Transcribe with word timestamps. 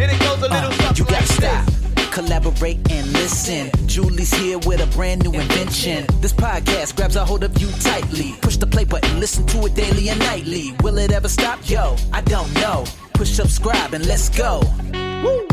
and 0.00 0.10
it 0.10 0.18
goes 0.20 0.38
a 0.38 0.48
little 0.48 0.72
uh, 0.72 0.92
You 0.96 1.04
gotta 1.04 1.26
stop. 1.26 1.68
Collaborate 2.10 2.78
and 2.90 3.12
listen. 3.12 3.70
Julie's 3.86 4.32
here 4.32 4.58
with 4.60 4.80
a 4.80 4.86
brand 4.96 5.22
new 5.22 5.32
invention. 5.38 6.06
This 6.20 6.32
podcast 6.32 6.96
grabs 6.96 7.16
a 7.16 7.24
hold 7.24 7.44
of 7.44 7.56
you 7.60 7.70
tightly. 7.80 8.34
Push 8.40 8.56
the 8.56 8.66
play 8.66 8.84
button, 8.84 9.20
listen 9.20 9.46
to 9.46 9.66
it 9.66 9.74
daily 9.74 10.08
and 10.08 10.18
nightly. 10.20 10.72
Will 10.82 10.98
it 10.98 11.12
ever 11.12 11.28
stop? 11.28 11.60
Yo, 11.68 11.96
I 12.12 12.22
don't 12.22 12.52
know. 12.54 12.84
Push 13.12 13.30
subscribe 13.30 13.92
and 13.92 14.06
let's 14.06 14.30
go. 14.30 14.60
Woo! 15.22 15.46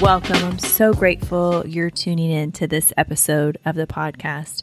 Welcome. 0.00 0.42
I'm 0.42 0.58
so 0.58 0.92
grateful 0.92 1.64
you're 1.66 1.90
tuning 1.90 2.30
in 2.30 2.50
to 2.52 2.66
this 2.66 2.92
episode 2.96 3.58
of 3.64 3.76
the 3.76 3.86
podcast. 3.86 4.62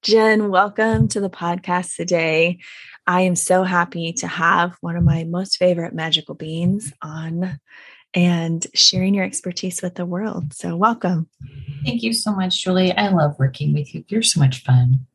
Jen, 0.03 0.49
welcome 0.51 1.09
to 1.09 1.21
the 1.21 1.29
podcast 1.29 1.97
today. 1.97 2.61
I 3.05 3.23
am 3.23 3.35
so 3.35 3.65
happy 3.65 4.13
to 4.15 4.29
have 4.29 4.77
one 4.81 4.95
of 4.95 5.03
my 5.03 5.25
most 5.25 5.57
favorite 5.57 5.93
magical 5.93 6.37
beings 6.37 6.93
on 7.03 7.59
and 8.15 8.65
sharing 8.75 9.13
your 9.13 9.25
expertise 9.25 9.83
with 9.83 9.97
the 9.97 10.07
world. 10.07 10.55
So, 10.55 10.77
welcome. 10.77 11.29
Thank 11.85 12.05
you 12.05 12.13
so 12.13 12.33
much, 12.33 12.63
Julie. 12.63 12.93
I 12.93 13.09
love 13.09 13.41
working 13.41 13.75
with 13.75 13.93
you. 13.93 14.05
You're 14.07 14.23
so 14.23 14.39
much 14.39 14.63
fun. 14.63 15.07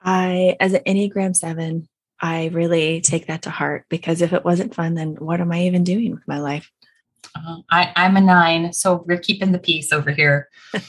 I, 0.00 0.56
as 0.60 0.72
an 0.72 0.84
Enneagram 0.86 1.34
7, 1.34 1.88
I 2.20 2.46
really 2.46 3.00
take 3.00 3.26
that 3.26 3.42
to 3.42 3.50
heart 3.50 3.86
because 3.88 4.22
if 4.22 4.32
it 4.32 4.44
wasn't 4.44 4.74
fun, 4.74 4.94
then 4.94 5.16
what 5.16 5.40
am 5.40 5.50
I 5.50 5.62
even 5.62 5.82
doing 5.82 6.12
with 6.12 6.28
my 6.28 6.38
life? 6.38 6.70
Uh, 7.34 7.58
I, 7.70 7.92
I'm 7.96 8.16
a 8.16 8.20
nine, 8.20 8.72
so 8.72 9.04
we're 9.06 9.18
keeping 9.18 9.52
the 9.52 9.58
peace 9.58 9.92
over 9.92 10.10
here. 10.10 10.48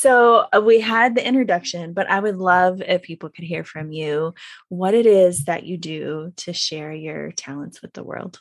So 0.00 0.46
uh, 0.54 0.60
we 0.60 0.78
had 0.78 1.16
the 1.16 1.26
introduction, 1.26 1.92
but 1.92 2.08
I 2.08 2.20
would 2.20 2.36
love 2.36 2.80
if 2.82 3.02
people 3.02 3.30
could 3.30 3.42
hear 3.42 3.64
from 3.64 3.90
you 3.90 4.32
what 4.68 4.94
it 4.94 5.06
is 5.06 5.46
that 5.46 5.64
you 5.64 5.76
do 5.76 6.32
to 6.36 6.52
share 6.52 6.92
your 6.92 7.32
talents 7.32 7.82
with 7.82 7.94
the 7.94 8.04
world. 8.04 8.40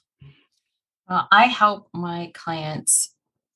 Well, 1.10 1.28
I 1.32 1.46
help 1.46 1.88
my 1.94 2.32
clients 2.36 3.16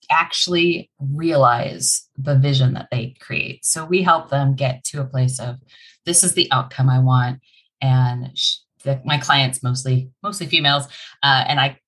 actually 0.09 0.89
realize 0.99 2.07
the 2.17 2.35
vision 2.39 2.73
that 2.73 2.87
they 2.91 3.13
create. 3.19 3.65
So 3.65 3.85
we 3.85 4.01
help 4.01 4.29
them 4.29 4.55
get 4.55 4.83
to 4.85 5.01
a 5.01 5.05
place 5.05 5.39
of 5.39 5.57
this 6.03 6.23
is 6.23 6.33
the 6.33 6.51
outcome 6.51 6.89
I 6.89 6.99
want, 6.99 7.41
and 7.81 8.35
sh- 8.35 8.57
the, 8.83 9.01
my 9.05 9.17
clients 9.17 9.63
mostly 9.63 10.11
mostly 10.23 10.47
females, 10.47 10.85
uh, 11.23 11.45
and 11.47 11.59
I 11.59 11.79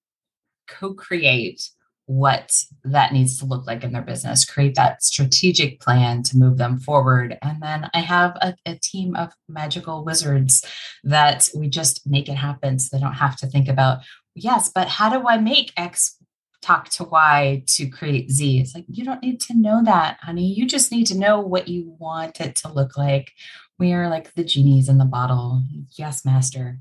co-create 0.68 1.70
what 2.06 2.52
that 2.84 3.14
needs 3.14 3.40
to 3.40 3.46
look 3.46 3.66
like 3.66 3.84
in 3.84 3.94
their 3.94 4.02
business, 4.02 4.46
create 4.46 4.76
that 4.76 5.02
strategic 5.02 5.80
plan 5.80 6.22
to 6.24 6.38
move 6.38 6.58
them 6.58 6.78
forward. 6.78 7.38
And 7.42 7.62
then 7.62 7.90
I 7.94 8.00
have 8.00 8.36
a, 8.42 8.56
a, 8.66 8.76
team 8.76 9.16
of 9.16 9.34
magical 9.48 10.04
wizards 10.04 10.66
that 11.06 11.50
we 11.56 11.70
just 11.70 12.06
make 12.06 12.28
it 12.28 12.36
happen 12.36 12.78
so 12.78 12.96
they 12.96 13.02
don't 13.02 13.14
have 13.14 13.38
to 13.38 13.48
think 13.48 13.70
about, 13.70 14.00
yes, 14.36 14.70
but 14.74 14.90
how 14.90 15.18
do 15.18 15.26
I 15.28 15.38
make 15.38 15.72
X 15.78 16.18
talk 16.62 16.90
to 16.90 17.06
Y 17.06 17.64
to 17.68 17.88
create 17.88 18.30
Z? 18.30 18.60
It's 18.60 18.76
like, 18.76 18.86
you 18.90 19.06
don't 19.06 19.22
need 19.22 19.40
to 19.42 19.54
know 19.58 19.82
that, 19.86 20.18
honey. 20.22 20.54
You 20.54 20.66
just 20.66 20.92
need 20.92 21.08
to 21.08 21.18
know 21.18 21.40
what 21.40 21.70
you 21.70 21.96
want 22.00 22.42
it 22.42 22.56
to 22.58 22.72
look 22.72 22.98
like. 22.98 23.32
We 23.80 23.94
are 23.94 24.10
like 24.10 24.34
the 24.34 24.44
genies 24.44 24.90
in 24.90 24.98
the 24.98 25.06
bottle. 25.06 25.64
Yes, 25.98 26.26
master 26.26 26.80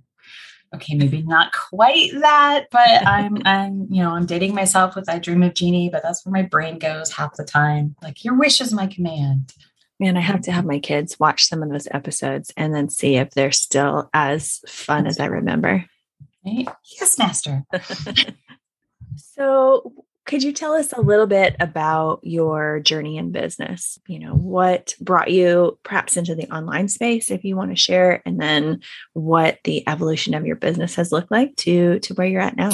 okay, 0.75 0.95
maybe 0.95 1.23
not 1.23 1.53
quite 1.53 2.13
that, 2.21 2.67
but 2.71 2.89
I'm, 3.07 3.39
I'm, 3.45 3.87
you 3.91 4.03
know, 4.03 4.13
I'm 4.13 4.27
dating 4.27 4.55
myself 4.55 4.95
with 4.95 5.09
I 5.09 5.19
dream 5.19 5.43
of 5.43 5.55
Jeannie, 5.55 5.91
but 5.91 6.03
that's 6.03 6.25
where 6.25 6.33
my 6.33 6.43
brain 6.43 6.79
goes 6.79 7.13
half 7.13 7.37
the 7.37 7.45
time. 7.45 7.97
Like 8.03 8.25
your 8.25 8.35
wish 8.35 8.61
is 8.61 8.73
my 8.73 8.87
command. 8.87 9.53
Man, 10.01 10.17
I 10.17 10.21
have 10.21 10.41
to 10.43 10.53
have 10.53 10.65
my 10.65 10.81
kids 10.81 11.21
watch 11.21 11.45
some 11.45 11.63
of 11.63 11.71
those 11.71 11.87
episodes 11.91 12.53
and 12.57 12.75
then 12.75 12.89
see 12.89 13.17
if 13.17 13.31
they're 13.31 13.53
still 13.53 14.11
as 14.13 14.61
fun 14.67 15.07
as 15.07 15.21
I 15.21 15.27
remember. 15.27 15.85
Right? 16.45 16.67
Yes, 16.99 17.19
master. 17.19 17.65
so, 19.17 19.93
could 20.25 20.43
you 20.43 20.53
tell 20.53 20.75
us 20.75 20.93
a 20.93 21.01
little 21.01 21.27
bit 21.27 21.57
about 21.59 22.21
your 22.23 22.81
journey 22.81 23.19
in 23.19 23.33
business? 23.33 23.99
You 24.07 24.21
know, 24.21 24.35
what 24.35 24.95
brought 25.01 25.31
you 25.31 25.79
perhaps 25.83 26.17
into 26.17 26.35
the 26.35 26.53
online 26.55 26.89
space 26.89 27.31
if 27.31 27.45
you 27.45 27.57
want 27.57 27.71
to 27.71 27.77
share 27.77 28.23
and 28.25 28.41
then 28.41 28.81
what 29.15 29.59
the 29.65 29.87
evolution 29.89 30.35
of 30.35 30.47
your 30.47 30.57
business 30.57 30.95
has 30.95 31.11
looked 31.11 31.31
like 31.31 31.57
to 31.57 31.99
to 32.01 32.15
where 32.15 32.27
you're 32.27 32.41
at 32.41 32.57
now? 32.57 32.71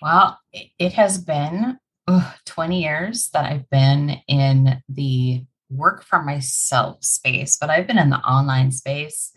Well, 0.00 0.38
it 0.78 0.92
has 0.94 1.18
been 1.18 1.78
20 2.46 2.82
years 2.82 3.30
that 3.32 3.44
I've 3.44 3.68
been 3.70 4.20
in 4.28 4.82
the 4.88 5.44
work 5.70 6.04
for 6.04 6.22
myself 6.22 7.04
space, 7.04 7.56
but 7.60 7.70
I've 7.70 7.86
been 7.86 7.98
in 7.98 8.10
the 8.10 8.18
online 8.18 8.72
space. 8.72 9.32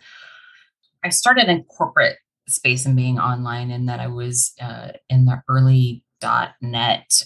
I 1.04 1.10
started 1.10 1.50
in 1.50 1.64
corporate 1.64 2.18
space 2.48 2.86
and 2.86 2.96
being 2.96 3.20
online 3.20 3.72
and 3.72 3.90
that 3.90 4.00
I 4.00 4.08
was 4.08 4.54
uh, 4.62 4.90
in 5.10 5.26
the 5.26 5.42
early 5.50 6.04
.NET 6.24 7.26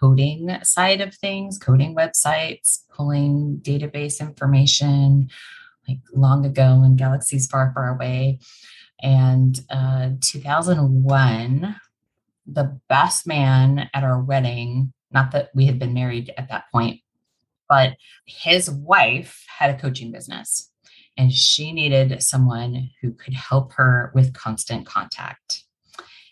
coding 0.00 0.56
side 0.62 1.00
of 1.00 1.14
things, 1.14 1.58
coding 1.58 1.94
websites, 1.94 2.84
pulling 2.90 3.60
database 3.62 4.20
information, 4.20 5.30
like 5.88 5.98
long 6.12 6.44
ago 6.44 6.82
in 6.84 6.96
galaxies 6.96 7.46
far, 7.46 7.72
far 7.74 7.94
away. 7.94 8.38
And 9.02 9.58
uh, 9.70 10.10
2001, 10.20 11.76
the 12.46 12.80
best 12.88 13.26
man 13.26 13.90
at 13.92 14.04
our 14.04 14.20
wedding, 14.20 14.92
not 15.10 15.32
that 15.32 15.50
we 15.54 15.66
had 15.66 15.78
been 15.78 15.94
married 15.94 16.32
at 16.36 16.48
that 16.48 16.70
point, 16.72 17.00
But 17.68 17.96
his 18.26 18.70
wife 18.70 19.44
had 19.58 19.70
a 19.70 19.78
coaching 19.78 20.12
business 20.12 20.70
and 21.16 21.32
she 21.32 21.72
needed 21.72 22.22
someone 22.22 22.90
who 23.00 23.12
could 23.12 23.34
help 23.34 23.72
her 23.74 24.12
with 24.14 24.34
constant 24.34 24.86
contact 24.86 25.64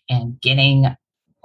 and 0.08 0.40
getting 0.40 0.94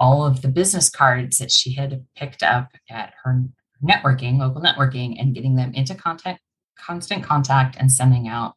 all 0.00 0.24
of 0.24 0.42
the 0.42 0.48
business 0.48 0.88
cards 0.88 1.38
that 1.38 1.52
she 1.52 1.74
had 1.74 2.04
picked 2.16 2.42
up 2.42 2.70
at 2.88 3.12
her 3.22 3.44
networking, 3.84 4.38
local 4.38 4.62
networking, 4.62 5.20
and 5.20 5.34
getting 5.34 5.54
them 5.54 5.72
into 5.74 5.94
contact, 5.94 6.40
constant 6.76 7.22
contact 7.22 7.76
and 7.78 7.92
sending 7.92 8.26
out 8.26 8.54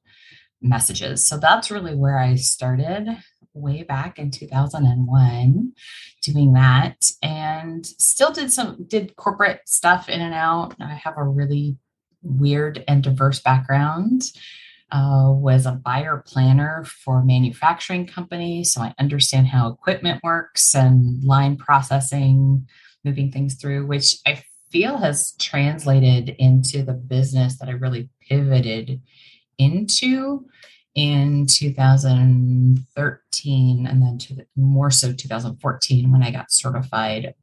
messages. 0.61 1.27
So 1.27 1.37
that's 1.37 1.69
really 1.69 1.93
where 1.93 2.17
I 2.17 2.35
started 2.35 3.07
way 3.53 3.83
back 3.83 4.17
in 4.17 4.31
2001 4.31 5.73
doing 6.23 6.53
that 6.53 6.95
and 7.21 7.85
still 7.85 8.31
did 8.31 8.51
some 8.51 8.85
did 8.87 9.15
corporate 9.15 9.61
stuff 9.67 10.09
in 10.09 10.21
and 10.21 10.33
out. 10.33 10.73
I 10.79 10.95
have 10.95 11.17
a 11.17 11.23
really 11.23 11.77
weird 12.23 12.83
and 12.87 13.03
diverse 13.03 13.41
background. 13.41 14.23
Uh, 14.91 15.31
was 15.31 15.65
a 15.65 15.71
buyer 15.71 16.21
planner 16.23 16.83
for 16.85 17.19
a 17.19 17.25
manufacturing 17.25 18.05
companies, 18.05 18.73
so 18.73 18.81
I 18.81 18.93
understand 18.99 19.47
how 19.47 19.69
equipment 19.69 20.21
works 20.23 20.75
and 20.75 21.23
line 21.23 21.57
processing, 21.57 22.67
moving 23.03 23.31
things 23.31 23.55
through, 23.55 23.87
which 23.87 24.17
I 24.27 24.43
feel 24.71 24.97
has 24.97 25.33
translated 25.39 26.35
into 26.37 26.83
the 26.83 26.93
business 26.93 27.57
that 27.57 27.69
I 27.69 27.73
really 27.73 28.09
pivoted 28.27 29.01
into 29.57 30.45
in 30.95 31.45
2013 31.47 33.87
and 33.87 34.01
then 34.01 34.17
to 34.19 34.35
the, 34.35 34.45
more 34.55 34.91
so 34.91 35.11
2014 35.13 36.11
when 36.11 36.23
I 36.23 36.31
got 36.31 36.51
certified 36.51 37.33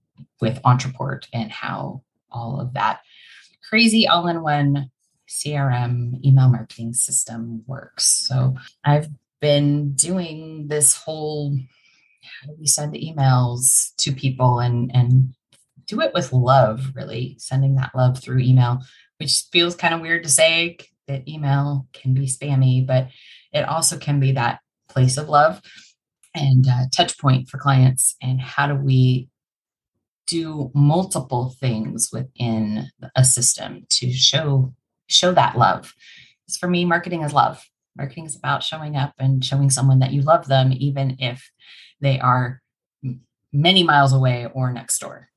with 0.40 0.62
Ontraport 0.62 1.26
and 1.32 1.50
how 1.50 2.02
all 2.30 2.60
of 2.60 2.74
that 2.74 3.00
crazy 3.68 4.06
all-in-one 4.06 4.90
CRM 5.30 6.22
email 6.24 6.48
marketing 6.48 6.92
system 6.92 7.62
works. 7.66 8.04
So 8.04 8.56
I've 8.84 9.08
been 9.40 9.92
doing 9.92 10.68
this 10.68 10.96
whole 10.96 11.56
how 12.22 12.48
do 12.48 12.56
we 12.58 12.66
send 12.66 12.94
emails 12.94 13.94
to 13.98 14.12
people 14.12 14.58
and 14.58 14.90
and 14.92 15.34
do 15.86 16.00
it 16.00 16.12
with 16.12 16.32
love, 16.32 16.92
really 16.94 17.36
sending 17.38 17.76
that 17.76 17.94
love 17.94 18.18
through 18.18 18.40
email, 18.40 18.80
which 19.18 19.44
feels 19.52 19.74
kind 19.74 19.94
of 19.94 20.00
weird 20.00 20.24
to 20.24 20.28
say 20.28 20.76
that 21.08 21.28
email 21.28 21.88
can 21.92 22.14
be 22.14 22.26
spammy, 22.26 22.86
but 22.86 23.08
it 23.52 23.62
also 23.62 23.98
can 23.98 24.20
be 24.20 24.32
that 24.32 24.60
place 24.88 25.16
of 25.16 25.28
love 25.28 25.60
and 26.34 26.66
uh, 26.68 26.84
touch 26.94 27.18
point 27.18 27.48
for 27.48 27.58
clients. 27.58 28.16
And 28.22 28.40
how 28.40 28.68
do 28.68 28.74
we 28.74 29.28
do 30.26 30.70
multiple 30.74 31.56
things 31.58 32.10
within 32.12 32.88
a 33.16 33.24
system 33.24 33.84
to 33.90 34.12
show 34.12 34.72
show 35.10 35.32
that 35.32 35.58
love? 35.58 35.94
Because 36.46 36.58
for 36.58 36.68
me, 36.68 36.84
marketing 36.84 37.22
is 37.22 37.32
love. 37.32 37.62
Marketing 37.96 38.24
is 38.24 38.36
about 38.36 38.62
showing 38.62 38.96
up 38.96 39.14
and 39.18 39.44
showing 39.44 39.70
someone 39.70 39.98
that 39.98 40.12
you 40.12 40.22
love 40.22 40.46
them, 40.46 40.72
even 40.76 41.16
if 41.18 41.50
they 42.00 42.18
are 42.20 42.62
many 43.52 43.82
miles 43.82 44.12
away 44.12 44.48
or 44.54 44.72
next 44.72 44.98
door. 45.00 45.28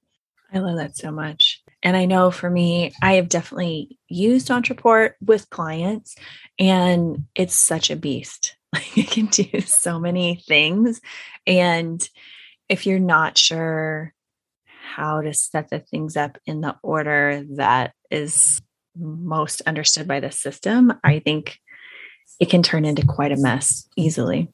I 0.54 0.60
love 0.60 0.78
that 0.78 0.96
so 0.96 1.12
much. 1.12 1.64
And 1.82 1.98
I 1.98 2.06
know 2.06 2.30
for 2.30 2.50
me, 2.50 2.94
I 3.02 3.14
have 3.14 3.28
definitely 3.28 3.98
used 4.08 4.50
Ontraport 4.50 5.14
with 5.20 5.50
clients, 5.50 6.16
and 6.60 7.26
it's 7.36 7.56
such 7.56 7.90
a 7.90 7.96
beast. 7.96 8.56
Like 8.74 8.98
it 8.98 9.12
can 9.12 9.28
do 9.28 9.62
so 9.62 10.00
many 10.00 10.38
things. 10.48 11.00
And 11.46 12.10
if 12.70 12.88
you're 12.88 12.98
not 12.98 13.38
sure 13.38 14.16
how 14.66 15.22
to 15.22 15.32
set 15.32 15.70
the 15.70 15.78
things 15.78 16.18
up 16.18 16.40
in 16.48 16.62
the 16.62 16.76
order 16.82 17.44
that 17.58 17.94
is 18.10 18.60
most 18.96 19.62
understood 19.62 20.08
by 20.08 20.20
the 20.20 20.32
system, 20.32 20.94
I 21.04 21.20
think 21.20 21.60
it 22.40 22.50
can 22.50 22.64
turn 22.64 22.86
into 22.86 23.06
quite 23.06 23.32
a 23.32 23.38
mess 23.38 23.88
easily. 23.96 24.50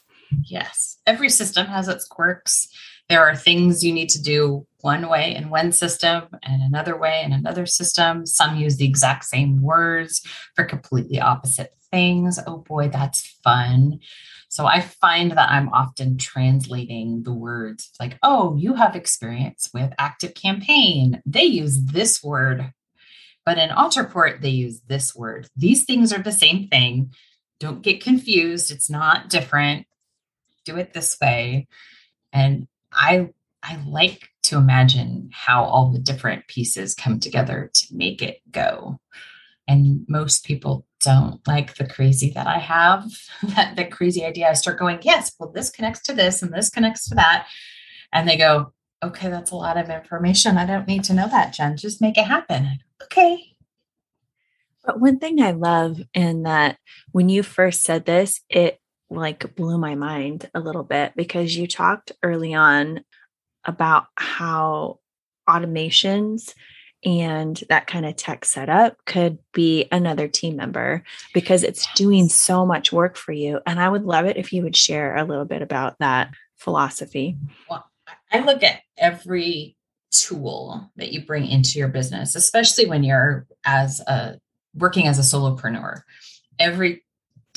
Yes. 0.46 0.98
Every 1.08 1.30
system 1.30 1.68
has 1.68 1.88
its 1.88 2.06
quirks. 2.08 2.68
There 3.10 3.28
are 3.28 3.36
things 3.36 3.84
you 3.84 3.92
need 3.92 4.10
to 4.10 4.22
do 4.22 4.68
one 4.82 5.10
way 5.10 5.36
in 5.36 5.50
one 5.50 5.72
system 5.72 6.28
and 6.44 6.62
another 6.62 6.96
way 6.96 7.24
in 7.26 7.34
another 7.34 7.66
system. 7.66 8.26
Some 8.26 8.56
use 8.56 8.78
the 8.78 8.86
exact 8.86 9.26
same 9.26 9.62
words 9.62 10.22
for 10.56 10.64
completely 10.64 11.20
opposite 11.20 11.72
things. 11.92 12.40
Oh 12.46 12.58
boy, 12.58 12.90
that's 12.90 13.40
fun. 13.44 14.00
So 14.50 14.66
I 14.66 14.82
find 14.82 15.32
that 15.32 15.50
I'm 15.50 15.70
often 15.70 16.18
translating 16.18 17.24
the 17.24 17.34
words 17.34 17.92
like, 18.00 18.18
oh, 18.24 18.56
you 18.58 18.74
have 18.76 18.96
experience 18.96 19.70
with 19.74 19.94
Active 19.98 20.34
Campaign. 20.34 21.22
They 21.26 21.44
use 21.44 21.82
this 21.84 22.24
word, 22.24 22.74
but 23.46 23.58
in 23.58 23.70
Ontraport, 23.70 24.42
they 24.42 24.50
use 24.50 24.82
this 24.88 25.16
word. 25.16 25.48
These 25.56 25.86
things 25.86 26.14
are 26.14 26.22
the 26.22 26.32
same 26.32 26.68
thing. 26.68 27.14
Don't 27.60 27.82
get 27.82 28.04
confused. 28.04 28.72
It's 28.72 28.90
not 28.90 29.30
different. 29.30 29.86
Do 30.66 30.78
it 30.78 30.94
this 30.94 31.18
way. 31.22 31.68
And 32.32 32.68
I 32.92 33.30
I 33.62 33.78
like 33.86 34.30
to 34.44 34.58
imagine 34.58 35.30
how 35.34 35.64
all 35.64 35.92
the 35.92 36.00
different 36.00 36.48
pieces 36.48 36.96
come 36.96 37.20
together 37.20 37.70
to 37.74 37.86
make 37.92 38.22
it 38.22 38.40
go. 38.52 39.00
And 39.68 40.06
most 40.08 40.46
people 40.46 40.88
don't 41.02 41.46
like 41.48 41.76
the 41.76 41.86
crazy 41.86 42.32
that 42.32 42.48
I 42.48 42.58
have, 42.58 43.06
that 43.56 43.76
the 43.76 43.86
crazy 43.86 44.24
idea. 44.24 44.50
I 44.50 44.54
start 44.54 44.80
going, 44.80 45.00
yes, 45.04 45.34
well, 45.40 45.52
this 45.52 45.70
connects 45.70 46.02
to 46.04 46.14
this 46.14 46.42
and 46.42 46.54
this 46.54 46.70
connects 46.70 47.08
to 47.10 47.16
that. 47.16 47.48
And 48.12 48.28
they 48.28 48.38
go, 48.38 48.74
okay, 49.04 49.30
that's 49.30 49.52
a 49.52 49.56
lot 49.56 49.78
of 49.78 49.90
information. 49.90 50.58
I 50.58 50.66
don't 50.66 50.88
need 50.88 51.04
to 51.06 51.14
know 51.14 51.28
that, 51.30 51.54
Jen. 51.54 51.78
Just 51.78 52.02
make 52.02 52.18
it 52.18 52.26
happen. 52.26 52.80
Okay. 53.04 53.56
But 54.86 55.00
one 55.00 55.20
thing 55.20 55.42
I 55.42 55.52
love 55.52 56.02
in 56.14 56.44
that 56.44 56.78
when 57.12 57.30
you 57.30 57.44
first 57.44 57.84
said 57.84 58.06
this, 58.06 58.42
it 58.50 58.80
like 59.10 59.56
blew 59.56 59.78
my 59.78 59.96
mind 59.96 60.50
a 60.54 60.60
little 60.60 60.84
bit 60.84 61.14
because 61.16 61.56
you 61.56 61.68
talked 61.68 62.12
early 62.24 62.54
on 62.54 63.04
about 63.66 64.06
how 64.16 65.00
automations 65.48 66.54
and 67.04 67.64
that 67.70 67.88
kind 67.88 68.06
of 68.06 68.16
tech 68.16 68.44
setup 68.46 68.98
could 69.06 69.40
be 69.54 69.88
another 69.92 70.28
team 70.28 70.58
member 70.58 71.04
because 71.34 71.64
it's 71.64 71.88
doing 71.94 72.28
so 72.28 72.66
much 72.66 72.92
work 72.92 73.16
for 73.16 73.32
you. 73.32 73.60
And 73.66 73.80
I 73.80 73.88
would 73.88 74.04
love 74.04 74.26
it 74.26 74.38
if 74.38 74.52
you 74.52 74.64
would 74.64 74.76
share 74.76 75.16
a 75.16 75.24
little 75.24 75.46
bit 75.46 75.62
about 75.62 75.98
that 76.00 76.32
philosophy. 76.58 77.38
Well, 77.70 77.89
I 78.32 78.40
look 78.40 78.64
at 78.64 78.82
every 78.98 79.76
tool 80.12 80.92
that 80.96 81.12
you 81.12 81.26
bring 81.26 81.46
into 81.48 81.80
your 81.80 81.88
business, 81.88 82.36
especially 82.36 82.88
when 82.88 83.04
you're 83.04 83.48
as 83.66 84.00
a 84.02 84.40
working 84.76 85.08
as 85.08 85.20
a 85.20 85.22
solopreneur. 85.22 86.02
Every 86.58 87.04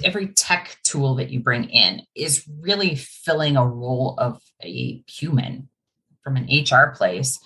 every 0.02 0.28
tech 0.28 0.78
tool 0.85 1.16
that 1.16 1.30
you 1.30 1.40
bring 1.40 1.64
in 1.64 2.02
is 2.14 2.49
really 2.61 2.96
filling 2.96 3.56
a 3.56 3.66
role 3.66 4.14
of 4.18 4.40
a 4.62 5.02
human 5.06 5.68
from 6.23 6.37
an 6.37 6.49
HR 6.50 6.94
place. 6.94 7.38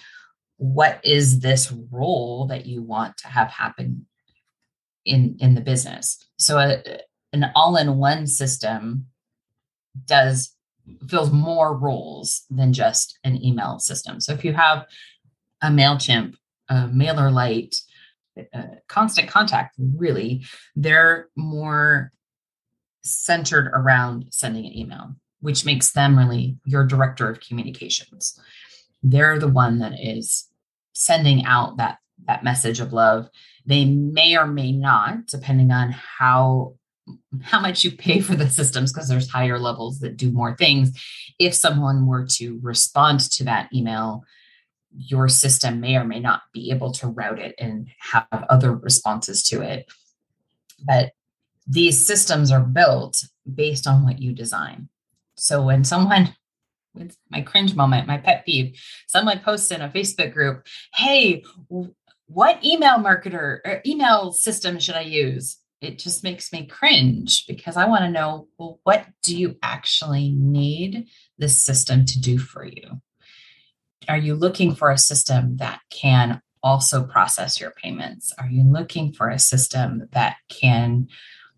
What 0.59 1.01
is 1.05 1.41
this 1.41 1.73
role 1.91 2.47
that 2.47 2.67
you 2.67 2.83
want 2.83 3.17
to 3.19 3.29
have 3.29 3.49
happen 3.49 4.07
in 5.05 5.37
in 5.41 5.55
the 5.55 5.61
business? 5.61 6.19
So 6.39 6.59
a, 6.59 6.83
an 7.33 7.51
all-in-one 7.55 8.27
system 8.27 9.07
does 10.05 10.56
fills 11.09 11.33
more 11.33 11.77
roles 11.77 12.43
than 12.51 12.73
just 12.73 13.19
an 13.25 13.43
email 13.45 13.79
system. 13.79 14.21
So 14.21 14.33
if 14.33 14.45
you 14.45 14.53
have 14.53 14.87
a 15.63 15.69
MailChimp, 15.69 16.37
a 16.69 16.75
MailerLite, 16.89 17.81
uh, 18.53 18.63
constant 18.89 19.29
contact, 19.29 19.77
really, 19.79 20.45
they're 20.75 21.29
more 21.37 22.13
centered 23.03 23.71
around 23.73 24.27
sending 24.31 24.67
an 24.67 24.77
email, 24.77 25.15
which 25.41 25.65
makes 25.65 25.93
them 25.93 26.19
really 26.19 26.59
your 26.65 26.85
director 26.85 27.31
of 27.31 27.41
communications. 27.41 28.39
They're 29.03 29.39
the 29.39 29.49
one 29.49 29.79
that 29.79 29.95
is 30.01 30.49
sending 30.93 31.45
out 31.45 31.77
that 31.77 31.99
that 32.27 32.45
message 32.45 32.81
of 32.81 32.93
love. 32.93 33.29
They 33.67 33.85
may 33.85 34.37
or 34.37 34.47
may 34.47 34.73
not, 34.73 35.27
depending 35.27 35.71
on 35.71 35.93
how 35.93 36.75
how 37.43 37.61
much 37.61 37.85
you 37.85 37.93
pay 37.93 38.21
for 38.21 38.35
the 38.35 38.49
systems, 38.49 38.93
because 38.93 39.09
there's 39.09 39.31
higher 39.31 39.59
levels 39.59 40.01
that 40.01 40.17
do 40.17 40.33
more 40.33 40.57
things. 40.57 40.91
If 41.39 41.55
someone 41.55 42.07
were 42.07 42.27
to 42.33 42.59
respond 42.63 43.21
to 43.33 43.45
that 43.45 43.69
email, 43.73 44.25
your 44.97 45.29
system 45.29 45.81
may 45.81 45.97
or 45.97 46.05
may 46.05 46.21
not 46.21 46.43
be 46.53 46.71
able 46.71 46.91
to 46.93 47.07
route 47.07 47.39
it 47.39 47.55
and 47.59 47.89
have 47.99 48.27
other 48.49 48.75
responses 48.75 49.43
to 49.45 49.61
it. 49.61 49.87
But 50.85 51.13
these 51.67 52.07
systems 52.07 52.51
are 52.51 52.61
built 52.61 53.23
based 53.55 53.87
on 53.87 54.05
what 54.05 54.21
you 54.21 54.33
design. 54.33 54.89
So 55.37 55.63
when 55.63 55.85
someone, 55.85 56.35
it's 56.99 57.19
my 57.31 57.43
cringe 57.43 57.75
moment, 57.75 58.07
my 58.07 58.17
pet 58.17 58.47
peeve, 58.47 58.81
someone 59.07 59.41
posts 59.41 59.71
in 59.71 59.83
a 59.83 59.91
Facebook 59.91 60.33
group, 60.33 60.67
hey, 60.95 61.45
what 62.27 62.65
email 62.65 62.99
marketer 62.99 63.61
or 63.65 63.83
email 63.85 64.33
system 64.33 64.79
should 64.79 64.95
I 64.95 65.03
use? 65.03 65.59
It 65.81 65.99
just 65.99 66.25
makes 66.25 66.53
me 66.53 66.67
cringe 66.67 67.47
because 67.47 67.77
I 67.77 67.87
want 67.87 68.05
to 68.05 68.11
know, 68.11 68.49
well, 68.59 68.81
what 68.85 69.07
do 69.23 69.37
you 69.37 69.57
actually 69.63 70.31
need 70.31 71.07
this 71.39 71.61
system 71.61 72.05
to 72.07 72.21
do 72.21 72.39
for 72.39 72.65
you? 72.65 73.01
Are 74.09 74.17
you 74.17 74.35
looking 74.35 74.75
for 74.75 74.91
a 74.91 74.99
system 74.99 75.59
that 75.59 75.81
can 75.91 76.41
also 76.63 77.05
process 77.05 77.61
your 77.61 77.73
payments? 77.73 78.33
Are 78.39 78.49
you 78.49 78.63
looking 78.63 79.13
for 79.13 79.29
a 79.29 79.39
system 79.39 80.09
that 80.13 80.37
can 80.49 81.09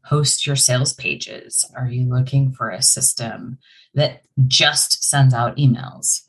host 0.05 0.47
your 0.47 0.57
sales 0.57 0.93
pages? 0.93 1.71
Are 1.77 1.89
you 1.89 2.09
looking 2.09 2.53
for 2.53 2.71
a 2.71 2.83
system 2.83 3.59
that 3.95 4.23
just 4.47 5.05
sends 5.05 5.35
out 5.35 5.57
emails? 5.57 6.23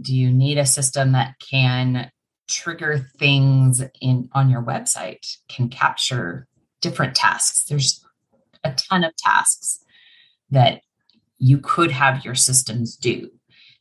Do 0.00 0.14
you 0.14 0.30
need 0.32 0.58
a 0.58 0.66
system 0.66 1.12
that 1.12 1.36
can 1.38 2.10
trigger 2.48 3.08
things 3.18 3.82
in 4.00 4.28
on 4.32 4.50
your 4.50 4.62
website, 4.62 5.36
can 5.48 5.68
capture 5.68 6.46
different 6.88 7.14
tasks? 7.14 7.64
There's 7.64 8.04
a 8.62 8.72
ton 8.72 9.04
of 9.04 9.16
tasks 9.16 9.84
that 10.50 10.82
you 11.38 11.58
could 11.58 11.90
have 11.90 12.24
your 12.24 12.34
systems 12.34 12.96
do. 12.96 13.30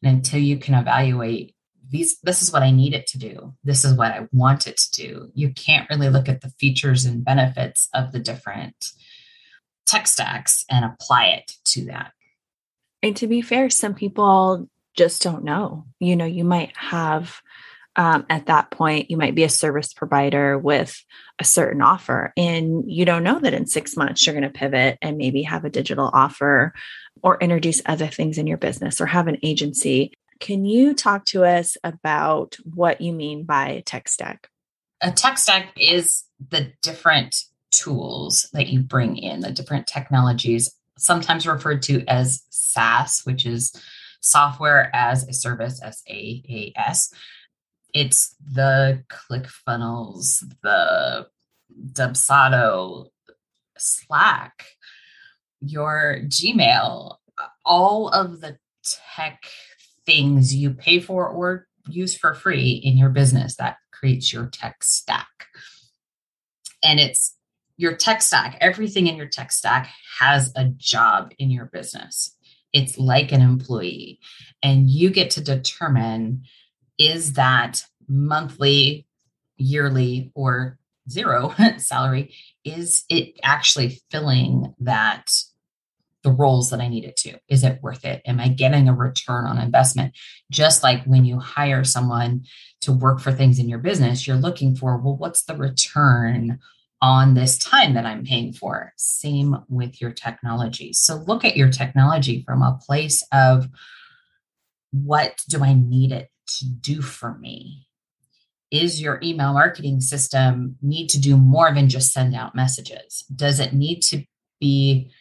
And 0.03 0.17
until 0.17 0.39
you 0.39 0.57
can 0.57 0.75
evaluate 0.75 1.55
these 1.87 2.17
this 2.23 2.41
is 2.41 2.51
what 2.51 2.63
I 2.63 2.71
need 2.71 2.93
it 2.93 3.07
to 3.07 3.19
do. 3.19 3.53
This 3.63 3.85
is 3.85 3.93
what 3.93 4.11
I 4.11 4.27
want 4.31 4.67
it 4.67 4.77
to 4.77 4.91
do. 4.91 5.31
You 5.35 5.51
can't 5.51 5.89
really 5.89 6.09
look 6.09 6.27
at 6.27 6.41
the 6.41 6.49
features 6.49 7.05
and 7.05 7.23
benefits 7.23 7.87
of 7.93 8.11
the 8.11 8.19
different 8.19 8.91
tech 9.85 10.07
stacks 10.07 10.65
and 10.69 10.83
apply 10.83 11.25
it 11.27 11.53
to 11.65 11.85
that. 11.85 12.11
And 13.03 13.15
to 13.17 13.27
be 13.27 13.41
fair, 13.41 13.69
some 13.69 13.93
people 13.93 14.67
just 14.97 15.21
don't 15.21 15.43
know. 15.43 15.85
You 15.99 16.15
know, 16.15 16.25
you 16.25 16.43
might 16.43 16.75
have 16.75 17.39
um, 17.95 18.25
at 18.29 18.47
that 18.47 18.71
point, 18.71 19.09
you 19.09 19.17
might 19.17 19.35
be 19.35 19.43
a 19.43 19.49
service 19.49 19.93
provider 19.93 20.57
with 20.57 21.01
a 21.39 21.43
certain 21.43 21.81
offer, 21.81 22.33
and 22.35 22.83
you 22.91 23.05
don't 23.05 23.23
know 23.23 23.39
that 23.39 23.53
in 23.53 23.65
six 23.65 23.95
months 23.95 24.25
you're 24.25 24.33
going 24.35 24.43
to 24.43 24.49
pivot 24.49 24.97
and 25.01 25.17
maybe 25.17 25.43
have 25.43 25.65
a 25.65 25.69
digital 25.69 26.09
offer 26.13 26.73
or 27.23 27.37
introduce 27.39 27.81
other 27.85 28.07
things 28.07 28.37
in 28.37 28.47
your 28.47 28.57
business 28.57 28.99
or 28.99 29.05
have 29.05 29.27
an 29.27 29.37
agency. 29.43 30.13
Can 30.39 30.65
you 30.65 30.93
talk 30.93 31.25
to 31.25 31.45
us 31.45 31.77
about 31.83 32.57
what 32.65 33.01
you 33.01 33.13
mean 33.13 33.45
by 33.45 33.83
tech 33.85 34.09
stack? 34.09 34.49
A 35.01 35.11
tech 35.11 35.37
stack 35.37 35.71
is 35.77 36.23
the 36.49 36.73
different 36.81 37.35
tools 37.71 38.49
that 38.53 38.67
you 38.67 38.81
bring 38.81 39.17
in, 39.17 39.41
the 39.41 39.51
different 39.51 39.87
technologies, 39.87 40.73
sometimes 40.97 41.47
referred 41.47 41.81
to 41.83 42.03
as 42.07 42.43
SaaS, 42.49 43.21
which 43.23 43.45
is 43.45 43.73
software 44.21 44.89
as 44.93 45.27
a 45.27 45.33
service, 45.33 45.81
S 45.83 46.01
A 46.09 46.43
A 46.49 46.73
S. 46.75 47.13
It's 47.95 48.35
the 48.45 49.05
ClickFunnels, 49.09 50.43
the 50.61 51.27
Dubsado, 51.93 53.07
Slack, 53.77 54.65
your 55.61 56.19
Gmail, 56.25 57.15
all 57.63 58.09
of 58.09 58.41
the 58.41 58.57
tech 59.15 59.45
things 60.05 60.53
you 60.53 60.71
pay 60.71 60.99
for 60.99 61.29
or 61.29 61.67
use 61.87 62.17
for 62.17 62.33
free 62.33 62.81
in 62.83 62.97
your 62.97 63.07
business 63.07 63.55
that 63.55 63.77
creates 63.93 64.33
your 64.33 64.47
tech 64.47 64.83
stack. 64.83 65.47
And 66.83 66.99
it's 66.99 67.37
your 67.77 67.95
tech 67.95 68.21
stack, 68.21 68.57
everything 68.59 69.07
in 69.07 69.15
your 69.15 69.29
tech 69.29 69.53
stack 69.53 69.89
has 70.19 70.51
a 70.57 70.65
job 70.65 71.31
in 71.39 71.49
your 71.49 71.67
business. 71.67 72.35
It's 72.73 72.97
like 72.97 73.31
an 73.31 73.41
employee, 73.41 74.19
and 74.61 74.89
you 74.89 75.11
get 75.11 75.31
to 75.31 75.41
determine 75.41 76.43
is 76.97 77.33
that 77.33 77.83
monthly, 78.07 79.07
yearly, 79.57 80.31
or 80.35 80.77
zero 81.09 81.53
salary, 81.77 82.33
is 82.63 83.05
it 83.09 83.39
actually 83.43 84.01
filling 84.09 84.73
that 84.79 85.31
the 86.23 86.31
roles 86.31 86.71
that 86.71 86.79
I 86.81 86.87
need 86.87 87.05
it 87.05 87.15
to? 87.17 87.37
Is 87.47 87.63
it 87.63 87.83
worth 87.83 88.03
it? 88.03 88.21
Am 88.25 88.39
I 88.39 88.47
getting 88.47 88.89
a 88.89 88.95
return 88.95 89.45
on 89.45 89.59
investment? 89.59 90.15
Just 90.49 90.81
like 90.81 91.03
when 91.05 91.23
you 91.23 91.39
hire 91.39 91.83
someone 91.83 92.45
to 92.81 92.91
work 92.91 93.19
for 93.19 93.31
things 93.31 93.59
in 93.59 93.69
your 93.69 93.77
business, 93.77 94.25
you're 94.25 94.35
looking 94.35 94.75
for, 94.75 94.97
well, 94.97 95.15
what's 95.15 95.43
the 95.43 95.55
return 95.55 96.59
on 96.99 97.35
this 97.35 97.59
time 97.59 97.93
that 97.93 98.07
I'm 98.07 98.25
paying 98.25 98.53
for? 98.53 98.91
Same 98.97 99.57
with 99.69 100.01
your 100.01 100.09
technology. 100.09 100.93
So 100.93 101.17
look 101.27 101.45
at 101.45 101.55
your 101.55 101.69
technology 101.69 102.43
from 102.43 102.63
a 102.63 102.79
place 102.83 103.23
of 103.31 103.69
what 104.91 105.41
do 105.47 105.63
I 105.63 105.73
need 105.73 106.11
it 106.11 106.29
to 106.47 106.65
do 106.65 107.01
for 107.01 107.37
me? 107.37 107.87
Is 108.71 109.01
your 109.01 109.19
email 109.23 109.53
marketing 109.53 110.01
system 110.01 110.75
need 110.81 111.07
to 111.09 111.19
do 111.19 111.37
more 111.37 111.73
than 111.73 111.89
just 111.89 112.11
send 112.11 112.35
out 112.35 112.55
messages? 112.55 113.23
Does 113.33 113.59
it 113.59 113.73
need 113.73 114.01
to 114.01 114.23
be 114.59 115.11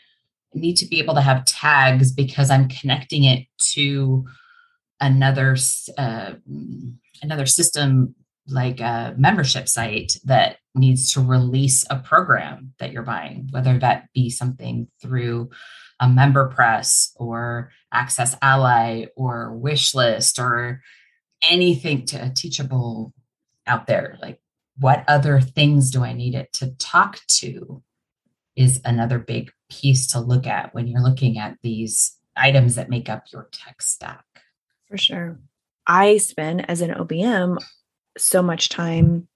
need 0.55 0.77
to 0.77 0.87
be 0.87 1.01
able 1.01 1.15
to 1.15 1.21
have 1.21 1.45
tags 1.45 2.13
because 2.13 2.51
I'm 2.51 2.69
connecting 2.69 3.25
it 3.25 3.47
to 3.73 4.25
another 5.01 5.57
uh, 5.99 6.33
another 7.23 7.47
system 7.47 8.15
like 8.47 8.81
a 8.81 9.15
membership 9.17 9.69
site 9.69 10.17
that 10.25 10.59
needs 10.75 11.13
to 11.13 11.21
release 11.21 11.85
a 11.89 11.99
program 11.99 12.75
that 12.79 12.93
you're 12.93 13.03
buying, 13.03 13.49
whether 13.51 13.79
that 13.79 14.09
be 14.13 14.29
something 14.29 14.89
through 15.01 15.51
a 16.01 16.07
MemberPress 16.07 17.13
or 17.17 17.71
AccessAlly 17.93 19.07
or 19.17 19.55
wish 19.55 19.95
list 19.95 20.39
or 20.39 20.83
anything 21.51 22.05
to 22.07 22.17
a 22.17 22.31
teachable 22.31 23.13
out 23.67 23.87
there 23.87 24.19
like 24.21 24.41
what 24.79 25.05
other 25.09 25.41
things 25.41 25.91
do 25.91 26.03
i 26.03 26.13
need 26.13 26.35
it 26.35 26.53
to 26.53 26.71
talk 26.77 27.21
to 27.27 27.83
is 28.57 28.81
another 28.85 29.19
big 29.19 29.51
piece 29.69 30.07
to 30.09 30.21
look 30.21 30.47
at 30.47 30.75
when 30.75 30.87
you're 30.87 31.03
looking 31.03 31.39
at 31.39 31.59
these 31.63 32.17
items 32.37 32.75
that 32.77 32.89
make 32.89 33.09
up 33.09 33.25
your 33.33 33.49
tech 33.53 33.83
stack. 33.83 34.25
For 34.89 34.99
sure. 34.99 35.39
I 35.87 36.19
spend 36.19 36.69
as 36.69 36.81
an 36.81 36.91
OBM 36.91 37.59
so 38.17 38.43
much 38.43 38.69
time 38.69 39.29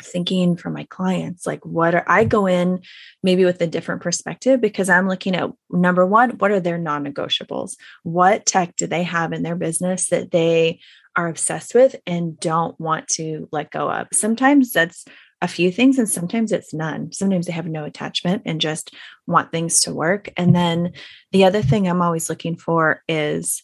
thinking 0.00 0.56
for 0.56 0.70
my 0.70 0.84
clients 0.90 1.46
like 1.46 1.64
what 1.64 1.94
are 1.94 2.04
i 2.08 2.24
go 2.24 2.46
in 2.46 2.80
maybe 3.22 3.44
with 3.44 3.60
a 3.60 3.66
different 3.66 4.02
perspective 4.02 4.60
because 4.60 4.88
i'm 4.88 5.08
looking 5.08 5.36
at 5.36 5.48
number 5.70 6.04
one 6.04 6.30
what 6.30 6.50
are 6.50 6.58
their 6.58 6.78
non-negotiables 6.78 7.76
what 8.02 8.44
tech 8.44 8.74
do 8.74 8.88
they 8.88 9.04
have 9.04 9.32
in 9.32 9.44
their 9.44 9.54
business 9.54 10.08
that 10.08 10.32
they 10.32 10.80
are 11.16 11.28
obsessed 11.28 11.74
with 11.74 11.96
and 12.06 12.38
don't 12.40 12.78
want 12.80 13.08
to 13.08 13.48
let 13.52 13.70
go 13.70 13.90
of 13.90 14.08
sometimes 14.12 14.72
that's 14.72 15.04
a 15.44 15.48
few 15.48 15.70
things 15.70 15.98
and 15.98 16.08
sometimes 16.08 16.52
it's 16.52 16.72
none. 16.72 17.12
Sometimes 17.12 17.46
they 17.46 17.52
have 17.52 17.66
no 17.66 17.84
attachment 17.84 18.42
and 18.46 18.62
just 18.62 18.94
want 19.26 19.52
things 19.52 19.80
to 19.80 19.92
work. 19.92 20.30
And 20.38 20.56
then 20.56 20.92
the 21.32 21.44
other 21.44 21.60
thing 21.60 21.86
I'm 21.86 22.00
always 22.00 22.30
looking 22.30 22.56
for 22.56 23.02
is 23.08 23.62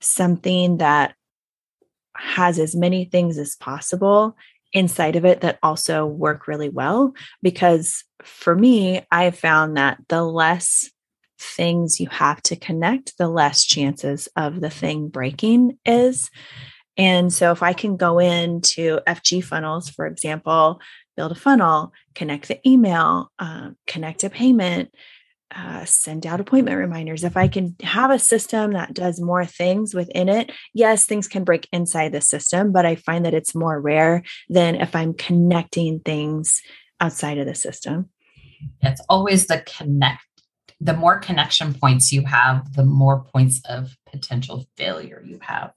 something 0.00 0.78
that 0.78 1.14
has 2.16 2.58
as 2.58 2.74
many 2.74 3.04
things 3.04 3.36
as 3.36 3.56
possible 3.56 4.38
inside 4.72 5.16
of 5.16 5.26
it 5.26 5.42
that 5.42 5.58
also 5.62 6.06
work 6.06 6.48
really 6.48 6.70
well. 6.70 7.12
Because 7.42 8.04
for 8.22 8.56
me, 8.56 9.02
I 9.10 9.24
have 9.24 9.38
found 9.38 9.76
that 9.76 9.98
the 10.08 10.24
less 10.24 10.90
things 11.38 12.00
you 12.00 12.08
have 12.08 12.42
to 12.44 12.56
connect, 12.56 13.18
the 13.18 13.28
less 13.28 13.64
chances 13.64 14.28
of 14.34 14.62
the 14.62 14.70
thing 14.70 15.08
breaking 15.08 15.78
is. 15.84 16.30
And 16.98 17.32
so 17.32 17.52
if 17.52 17.62
I 17.62 17.72
can 17.72 17.96
go 17.96 18.18
into 18.18 18.98
FG 19.06 19.44
funnels, 19.44 19.88
for 19.88 20.06
example, 20.06 20.80
build 21.16 21.32
a 21.32 21.36
funnel, 21.36 21.92
connect 22.14 22.48
the 22.48 22.68
email, 22.68 23.30
uh, 23.38 23.70
connect 23.86 24.24
a 24.24 24.30
payment, 24.30 24.92
uh, 25.54 25.84
send 25.84 26.26
out 26.26 26.40
appointment 26.40 26.76
reminders. 26.76 27.24
If 27.24 27.36
I 27.36 27.48
can 27.48 27.76
have 27.82 28.10
a 28.10 28.18
system 28.18 28.72
that 28.72 28.92
does 28.92 29.20
more 29.20 29.46
things 29.46 29.94
within 29.94 30.28
it, 30.28 30.52
yes, 30.74 31.06
things 31.06 31.28
can 31.28 31.44
break 31.44 31.68
inside 31.72 32.12
the 32.12 32.20
system, 32.20 32.72
but 32.72 32.84
I 32.84 32.96
find 32.96 33.24
that 33.24 33.34
it's 33.34 33.54
more 33.54 33.80
rare 33.80 34.24
than 34.48 34.74
if 34.74 34.94
I'm 34.94 35.14
connecting 35.14 36.00
things 36.00 36.60
outside 37.00 37.38
of 37.38 37.46
the 37.46 37.54
system. 37.54 38.10
It's 38.82 39.00
always 39.08 39.46
the 39.46 39.62
connect. 39.62 40.22
The 40.80 40.94
more 40.94 41.18
connection 41.18 41.74
points 41.74 42.12
you 42.12 42.24
have, 42.26 42.74
the 42.74 42.84
more 42.84 43.24
points 43.24 43.60
of 43.64 43.96
potential 44.06 44.66
failure 44.76 45.22
you 45.24 45.38
have. 45.42 45.72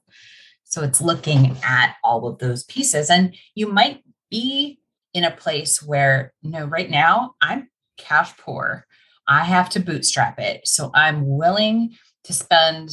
So 0.72 0.82
it's 0.82 1.02
looking 1.02 1.54
at 1.62 1.96
all 2.02 2.26
of 2.26 2.38
those 2.38 2.64
pieces. 2.64 3.10
And 3.10 3.36
you 3.54 3.66
might 3.66 4.02
be 4.30 4.80
in 5.12 5.22
a 5.22 5.30
place 5.30 5.82
where 5.82 6.32
no 6.42 6.64
right 6.64 6.88
now 6.88 7.34
i'm 7.42 7.68
cash 7.98 8.34
poor. 8.38 8.86
I 9.28 9.44
have 9.44 9.68
to 9.70 9.80
bootstrap 9.80 10.40
it. 10.40 10.66
So 10.66 10.90
i'm 10.94 11.28
willing 11.28 11.96
to 12.24 12.32
spend 12.32 12.92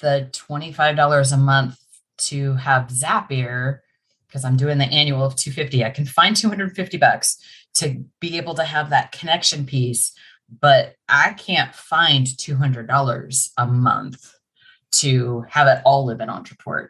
the 0.00 0.28
$25 0.32 1.32
a 1.32 1.36
month 1.38 1.78
to 2.18 2.54
have 2.54 2.88
zapier 2.88 3.78
because 4.26 4.44
i'm 4.44 4.58
doing 4.58 4.76
the 4.76 4.84
annual 4.84 5.24
of 5.24 5.36
250 5.36 5.84
i 5.84 5.90
can 5.90 6.04
find 6.04 6.36
250 6.36 6.98
bucks 6.98 7.38
to 7.74 8.04
be 8.20 8.36
able 8.36 8.54
to 8.54 8.64
have 8.64 8.90
that 8.90 9.12
connection 9.12 9.64
piece 9.64 10.12
but 10.60 10.96
i 11.08 11.32
can't 11.32 11.74
find 11.74 12.26
$200 12.26 13.50
a 13.56 13.66
month 13.66 14.34
to 14.92 15.44
have 15.48 15.66
it 15.66 15.82
all 15.84 16.06
live 16.06 16.20
in 16.20 16.28
Ontraport 16.28 16.88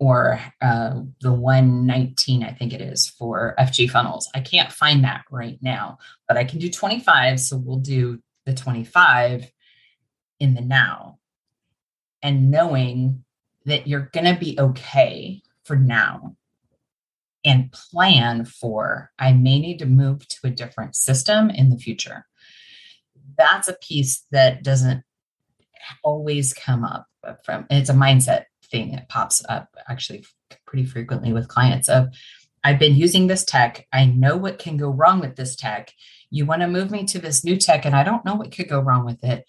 or 0.00 0.40
uh, 0.60 1.00
the 1.20 1.32
119, 1.32 2.44
I 2.44 2.52
think 2.52 2.72
it 2.72 2.80
is 2.80 3.08
for 3.08 3.54
FG 3.58 3.90
funnels. 3.90 4.28
I 4.34 4.40
can't 4.40 4.72
find 4.72 5.02
that 5.04 5.24
right 5.30 5.58
now, 5.60 5.98
but 6.28 6.36
I 6.36 6.44
can 6.44 6.60
do 6.60 6.70
25. 6.70 7.40
So 7.40 7.56
we'll 7.56 7.78
do 7.78 8.20
the 8.46 8.54
25 8.54 9.50
in 10.38 10.54
the 10.54 10.60
now 10.60 11.18
and 12.22 12.50
knowing 12.50 13.24
that 13.64 13.86
you're 13.86 14.10
going 14.12 14.32
to 14.32 14.38
be 14.38 14.58
okay 14.58 15.42
for 15.64 15.76
now 15.76 16.36
and 17.44 17.72
plan 17.72 18.44
for 18.44 19.10
I 19.18 19.32
may 19.32 19.58
need 19.58 19.78
to 19.78 19.86
move 19.86 20.26
to 20.28 20.38
a 20.44 20.50
different 20.50 20.96
system 20.96 21.50
in 21.50 21.70
the 21.70 21.78
future. 21.78 22.26
That's 23.36 23.68
a 23.68 23.76
piece 23.80 24.24
that 24.32 24.62
doesn't 24.62 25.04
always 26.02 26.52
come 26.52 26.84
up 26.84 27.06
from 27.44 27.66
it's 27.70 27.90
a 27.90 27.94
mindset 27.94 28.44
thing 28.70 28.92
that 28.92 29.08
pops 29.08 29.44
up 29.48 29.68
actually 29.88 30.24
pretty 30.66 30.84
frequently 30.84 31.32
with 31.32 31.48
clients 31.48 31.88
of 31.88 32.08
I've 32.64 32.78
been 32.78 32.96
using 32.96 33.26
this 33.26 33.44
tech. 33.44 33.86
I 33.92 34.04
know 34.06 34.36
what 34.36 34.58
can 34.58 34.76
go 34.76 34.90
wrong 34.90 35.20
with 35.20 35.36
this 35.36 35.56
tech. 35.56 35.92
You 36.30 36.44
want 36.44 36.62
to 36.62 36.68
move 36.68 36.90
me 36.90 37.04
to 37.06 37.18
this 37.18 37.44
new 37.44 37.56
tech, 37.56 37.84
and 37.84 37.94
I 37.94 38.02
don't 38.02 38.24
know 38.24 38.34
what 38.34 38.52
could 38.52 38.68
go 38.68 38.80
wrong 38.80 39.04
with 39.04 39.22
it. 39.24 39.46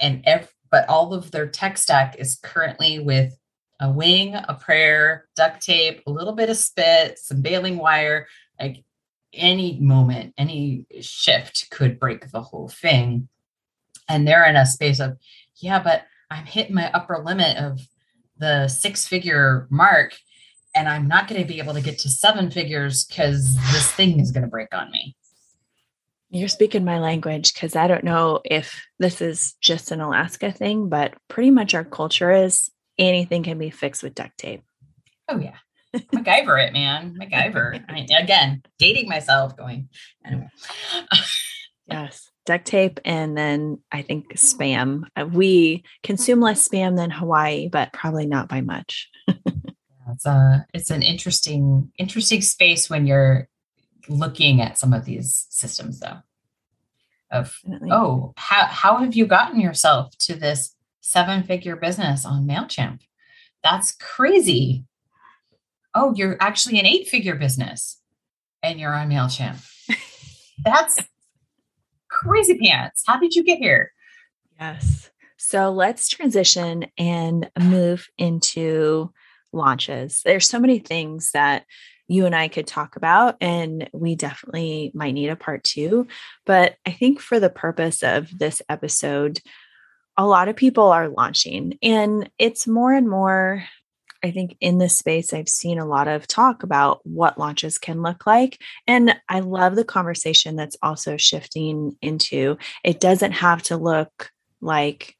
And 0.00 0.22
every, 0.26 0.48
but 0.70 0.88
all 0.88 1.14
of 1.14 1.30
their 1.30 1.46
tech 1.46 1.78
stack 1.78 2.16
is 2.18 2.38
currently 2.42 2.98
with 2.98 3.38
a 3.80 3.90
wing, 3.90 4.34
a 4.34 4.54
prayer, 4.54 5.28
duct 5.36 5.62
tape, 5.62 6.02
a 6.06 6.10
little 6.10 6.34
bit 6.34 6.50
of 6.50 6.56
spit, 6.56 7.18
some 7.18 7.40
baling 7.40 7.78
wire. 7.78 8.26
Like 8.60 8.84
any 9.32 9.78
moment, 9.80 10.34
any 10.36 10.86
shift 11.00 11.70
could 11.70 11.98
break 11.98 12.30
the 12.30 12.42
whole 12.42 12.68
thing. 12.68 13.28
And 14.08 14.26
they're 14.26 14.44
in 14.44 14.56
a 14.56 14.66
space 14.66 15.00
of, 15.00 15.16
yeah, 15.64 15.82
but 15.82 16.04
I'm 16.30 16.44
hitting 16.44 16.74
my 16.74 16.90
upper 16.92 17.22
limit 17.24 17.56
of 17.56 17.80
the 18.38 18.68
six 18.68 19.06
figure 19.08 19.66
mark 19.70 20.14
and 20.74 20.88
I'm 20.88 21.06
not 21.06 21.28
going 21.28 21.40
to 21.40 21.46
be 21.46 21.58
able 21.58 21.74
to 21.74 21.80
get 21.80 21.98
to 22.00 22.10
seven 22.10 22.50
figures 22.50 23.04
because 23.04 23.56
this 23.72 23.90
thing 23.92 24.20
is 24.20 24.32
going 24.32 24.42
to 24.42 24.48
break 24.48 24.74
on 24.74 24.90
me. 24.90 25.16
You're 26.30 26.48
speaking 26.48 26.84
my 26.84 26.98
language 26.98 27.54
because 27.54 27.76
I 27.76 27.86
don't 27.86 28.02
know 28.02 28.40
if 28.44 28.84
this 28.98 29.20
is 29.20 29.54
just 29.60 29.92
an 29.92 30.00
Alaska 30.00 30.50
thing, 30.50 30.88
but 30.88 31.14
pretty 31.28 31.50
much 31.50 31.74
our 31.74 31.84
culture 31.84 32.32
is 32.32 32.70
anything 32.98 33.44
can 33.44 33.56
be 33.56 33.70
fixed 33.70 34.02
with 34.02 34.16
duct 34.16 34.36
tape. 34.36 34.62
Oh, 35.28 35.38
yeah. 35.38 35.56
MacGyver 35.94 36.66
it, 36.66 36.72
man. 36.72 37.16
MacGyver. 37.20 37.84
I 37.88 37.92
mean, 37.92 38.08
again, 38.12 38.62
dating 38.78 39.08
myself, 39.08 39.56
going, 39.56 39.88
anyway. 40.26 40.48
yes. 41.86 42.32
Duct 42.44 42.66
tape 42.66 43.00
and 43.04 43.36
then 43.36 43.78
I 43.90 44.02
think 44.02 44.34
spam. 44.36 45.04
Uh, 45.16 45.26
we 45.26 45.84
consume 46.02 46.40
less 46.40 46.68
spam 46.68 46.96
than 46.96 47.10
Hawaii, 47.10 47.68
but 47.68 47.92
probably 47.92 48.26
not 48.26 48.48
by 48.48 48.60
much 48.60 49.08
it's 50.10 50.26
a 50.26 50.66
it's 50.74 50.90
an 50.90 51.02
interesting 51.02 51.90
interesting 51.98 52.40
space 52.40 52.90
when 52.90 53.06
you're 53.06 53.48
looking 54.08 54.60
at 54.60 54.78
some 54.78 54.92
of 54.92 55.04
these 55.04 55.46
systems 55.50 56.00
though 56.00 56.18
of 57.30 57.58
Definitely. 57.62 57.90
oh 57.92 58.34
how 58.36 58.66
how 58.66 58.96
have 58.98 59.14
you 59.14 59.26
gotten 59.26 59.60
yourself 59.60 60.16
to 60.18 60.34
this 60.34 60.74
seven 61.00 61.42
figure 61.42 61.76
business 61.76 62.24
on 62.24 62.46
mailchimp 62.46 63.00
that's 63.62 63.92
crazy 63.92 64.84
oh 65.94 66.12
you're 66.14 66.36
actually 66.40 66.78
an 66.78 66.86
eight 66.86 67.08
figure 67.08 67.34
business 67.34 68.00
and 68.62 68.78
you're 68.78 68.94
on 68.94 69.10
mailchimp 69.10 69.64
that's 70.64 70.98
crazy 72.14 72.58
pants 72.58 73.02
how 73.06 73.18
did 73.18 73.34
you 73.34 73.42
get 73.42 73.58
here 73.58 73.92
yes 74.60 75.10
so 75.36 75.70
let's 75.70 76.08
transition 76.08 76.86
and 76.96 77.50
move 77.60 78.08
into 78.16 79.12
launches. 79.54 80.22
There's 80.24 80.48
so 80.48 80.58
many 80.58 80.78
things 80.78 81.30
that 81.32 81.64
you 82.08 82.26
and 82.26 82.34
I 82.34 82.48
could 82.48 82.66
talk 82.66 82.96
about, 82.96 83.36
and 83.40 83.88
we 83.92 84.14
definitely 84.14 84.90
might 84.94 85.12
need 85.12 85.28
a 85.28 85.36
part 85.36 85.64
two. 85.64 86.06
But 86.44 86.76
I 86.86 86.92
think 86.92 87.20
for 87.20 87.40
the 87.40 87.50
purpose 87.50 88.02
of 88.02 88.36
this 88.36 88.60
episode, 88.68 89.40
a 90.16 90.26
lot 90.26 90.48
of 90.48 90.56
people 90.56 90.92
are 90.92 91.08
launching, 91.08 91.78
and 91.82 92.30
it's 92.38 92.66
more 92.66 92.92
and 92.92 93.08
more. 93.08 93.64
I 94.24 94.30
think 94.30 94.56
in 94.62 94.78
this 94.78 94.96
space, 94.96 95.34
I've 95.34 95.50
seen 95.50 95.78
a 95.78 95.84
lot 95.84 96.08
of 96.08 96.26
talk 96.26 96.62
about 96.62 97.00
what 97.04 97.38
launches 97.38 97.76
can 97.76 98.00
look 98.00 98.26
like. 98.26 98.58
And 98.86 99.14
I 99.28 99.40
love 99.40 99.76
the 99.76 99.84
conversation 99.84 100.56
that's 100.56 100.78
also 100.82 101.18
shifting 101.18 101.98
into 102.00 102.56
it 102.82 103.00
doesn't 103.00 103.32
have 103.32 103.62
to 103.64 103.76
look 103.76 104.30
like 104.62 105.14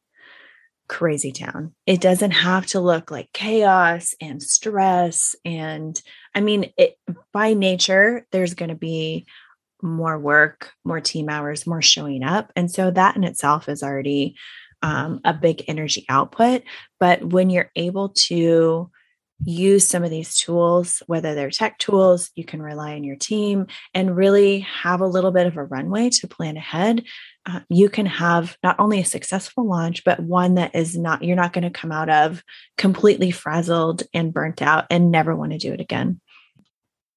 crazy 0.88 1.32
town. 1.32 1.74
It 1.86 2.00
doesn't 2.00 2.30
have 2.30 2.64
to 2.68 2.80
look 2.80 3.10
like 3.10 3.30
chaos 3.34 4.14
and 4.22 4.42
stress. 4.42 5.36
And 5.44 6.00
I 6.34 6.40
mean, 6.40 6.72
it, 6.78 6.96
by 7.30 7.52
nature, 7.52 8.26
there's 8.32 8.54
going 8.54 8.70
to 8.70 8.74
be 8.74 9.26
more 9.82 10.18
work, 10.18 10.72
more 10.82 11.00
team 11.02 11.28
hours, 11.28 11.66
more 11.66 11.82
showing 11.82 12.22
up. 12.22 12.52
And 12.56 12.70
so 12.70 12.90
that 12.90 13.16
in 13.16 13.24
itself 13.24 13.68
is 13.68 13.82
already 13.82 14.36
um, 14.84 15.20
a 15.24 15.32
big 15.32 15.64
energy 15.66 16.04
output. 16.10 16.62
But 17.00 17.24
when 17.24 17.48
you're 17.48 17.70
able 17.74 18.10
to 18.10 18.90
use 19.42 19.88
some 19.88 20.04
of 20.04 20.10
these 20.10 20.36
tools, 20.36 21.02
whether 21.06 21.34
they're 21.34 21.50
tech 21.50 21.78
tools, 21.78 22.30
you 22.34 22.44
can 22.44 22.60
rely 22.62 22.94
on 22.94 23.02
your 23.02 23.16
team 23.16 23.66
and 23.94 24.14
really 24.14 24.60
have 24.60 25.00
a 25.00 25.06
little 25.06 25.32
bit 25.32 25.46
of 25.46 25.56
a 25.56 25.64
runway 25.64 26.10
to 26.10 26.28
plan 26.28 26.58
ahead. 26.58 27.02
Uh, 27.46 27.60
you 27.70 27.88
can 27.88 28.04
have 28.04 28.58
not 28.62 28.78
only 28.78 29.00
a 29.00 29.06
successful 29.06 29.66
launch, 29.66 30.04
but 30.04 30.20
one 30.20 30.54
that 30.56 30.74
is 30.74 30.96
not, 30.98 31.24
you're 31.24 31.34
not 31.34 31.54
going 31.54 31.64
to 31.64 31.70
come 31.70 31.90
out 31.90 32.10
of 32.10 32.42
completely 32.76 33.30
frazzled 33.30 34.02
and 34.12 34.34
burnt 34.34 34.60
out 34.60 34.84
and 34.90 35.10
never 35.10 35.34
want 35.34 35.52
to 35.52 35.58
do 35.58 35.72
it 35.72 35.80
again. 35.80 36.20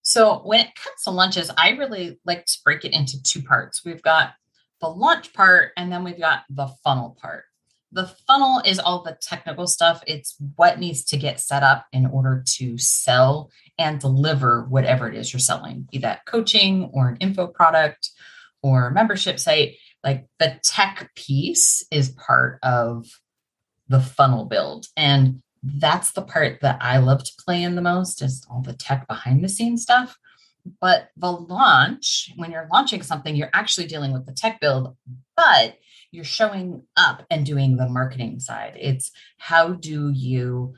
So, 0.04 0.40
when 0.46 0.62
it 0.62 0.76
comes 0.76 1.04
to 1.04 1.12
lunches, 1.12 1.52
I 1.58 1.72
really 1.72 2.18
like 2.26 2.46
to 2.46 2.58
break 2.64 2.86
it 2.86 2.94
into 2.94 3.22
two 3.22 3.42
parts. 3.42 3.84
We've 3.84 4.02
got 4.02 4.36
the 4.80 4.88
launch 4.88 5.34
part, 5.34 5.74
and 5.76 5.92
then 5.92 6.06
we've 6.06 6.20
got 6.20 6.44
the 6.50 6.68
funnel 6.82 7.18
part 7.22 7.44
the 7.92 8.08
funnel 8.28 8.62
is 8.66 8.80
all 8.80 9.04
the 9.04 9.18
technical 9.22 9.68
stuff. 9.68 10.04
It's 10.08 10.36
what 10.56 10.80
needs 10.80 11.04
to 11.06 11.18
get 11.18 11.40
set 11.40 11.64
up 11.64 11.86
in 11.94 12.06
order 12.06 12.44
to 12.58 12.78
sell 12.78 13.50
and 13.80 14.00
deliver 14.00 14.66
whatever 14.66 15.08
it 15.08 15.16
is 15.16 15.32
you're 15.32 15.40
selling, 15.40 15.88
be 15.92 16.00
that 16.00 16.26
coaching 16.26 16.90
or 16.94 17.08
an 17.08 17.18
info 17.18 17.48
product 17.48 18.10
or 18.62 18.92
membership 18.92 19.40
site. 19.40 19.76
Like 20.04 20.28
the 20.40 20.60
tech 20.64 21.12
piece 21.16 21.86
is 21.92 22.10
part 22.10 22.60
of 22.62 23.08
the 23.88 24.02
funnel 24.02 24.46
build. 24.46 24.88
And 24.98 25.42
that's 25.64 26.12
the 26.12 26.22
part 26.22 26.60
that 26.62 26.78
I 26.82 26.98
love 26.98 27.24
to 27.24 27.32
play 27.44 27.64
in 27.64 27.76
the 27.76 27.82
most 27.82 28.22
is 28.22 28.46
all 28.50 28.62
the 28.62 28.74
tech 28.74 29.08
behind 29.08 29.44
the 29.44 29.50
scenes 29.50 29.84
stuff. 29.84 30.18
But 30.82 31.10
the 31.16 31.32
launch, 31.32 32.34
when 32.36 32.52
you're 32.52 32.68
launching 32.72 33.02
something, 33.02 33.36
you're 33.36 33.50
actually 33.54 33.88
dealing 33.88 34.12
with 34.12 34.26
the 34.26 34.34
tech 34.34 34.60
build, 34.60 34.96
but 35.36 35.78
you're 36.12 36.24
showing 36.24 36.84
up 36.96 37.26
and 37.30 37.46
doing 37.46 37.78
the 37.78 37.90
marketing 37.90 38.40
side. 38.40 38.78
It's 38.80 39.12
how 39.38 39.74
do 39.74 40.10
you 40.10 40.74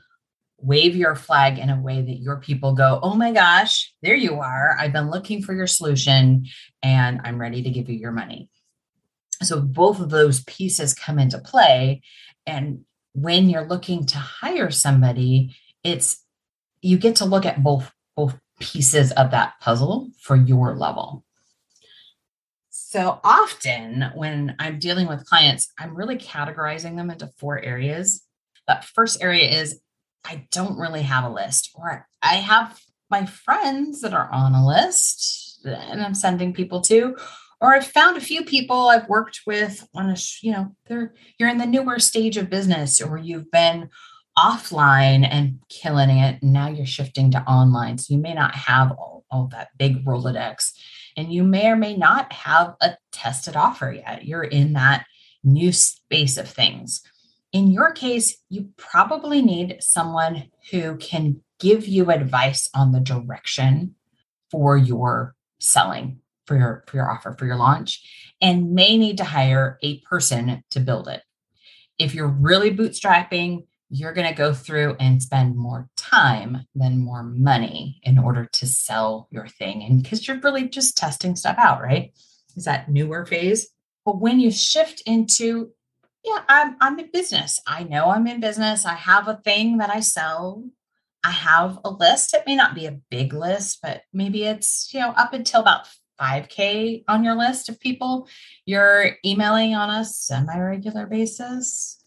wave 0.58 0.94
your 0.94 1.14
flag 1.14 1.58
in 1.58 1.70
a 1.70 1.80
way 1.80 2.02
that 2.02 2.20
your 2.20 2.36
people 2.36 2.74
go, 2.74 3.00
oh 3.02 3.14
my 3.14 3.32
gosh, 3.32 3.92
there 4.02 4.16
you 4.16 4.40
are. 4.40 4.76
I've 4.78 4.92
been 4.92 5.10
looking 5.10 5.42
for 5.42 5.54
your 5.54 5.66
solution 5.66 6.46
and 6.82 7.20
I'm 7.24 7.40
ready 7.40 7.62
to 7.62 7.70
give 7.70 7.88
you 7.88 7.96
your 7.96 8.12
money. 8.12 8.50
So 9.42 9.60
both 9.60 10.00
of 10.00 10.10
those 10.10 10.44
pieces 10.44 10.92
come 10.92 11.18
into 11.18 11.38
play. 11.38 12.02
And 12.46 12.84
when 13.14 13.48
you're 13.48 13.66
looking 13.66 14.04
to 14.06 14.18
hire 14.18 14.70
somebody, 14.70 15.56
it's 15.82 16.22
you 16.82 16.98
get 16.98 17.16
to 17.16 17.24
look 17.24 17.46
at 17.46 17.62
both 17.62 17.90
both 18.16 18.38
pieces 18.60 19.12
of 19.12 19.30
that 19.30 19.54
puzzle 19.60 20.10
for 20.20 20.36
your 20.36 20.76
level. 20.76 21.24
So 22.90 23.20
often 23.22 24.10
when 24.16 24.56
I'm 24.58 24.80
dealing 24.80 25.06
with 25.06 25.24
clients, 25.24 25.72
I'm 25.78 25.94
really 25.94 26.16
categorizing 26.16 26.96
them 26.96 27.08
into 27.08 27.28
four 27.38 27.62
areas. 27.62 28.26
That 28.66 28.84
first 28.84 29.22
area 29.22 29.48
is 29.48 29.80
I 30.24 30.48
don't 30.50 30.76
really 30.76 31.02
have 31.02 31.22
a 31.22 31.30
list, 31.30 31.70
or 31.76 32.08
I 32.20 32.34
have 32.34 32.80
my 33.08 33.26
friends 33.26 34.00
that 34.00 34.12
are 34.12 34.28
on 34.32 34.54
a 34.54 34.66
list 34.66 35.60
and 35.64 36.02
I'm 36.02 36.14
sending 36.14 36.52
people 36.52 36.80
to, 36.80 37.16
or 37.60 37.76
I've 37.76 37.86
found 37.86 38.16
a 38.16 38.20
few 38.20 38.44
people 38.44 38.88
I've 38.88 39.08
worked 39.08 39.42
with 39.46 39.86
on 39.94 40.10
a, 40.10 40.16
you 40.42 40.50
know, 40.50 40.74
they're 40.88 41.14
you're 41.38 41.48
in 41.48 41.58
the 41.58 41.66
newer 41.66 42.00
stage 42.00 42.36
of 42.36 42.50
business, 42.50 43.00
or 43.00 43.18
you've 43.18 43.52
been 43.52 43.88
offline 44.36 45.24
and 45.30 45.60
killing 45.68 46.10
it, 46.10 46.42
and 46.42 46.52
now 46.52 46.68
you're 46.68 46.86
shifting 46.86 47.30
to 47.30 47.42
online. 47.42 47.98
So 47.98 48.14
you 48.14 48.20
may 48.20 48.34
not 48.34 48.56
have 48.56 48.90
all, 48.90 49.24
all 49.30 49.46
that 49.52 49.68
big 49.78 50.04
Rolodex 50.04 50.72
and 51.16 51.32
you 51.32 51.42
may 51.42 51.68
or 51.68 51.76
may 51.76 51.96
not 51.96 52.32
have 52.32 52.74
a 52.80 52.96
tested 53.12 53.56
offer 53.56 53.92
yet. 53.92 54.24
You're 54.24 54.44
in 54.44 54.74
that 54.74 55.06
new 55.42 55.72
space 55.72 56.36
of 56.36 56.48
things. 56.48 57.02
In 57.52 57.70
your 57.70 57.92
case, 57.92 58.36
you 58.48 58.70
probably 58.76 59.42
need 59.42 59.78
someone 59.80 60.50
who 60.70 60.96
can 60.96 61.40
give 61.58 61.86
you 61.86 62.10
advice 62.10 62.68
on 62.74 62.92
the 62.92 63.00
direction 63.00 63.96
for 64.50 64.76
your 64.76 65.34
selling, 65.58 66.20
for 66.46 66.56
your, 66.56 66.84
for 66.86 66.96
your 66.96 67.10
offer, 67.10 67.34
for 67.38 67.46
your 67.46 67.56
launch, 67.56 68.34
and 68.40 68.72
may 68.72 68.96
need 68.96 69.18
to 69.18 69.24
hire 69.24 69.78
a 69.82 70.00
person 70.00 70.62
to 70.70 70.80
build 70.80 71.08
it. 71.08 71.22
If 71.98 72.14
you're 72.14 72.28
really 72.28 72.74
bootstrapping, 72.74 73.66
you're 73.90 74.12
going 74.12 74.28
to 74.28 74.34
go 74.34 74.54
through 74.54 74.96
and 75.00 75.20
spend 75.20 75.56
more 75.56 75.88
time 75.96 76.64
than 76.76 77.04
more 77.04 77.24
money 77.24 78.00
in 78.04 78.18
order 78.18 78.48
to 78.52 78.66
sell 78.66 79.26
your 79.30 79.48
thing. 79.48 79.82
And 79.82 80.02
because 80.02 80.26
you're 80.26 80.40
really 80.40 80.68
just 80.68 80.96
testing 80.96 81.34
stuff 81.34 81.56
out, 81.58 81.82
right? 81.82 82.12
Is 82.56 82.64
that 82.64 82.88
newer 82.88 83.26
phase? 83.26 83.68
But 84.04 84.20
when 84.20 84.38
you 84.38 84.52
shift 84.52 85.02
into, 85.06 85.72
yeah, 86.24 86.42
I'm, 86.48 86.76
I'm 86.80 86.98
in 87.00 87.10
business. 87.12 87.60
I 87.66 87.82
know 87.82 88.10
I'm 88.10 88.28
in 88.28 88.40
business. 88.40 88.86
I 88.86 88.94
have 88.94 89.26
a 89.26 89.40
thing 89.44 89.78
that 89.78 89.90
I 89.90 90.00
sell. 90.00 90.64
I 91.24 91.32
have 91.32 91.80
a 91.84 91.90
list. 91.90 92.32
It 92.32 92.44
may 92.46 92.54
not 92.54 92.76
be 92.76 92.86
a 92.86 92.98
big 93.10 93.32
list, 93.32 93.80
but 93.82 94.02
maybe 94.12 94.44
it's, 94.44 94.88
you 94.94 95.00
know, 95.00 95.10
up 95.10 95.32
until 95.32 95.60
about 95.60 95.88
5K 96.20 97.04
on 97.08 97.24
your 97.24 97.34
list 97.34 97.68
of 97.70 97.80
people 97.80 98.28
you're 98.66 99.16
emailing 99.24 99.74
on 99.74 99.88
a 99.88 100.04
semi 100.04 100.58
regular 100.58 101.06
basis 101.06 101.99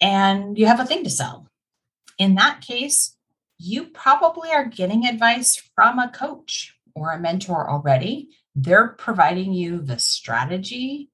and 0.00 0.58
you 0.58 0.66
have 0.66 0.80
a 0.80 0.86
thing 0.86 1.04
to 1.04 1.10
sell. 1.10 1.48
In 2.18 2.34
that 2.36 2.60
case, 2.60 3.16
you 3.58 3.86
probably 3.86 4.50
are 4.50 4.64
getting 4.64 5.06
advice 5.06 5.60
from 5.74 5.98
a 5.98 6.10
coach 6.10 6.74
or 6.94 7.12
a 7.12 7.20
mentor 7.20 7.68
already. 7.70 8.28
They're 8.54 8.88
providing 8.88 9.52
you 9.52 9.80
the 9.82 9.98
strategy 9.98 11.10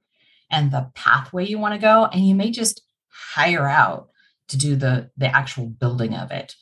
and 0.50 0.70
the 0.70 0.90
pathway 0.94 1.46
you 1.46 1.58
want 1.58 1.74
to 1.74 1.80
go, 1.80 2.04
and 2.06 2.26
you 2.26 2.34
may 2.34 2.50
just 2.50 2.82
hire 3.08 3.68
out 3.68 4.08
to 4.48 4.56
do 4.56 4.76
the, 4.76 5.10
the 5.16 5.26
actual 5.26 5.66
building 5.66 6.14
of 6.14 6.30
it. 6.30 6.54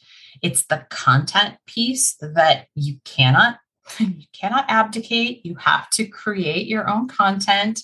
It's 0.43 0.65
the 0.67 0.87
content 0.91 1.57
piece 1.67 2.17
that 2.21 2.69
you 2.75 2.99
cannot 3.05 3.59
you 3.99 4.25
cannot 4.33 4.65
abdicate. 4.69 5.45
You 5.45 5.57
have 5.57 5.91
to 5.91 6.07
create 6.07 6.67
your 6.67 6.89
own 6.89 7.07
content. 7.09 7.83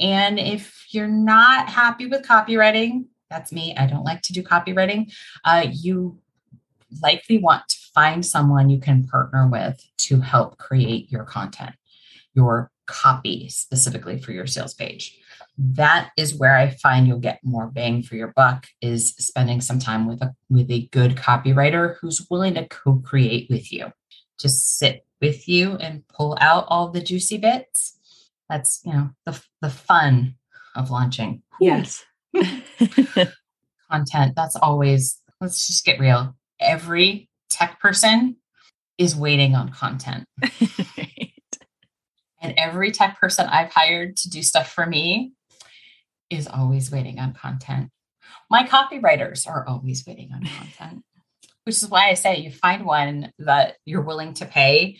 And 0.00 0.38
if 0.38 0.86
you're 0.90 1.06
not 1.06 1.68
happy 1.68 2.06
with 2.06 2.26
copywriting, 2.26 3.04
that's 3.30 3.52
me. 3.52 3.74
I 3.76 3.86
don't 3.86 4.04
like 4.04 4.22
to 4.22 4.32
do 4.32 4.42
copywriting. 4.42 5.12
Uh, 5.44 5.66
you 5.70 6.18
likely 7.02 7.38
want 7.38 7.68
to 7.68 7.76
find 7.94 8.24
someone 8.26 8.68
you 8.68 8.80
can 8.80 9.06
partner 9.06 9.48
with 9.48 9.84
to 9.98 10.20
help 10.20 10.58
create 10.58 11.10
your 11.10 11.24
content, 11.24 11.74
your 12.34 12.70
copy 12.86 13.48
specifically 13.48 14.18
for 14.18 14.32
your 14.32 14.46
sales 14.46 14.74
page. 14.74 15.16
That 15.56 16.10
is 16.16 16.34
where 16.34 16.56
I 16.56 16.70
find 16.70 17.06
you'll 17.06 17.18
get 17.18 17.40
more 17.44 17.66
bang 17.66 18.02
for 18.02 18.16
your 18.16 18.32
buck 18.34 18.66
is 18.80 19.14
spending 19.16 19.60
some 19.60 19.78
time 19.78 20.06
with 20.08 20.22
a 20.22 20.34
with 20.48 20.70
a 20.70 20.86
good 20.86 21.16
copywriter 21.16 21.96
who's 22.00 22.26
willing 22.30 22.54
to 22.54 22.66
co-create 22.66 23.48
with 23.50 23.72
you. 23.72 23.92
Just 24.38 24.78
sit 24.78 25.04
with 25.20 25.48
you 25.48 25.76
and 25.76 26.06
pull 26.08 26.36
out 26.40 26.64
all 26.68 26.88
the 26.88 27.02
juicy 27.02 27.36
bits. 27.36 27.98
That's, 28.48 28.80
you 28.84 28.92
know, 28.92 29.10
the 29.26 29.40
the 29.60 29.70
fun 29.70 30.36
of 30.74 30.90
launching. 30.90 31.42
Yes. 31.60 32.04
Content, 33.90 34.34
that's 34.36 34.56
always 34.56 35.20
let's 35.40 35.66
just 35.66 35.84
get 35.84 35.98
real. 35.98 36.34
Every 36.60 37.28
tech 37.48 37.80
person 37.80 38.36
is 38.98 39.16
waiting 39.16 39.54
on 39.54 39.70
content. 39.70 40.26
right. 40.96 41.32
And 42.42 42.54
every 42.56 42.90
tech 42.90 43.18
person 43.18 43.46
I've 43.46 43.72
hired 43.72 44.16
to 44.18 44.30
do 44.30 44.42
stuff 44.42 44.70
for 44.70 44.86
me 44.86 45.32
is 46.28 46.46
always 46.46 46.90
waiting 46.90 47.18
on 47.18 47.32
content. 47.32 47.90
My 48.50 48.64
copywriters 48.64 49.48
are 49.48 49.66
always 49.66 50.04
waiting 50.06 50.30
on 50.32 50.44
content 50.44 51.02
which 51.64 51.76
is 51.76 51.88
why 51.88 52.08
I 52.08 52.14
say 52.14 52.38
you 52.38 52.50
find 52.50 52.84
one 52.84 53.32
that 53.38 53.76
you're 53.84 54.02
willing 54.02 54.34
to 54.34 54.46
pay 54.46 54.98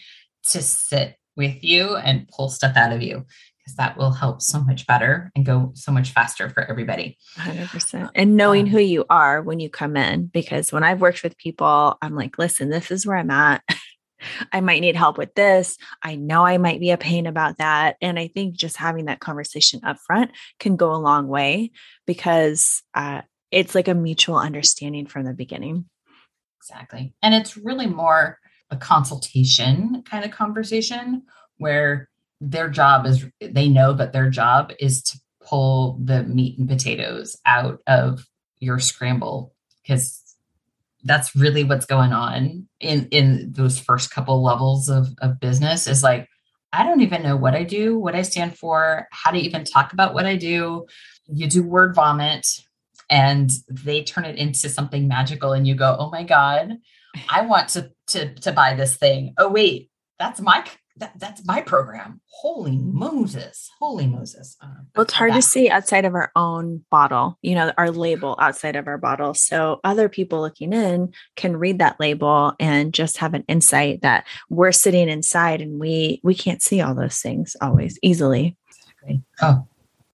to 0.51 0.63
sit 0.63 1.17
with 1.37 1.63
you 1.65 1.97
and 1.97 2.29
pull 2.29 2.49
stuff 2.49 2.77
out 2.77 2.93
of 2.93 3.03
you 3.03 3.27
because 3.71 3.77
that 3.77 3.97
will 3.97 4.13
help 4.13 4.43
so 4.43 4.61
much 4.61 4.87
better 4.87 5.31
and 5.35 5.47
go 5.47 5.73
so 5.75 5.93
much 5.93 6.11
faster 6.11 6.49
for 6.49 6.63
everybody. 6.63 7.19
100%. 7.37 8.11
And 8.15 8.37
knowing 8.37 8.67
who 8.67 8.81
you 8.81 9.05
are 9.09 9.43
when 9.43 9.61
you 9.61 9.71
come 9.71 9.97
in, 9.97 10.27
because 10.27 10.73
when 10.73 10.83
I've 10.83 11.01
worked 11.01 11.23
with 11.23 11.39
people, 11.39 11.97
I'm 12.03 12.15
like, 12.15 12.39
listen, 12.39 12.71
this 12.71 12.91
is 12.91 13.07
where 13.07 13.17
I'm 13.17 13.31
at. 13.31 13.63
I 14.53 14.61
might 14.61 14.81
need 14.81 14.97
help 14.97 15.17
with 15.17 15.35
this. 15.35 15.79
I 16.03 16.17
know 16.17 16.45
I 16.45 16.59
might 16.59 16.81
be 16.81 16.91
a 16.91 16.99
pain 16.99 17.27
about 17.27 17.57
that. 17.59 17.97
And 18.03 18.19
I 18.19 18.29
think 18.29 18.55
just 18.55 18.77
having 18.77 19.07
that 19.07 19.21
conversation 19.21 19.81
up 19.83 19.99
front 19.99 20.33
can 20.59 20.77
go 20.77 20.95
a 20.95 20.97
long 20.97 21.27
way 21.27 21.71
because 22.07 22.83
uh, 22.93 23.23
it's 23.51 23.75
like 23.75 23.89
a 23.89 23.95
mutual 23.95 24.37
understanding 24.37 25.07
from 25.07 25.25
the 25.25 25.33
beginning. 25.33 25.87
Exactly. 26.59 27.15
And 27.23 27.35
it's 27.35 27.57
really 27.57 27.87
more 27.87 28.39
a 28.71 28.77
consultation 28.77 30.03
kind 30.03 30.25
of 30.25 30.31
conversation 30.33 31.23
where 31.57 32.10
their 32.41 32.69
job 32.69 33.07
is 33.07 33.25
they 33.41 33.69
know 33.69 33.93
that 33.93 34.13
their 34.13 34.31
job 34.31 34.73
is 34.79 35.03
to 35.03 35.21
pull 35.43 35.99
the 36.03 36.23
meat 36.25 36.59
and 36.59 36.69
potatoes 36.69 37.37
out 37.47 37.81
of 37.87 38.27
your 38.61 38.79
scramble 38.79 39.55
because 39.83 40.37
that's 41.05 41.35
really 41.35 41.65
what's 41.65 41.87
going 41.87 42.13
on 42.13 42.67
in 42.79 43.09
in 43.11 43.53
those 43.53 43.79
first 43.79 44.11
couple 44.11 44.43
levels 44.43 44.89
of, 44.89 45.09
of 45.23 45.41
business 45.41 45.87
is 45.87 46.03
like 46.03 46.29
i 46.73 46.85
don't 46.85 47.01
even 47.01 47.23
know 47.23 47.37
what 47.37 47.55
i 47.55 47.65
do 47.65 47.99
what 47.99 48.15
i 48.15 48.23
stand 48.23 48.57
for 48.57 49.07
how 49.11 49.31
to 49.31 49.39
even 49.39 49.65
talk 49.65 49.93
about 49.93 50.15
what 50.15 50.27
i 50.27 50.37
do. 50.37 50.87
You 51.33 51.47
do 51.47 51.63
word 51.63 51.95
vomit 51.95 52.47
and 53.09 53.51
they 53.69 54.03
turn 54.03 54.25
it 54.25 54.37
into 54.37 54.69
something 54.69 55.09
magical 55.09 55.53
and 55.53 55.67
you 55.67 55.75
go 55.75 55.97
oh 55.99 56.11
my 56.11 56.23
god 56.23 56.77
i 57.29 57.43
want 57.43 57.69
to 57.71 57.91
to 58.09 58.35
to 58.35 58.53
buy 58.53 58.75
this 58.75 58.97
thing. 58.97 59.35
Oh 59.39 59.49
wait 59.49 59.91
that's 60.19 60.41
my 60.41 60.65
that, 61.01 61.19
that's 61.19 61.45
my 61.45 61.61
program 61.61 62.21
holy 62.27 62.77
moses 62.77 63.71
holy 63.79 64.07
moses 64.07 64.57
uh, 64.63 64.69
well 64.95 65.05
it's 65.05 65.15
hard 65.15 65.33
that. 65.33 65.37
to 65.37 65.43
see 65.43 65.69
outside 65.69 66.05
of 66.05 66.15
our 66.15 66.31
own 66.37 66.85
bottle 66.91 67.39
you 67.43 67.55
know 67.55 67.73
our 67.77 67.91
label 67.91 68.37
outside 68.39 68.77
of 68.77 68.87
our 68.87 68.99
bottle 68.99 69.35
so 69.35 69.81
other 69.83 70.09
people 70.09 70.41
looking 70.41 70.73
in 70.73 71.13
can 71.37 71.57
read 71.57 71.79
that 71.79 71.99
label 71.99 72.55
and 72.61 72.95
just 72.95 73.17
have 73.17 73.35
an 73.35 73.45
insight 73.49 74.03
that 74.03 74.27
we're 74.49 74.73
sitting 74.73 75.09
inside 75.09 75.61
and 75.61 75.81
we 75.81 76.21
we 76.23 76.35
can't 76.35 76.63
see 76.63 76.81
all 76.81 76.95
those 76.95 77.19
things 77.19 77.57
always 77.61 77.99
easily 78.03 78.57
exactly. 78.69 79.23
oh 79.43 79.67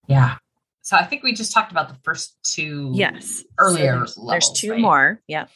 yeah 0.07 0.37
so 0.83 0.97
I 0.97 1.03
think 1.03 1.25
we 1.25 1.33
just 1.33 1.51
talked 1.51 1.73
about 1.73 1.89
the 1.89 1.99
first 2.05 2.37
two. 2.45 2.93
Yes. 2.95 3.43
Earlier. 3.59 3.95
So 3.95 3.99
there's, 3.99 4.19
levels, 4.19 4.31
there's, 4.31 4.61
two 4.61 4.71
right? 4.71 4.81
more. 4.81 5.21
Yeah. 5.27 5.47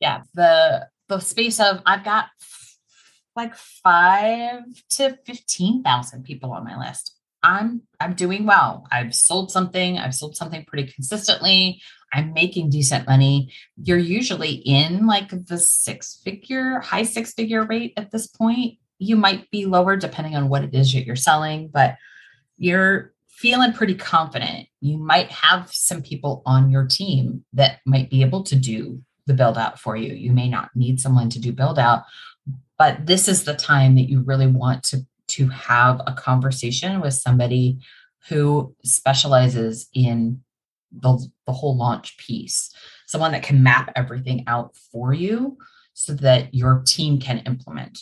Yeah. 0.00 0.22
The 0.34 0.88
the 1.06 1.20
space 1.20 1.60
of 1.60 1.80
I've 1.86 2.04
got 2.04 2.26
like 3.36 3.54
five 3.54 4.62
to 4.90 5.18
fifteen 5.24 5.82
thousand 5.82 6.24
people 6.24 6.52
on 6.52 6.64
my 6.64 6.78
list. 6.78 7.16
I'm 7.42 7.82
I'm 8.00 8.14
doing 8.14 8.46
well. 8.46 8.86
I've 8.90 9.14
sold 9.14 9.50
something. 9.50 9.98
I've 9.98 10.14
sold 10.14 10.36
something 10.36 10.64
pretty 10.64 10.90
consistently. 10.90 11.82
I'm 12.12 12.32
making 12.32 12.70
decent 12.70 13.06
money. 13.06 13.52
You're 13.76 13.98
usually 13.98 14.52
in 14.52 15.06
like 15.06 15.30
the 15.46 15.58
six 15.58 16.20
figure, 16.24 16.80
high 16.80 17.02
six 17.02 17.34
figure 17.34 17.64
rate 17.64 17.92
at 17.96 18.10
this 18.10 18.28
point. 18.28 18.78
You 18.98 19.16
might 19.16 19.50
be 19.50 19.66
lower 19.66 19.96
depending 19.96 20.36
on 20.36 20.48
what 20.48 20.64
it 20.64 20.74
is 20.74 20.92
that 20.92 21.04
you're 21.04 21.16
selling, 21.16 21.68
but 21.68 21.96
you're 22.56 23.14
feeling 23.34 23.72
pretty 23.72 23.96
confident, 23.96 24.68
you 24.80 24.96
might 24.96 25.30
have 25.30 25.68
some 25.72 26.02
people 26.02 26.42
on 26.46 26.70
your 26.70 26.86
team 26.86 27.44
that 27.52 27.80
might 27.84 28.08
be 28.08 28.22
able 28.22 28.44
to 28.44 28.54
do 28.54 29.02
the 29.26 29.34
build 29.34 29.58
out 29.58 29.80
for 29.80 29.96
you. 29.96 30.14
You 30.14 30.32
may 30.32 30.48
not 30.48 30.70
need 30.76 31.00
someone 31.00 31.30
to 31.30 31.40
do 31.40 31.52
build 31.52 31.78
out, 31.78 32.04
but 32.78 33.06
this 33.06 33.28
is 33.28 33.44
the 33.44 33.54
time 33.54 33.94
that 33.96 34.08
you 34.08 34.20
really 34.20 34.46
want 34.46 34.82
to 34.84 35.06
to 35.26 35.48
have 35.48 36.00
a 36.06 36.12
conversation 36.12 37.00
with 37.00 37.14
somebody 37.14 37.78
who 38.28 38.74
specializes 38.84 39.88
in 39.94 40.42
the, 40.92 41.26
the 41.46 41.52
whole 41.52 41.76
launch 41.76 42.16
piece, 42.18 42.74
someone 43.06 43.32
that 43.32 43.42
can 43.42 43.62
map 43.62 43.90
everything 43.96 44.44
out 44.46 44.76
for 44.92 45.12
you 45.12 45.56
so 45.92 46.14
that 46.14 46.54
your 46.54 46.82
team 46.86 47.18
can 47.18 47.38
implement. 47.40 48.00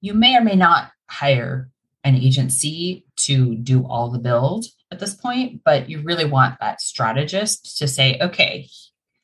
You 0.00 0.14
may 0.14 0.36
or 0.36 0.40
may 0.40 0.56
not 0.56 0.90
hire 1.08 1.70
an 2.04 2.16
agency 2.16 3.06
to 3.16 3.54
do 3.56 3.86
all 3.86 4.10
the 4.10 4.18
build 4.18 4.66
at 4.90 4.98
this 4.98 5.14
point, 5.14 5.62
but 5.64 5.88
you 5.88 6.02
really 6.02 6.24
want 6.24 6.58
that 6.60 6.80
strategist 6.80 7.78
to 7.78 7.86
say, 7.86 8.18
okay, 8.20 8.68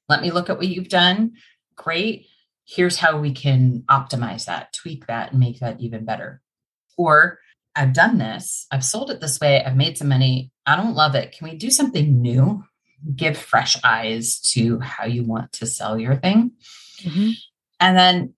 let 0.09 0.23
me 0.23 0.31
look 0.31 0.49
at 0.49 0.57
what 0.57 0.69
you've 0.69 0.89
done. 0.89 1.33
Great. 1.77 2.27
Here's 2.69 2.99
how 2.99 3.19
we 3.19 3.33
can 3.33 3.85
optimize 3.89 4.45
that, 4.45 4.75
tweak 4.75 5.07
that, 5.07 5.31
and 5.31 5.41
make 5.41 5.61
that 5.61 5.81
even 5.81 6.05
better. 6.05 6.43
Or 6.99 7.39
I've 7.75 7.95
done 7.95 8.19
this, 8.19 8.67
I've 8.71 8.85
sold 8.85 9.11
it 9.11 9.21
this 9.21 9.41
way, 9.41 9.65
I've 9.65 9.77
made 9.77 9.97
some 9.97 10.09
money. 10.09 10.51
I 10.67 10.77
don't 10.77 10.95
love 10.95 11.15
it. 11.15 11.33
Can 11.33 11.49
we 11.49 11.57
do 11.57 11.71
something 11.71 12.21
new? 12.21 12.65
Give 13.15 13.39
fresh 13.39 13.77
eyes 13.85 14.41
to 14.53 14.81
how 14.81 15.07
you 15.07 15.25
want 15.25 15.53
to 15.53 15.67
sell 15.67 15.99
your 15.99 16.17
thing. 16.17 16.53
Mm-hmm. 17.03 17.31
And 17.81 17.97
then 17.97 18.35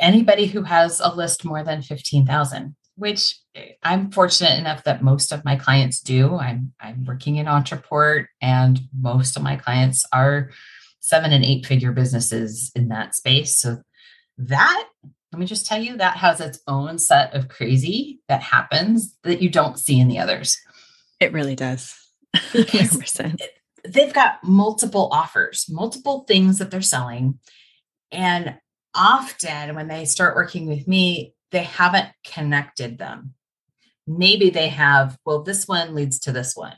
anybody 0.00 0.46
who 0.46 0.62
has 0.62 1.00
a 1.00 1.14
list 1.14 1.44
more 1.44 1.62
than 1.62 1.82
15,000, 1.82 2.76
which 2.96 3.36
I'm 3.82 4.10
fortunate 4.10 4.58
enough 4.58 4.84
that 4.84 5.02
most 5.02 5.32
of 5.32 5.44
my 5.44 5.56
clients 5.56 6.00
do. 6.00 6.36
I'm 6.36 6.72
I'm 6.80 7.04
working 7.04 7.36
in 7.36 7.46
Ontraport, 7.46 8.26
and 8.40 8.80
most 8.96 9.36
of 9.36 9.42
my 9.42 9.56
clients 9.56 10.06
are 10.12 10.50
seven 11.04 11.34
and 11.34 11.44
eight 11.44 11.66
figure 11.66 11.92
businesses 11.92 12.72
in 12.74 12.88
that 12.88 13.14
space. 13.14 13.58
So 13.58 13.82
that 14.38 14.88
let 15.30 15.38
me 15.38 15.44
just 15.44 15.66
tell 15.66 15.82
you 15.82 15.98
that 15.98 16.16
has 16.16 16.40
its 16.40 16.60
own 16.66 16.96
set 16.96 17.34
of 17.34 17.48
crazy 17.48 18.20
that 18.28 18.40
happens 18.40 19.14
that 19.22 19.42
you 19.42 19.50
don't 19.50 19.78
see 19.78 20.00
in 20.00 20.08
the 20.08 20.18
others. 20.18 20.56
It 21.20 21.32
really 21.32 21.56
does. 21.56 21.94
they've 23.84 24.14
got 24.14 24.42
multiple 24.42 25.10
offers, 25.12 25.66
multiple 25.68 26.24
things 26.26 26.58
that 26.58 26.70
they're 26.70 26.80
selling. 26.80 27.38
And 28.10 28.56
often 28.94 29.74
when 29.74 29.88
they 29.88 30.06
start 30.06 30.36
working 30.36 30.68
with 30.68 30.88
me, 30.88 31.34
they 31.50 31.64
haven't 31.64 32.08
connected 32.24 32.96
them. 32.96 33.34
Maybe 34.06 34.48
they 34.48 34.68
have, 34.68 35.18
well, 35.26 35.42
this 35.42 35.68
one 35.68 35.94
leads 35.94 36.20
to 36.20 36.32
this 36.32 36.56
one. 36.56 36.76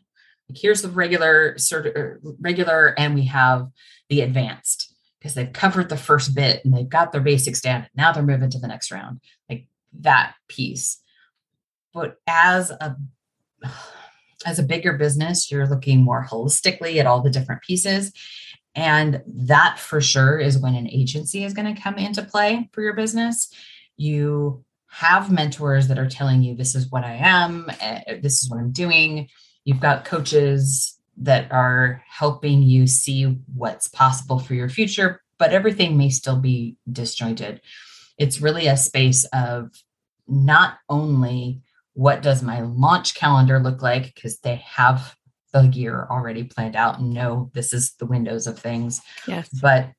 Like 0.49 0.59
here's 0.59 0.83
the 0.83 0.89
regular 0.89 1.59
sort 1.59 1.87
of 1.87 2.19
regular, 2.41 2.95
and 2.99 3.15
we 3.15 3.27
have 3.27 3.69
the 4.09 4.21
advanced. 4.21 4.93
because 5.19 5.35
they've 5.35 5.53
covered 5.53 5.89
the 5.89 5.97
first 5.97 6.35
bit 6.35 6.65
and 6.65 6.77
they've 6.77 6.89
got 6.89 7.11
their 7.11 7.21
basics 7.21 7.61
down. 7.61 7.81
and 7.83 7.91
Now 7.97 8.13
they're 8.13 8.23
moving 8.23 8.51
to 8.51 8.59
the 8.61 8.69
next 8.69 8.93
round, 8.93 9.21
like 9.49 9.67
that 10.01 10.35
piece. 10.47 11.01
But 11.93 12.19
as 12.27 12.71
a 12.71 12.97
as 14.45 14.59
a 14.59 14.63
bigger 14.65 14.93
business, 14.93 15.51
you're 15.51 15.67
looking 15.67 16.05
more 16.05 16.25
holistically 16.31 16.99
at 16.99 17.07
all 17.07 17.23
the 17.23 17.31
different 17.31 17.63
pieces. 17.63 18.13
And 18.77 19.23
that 19.27 19.79
for 19.79 20.01
sure 20.03 20.39
is 20.39 20.59
when 20.59 20.75
an 20.75 20.89
agency 20.89 21.43
is 21.43 21.55
going 21.55 21.75
to 21.75 21.81
come 21.81 21.97
into 21.97 22.23
play 22.23 22.69
for 22.73 22.83
your 22.83 22.93
business. 22.93 23.51
You 23.97 24.65
have 24.89 25.33
mentors 25.33 25.89
that 25.89 25.99
are 25.99 26.09
telling 26.09 26.43
you, 26.43 26.55
this 26.55 26.75
is 26.75 26.91
what 26.91 27.03
I 27.03 27.15
am, 27.15 27.71
eh, 27.81 28.19
this 28.21 28.43
is 28.43 28.51
what 28.51 28.61
I'm 28.61 28.73
doing. 28.73 29.29
You've 29.65 29.81
got 29.81 30.05
coaches 30.05 30.96
that 31.19 31.51
are 31.51 32.03
helping 32.09 32.63
you 32.63 32.87
see 32.87 33.25
what's 33.55 33.89
possible 33.89 34.39
for 34.39 34.55
your 34.55 34.69
future, 34.69 35.21
but 35.39 35.53
everything 35.53 35.97
may 35.97 36.11
still 36.11 36.39
be 36.39 36.77
disjointed. 36.91 37.61
It's 38.19 38.41
really 38.41 38.67
a 38.67 38.77
space 38.77 39.25
of 39.33 39.71
not 40.29 40.79
only 40.89 41.63
what 41.95 42.23
does 42.23 42.43
my 42.43 42.61
launch 42.61 43.15
calendar 43.15 43.59
look 43.59 43.81
like 43.81 44.15
because 44.15 44.39
they 44.41 44.57
have 44.57 45.17
the 45.53 45.63
year 45.69 46.07
already 46.11 46.45
planned 46.45 46.77
out 46.77 46.99
and 46.99 47.15
know 47.15 47.51
this 47.55 47.73
is 47.73 47.95
the 47.95 48.05
windows 48.07 48.47
of 48.47 48.59
things 48.59 49.01
Yes. 49.27 49.49
but 49.63 49.91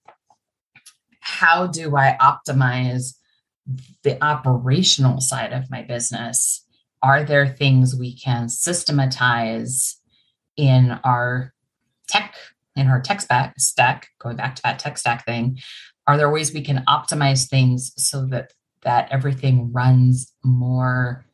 how 1.19 1.67
do 1.67 1.95
i 1.95 2.15
optimize 2.21 3.15
the 4.03 4.21
operational 4.23 5.19
side 5.19 5.53
of 5.53 5.71
my 5.71 5.81
business 5.81 6.63
are 7.01 7.23
there 7.23 7.47
things 7.47 7.95
we 7.95 8.15
can 8.15 8.49
systematize 8.49 9.97
in 10.57 10.91
our 11.03 11.53
tech 12.07 12.35
in 12.75 12.87
our 12.87 13.01
tech 13.01 13.21
stack 13.57 14.07
going 14.19 14.35
back 14.35 14.55
to 14.55 14.61
that 14.63 14.79
tech 14.79 14.97
stack 14.97 15.25
thing 15.25 15.57
are 16.05 16.17
there 16.17 16.31
ways 16.31 16.53
we 16.53 16.61
can 16.61 16.83
optimize 16.87 17.47
things 17.47 17.93
so 17.97 18.25
that 18.25 18.53
that 18.83 19.07
everything 19.11 19.71
runs 19.71 20.33
more 20.43 21.25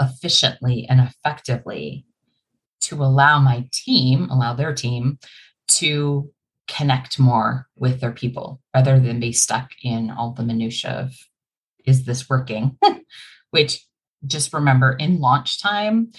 efficiently 0.00 0.86
and 0.88 1.00
effectively 1.00 2.04
to 2.80 3.02
allow 3.02 3.38
my 3.38 3.68
team 3.72 4.28
allow 4.30 4.54
their 4.54 4.74
team 4.74 5.18
to 5.68 6.30
connect 6.68 7.18
more 7.18 7.68
with 7.76 8.00
their 8.00 8.12
people 8.12 8.60
rather 8.74 8.98
than 8.98 9.20
be 9.20 9.32
stuck 9.32 9.70
in 9.82 10.10
all 10.10 10.32
the 10.32 10.42
minutia 10.42 10.90
of 10.90 11.12
is 11.86 12.04
this 12.04 12.28
working? 12.28 12.76
Which 13.50 13.86
just 14.26 14.52
remember 14.52 14.92
in 14.92 15.20
launch 15.20 15.62
time 15.62 16.10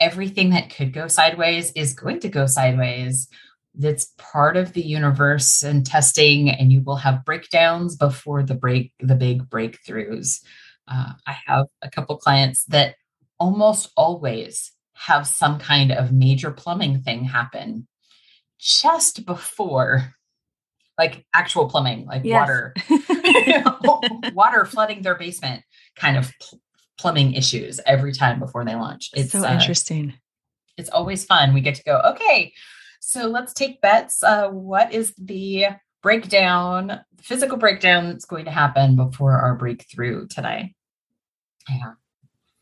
everything 0.00 0.50
that 0.50 0.74
could 0.74 0.92
go 0.92 1.06
sideways 1.08 1.72
is 1.72 1.94
going 1.94 2.20
to 2.20 2.28
go 2.28 2.46
sideways. 2.46 3.28
That's 3.74 4.12
part 4.18 4.56
of 4.56 4.72
the 4.72 4.82
universe 4.82 5.62
and 5.62 5.86
testing 5.86 6.50
and 6.50 6.72
you 6.72 6.80
will 6.82 6.96
have 6.96 7.24
breakdowns 7.24 7.96
before 7.96 8.42
the 8.42 8.54
break 8.54 8.92
the 8.98 9.14
big 9.14 9.48
breakthroughs. 9.48 10.42
Uh, 10.88 11.12
i 11.26 11.36
have 11.46 11.66
a 11.82 11.90
couple 11.90 12.16
clients 12.16 12.64
that 12.64 12.96
almost 13.38 13.90
always 13.96 14.72
have 14.94 15.26
some 15.26 15.58
kind 15.58 15.92
of 15.92 16.12
major 16.12 16.50
plumbing 16.50 17.00
thing 17.00 17.24
happen 17.24 17.86
just 18.58 19.24
before 19.24 20.12
like 20.98 21.24
actual 21.32 21.68
plumbing 21.68 22.04
like 22.06 22.22
Yes. 22.24 22.40
water. 22.40 22.74
Water 24.34 24.66
flooding 24.66 25.00
their 25.02 25.14
basement 25.14 25.62
kind 25.96 26.16
of 26.18 26.30
plumbing 27.00 27.32
issues 27.34 27.80
every 27.86 28.12
time 28.12 28.38
before 28.38 28.64
they 28.64 28.74
launch 28.74 29.10
it's 29.14 29.32
so 29.32 29.42
uh, 29.44 29.52
interesting. 29.52 30.12
it's 30.76 30.90
always 30.90 31.24
fun. 31.24 31.54
We 31.54 31.60
get 31.62 31.74
to 31.76 31.82
go, 31.84 32.00
okay, 32.12 32.52
so 33.00 33.26
let's 33.26 33.52
take 33.54 33.80
bets. 33.80 34.22
Uh, 34.22 34.48
what 34.50 34.92
is 34.92 35.14
the 35.16 35.66
breakdown, 36.02 37.00
physical 37.22 37.56
breakdown 37.56 38.08
that's 38.08 38.24
going 38.26 38.44
to 38.44 38.50
happen 38.50 38.96
before 38.96 39.32
our 39.32 39.54
breakthrough 39.54 40.26
today? 40.28 40.74
Yeah. 41.68 41.92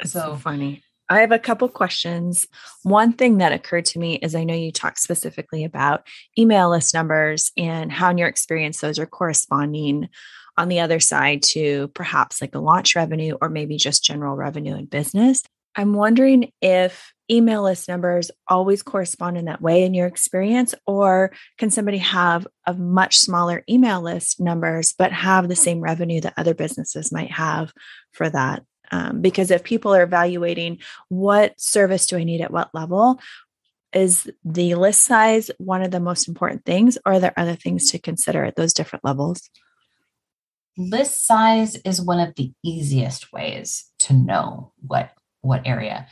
It's 0.00 0.12
so 0.12 0.20
So- 0.20 0.36
funny. 0.36 0.82
I 1.10 1.20
have 1.20 1.32
a 1.32 1.38
couple 1.38 1.70
questions. 1.70 2.46
One 2.82 3.14
thing 3.14 3.38
that 3.38 3.50
occurred 3.50 3.86
to 3.86 3.98
me 3.98 4.16
is 4.16 4.34
I 4.34 4.44
know 4.44 4.52
you 4.52 4.70
talked 4.70 5.00
specifically 5.00 5.64
about 5.64 6.06
email 6.36 6.68
list 6.68 6.92
numbers 6.92 7.50
and 7.56 7.90
how, 7.90 8.10
in 8.10 8.18
your 8.18 8.28
experience, 8.28 8.80
those 8.82 8.98
are 8.98 9.06
corresponding 9.06 10.10
on 10.58 10.68
the 10.68 10.80
other 10.80 11.00
side 11.00 11.42
to 11.42 11.88
perhaps 11.88 12.40
like 12.40 12.54
a 12.54 12.58
launch 12.58 12.96
revenue 12.96 13.36
or 13.40 13.48
maybe 13.48 13.76
just 13.76 14.04
general 14.04 14.36
revenue 14.36 14.76
in 14.76 14.86
business. 14.86 15.42
I'm 15.76 15.94
wondering 15.94 16.52
if 16.60 17.12
email 17.30 17.62
list 17.62 17.88
numbers 17.88 18.30
always 18.48 18.82
correspond 18.82 19.38
in 19.38 19.44
that 19.44 19.62
way 19.62 19.84
in 19.84 19.94
your 19.94 20.06
experience, 20.06 20.74
or 20.86 21.30
can 21.58 21.70
somebody 21.70 21.98
have 21.98 22.46
a 22.66 22.74
much 22.74 23.18
smaller 23.18 23.62
email 23.68 24.00
list 24.00 24.40
numbers 24.40 24.94
but 24.98 25.12
have 25.12 25.48
the 25.48 25.54
same 25.54 25.80
revenue 25.80 26.20
that 26.22 26.34
other 26.36 26.54
businesses 26.54 27.12
might 27.12 27.30
have 27.30 27.72
for 28.12 28.28
that? 28.28 28.64
Um, 28.90 29.20
because 29.20 29.50
if 29.50 29.62
people 29.62 29.94
are 29.94 30.02
evaluating 30.02 30.78
what 31.08 31.60
service 31.60 32.06
do 32.06 32.16
I 32.16 32.24
need 32.24 32.40
at 32.40 32.50
what 32.50 32.74
level, 32.74 33.20
is 33.92 34.30
the 34.44 34.74
list 34.74 35.02
size 35.02 35.50
one 35.58 35.82
of 35.82 35.90
the 35.90 36.00
most 36.00 36.26
important 36.26 36.64
things, 36.64 36.98
or 37.06 37.12
are 37.12 37.20
there 37.20 37.34
other 37.36 37.54
things 37.54 37.90
to 37.90 37.98
consider 37.98 38.44
at 38.44 38.56
those 38.56 38.72
different 38.72 39.04
levels? 39.04 39.48
List 40.78 41.26
size 41.26 41.76
is 41.84 42.00
one 42.00 42.20
of 42.20 42.34
the 42.36 42.52
easiest 42.64 43.32
ways 43.32 43.90
to 43.98 44.12
know 44.12 44.72
what 44.80 45.10
what 45.40 45.66
area. 45.66 46.06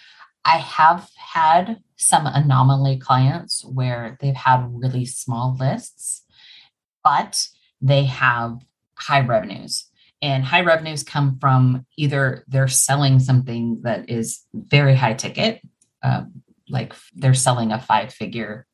I 0.45 0.59
have 0.59 1.09
had 1.17 1.81
some 1.97 2.27
anomaly 2.27 2.99
clients 2.99 3.65
where 3.65 4.19
they've 4.21 4.35
had 4.35 4.67
really 4.71 5.05
small 5.05 5.57
lists, 5.59 6.25
but 7.03 7.49
they 7.81 8.05
have 8.05 8.59
high 8.97 9.21
revenues. 9.21 9.89
And 10.21 10.45
high 10.45 10.63
revenues 10.63 11.03
come 11.03 11.39
from 11.41 11.87
either 11.97 12.45
they're 12.49 12.69
selling 12.69 13.21
something 13.21 13.81
that 13.83 14.11
is 14.11 14.43
very 14.53 14.95
high 14.95 15.15
ticket, 15.15 15.61
um, 16.03 16.43
like 16.69 16.93
they're 17.15 17.35
selling 17.35 17.73
a 17.73 17.81
five 17.81 18.13
figure 18.13 18.67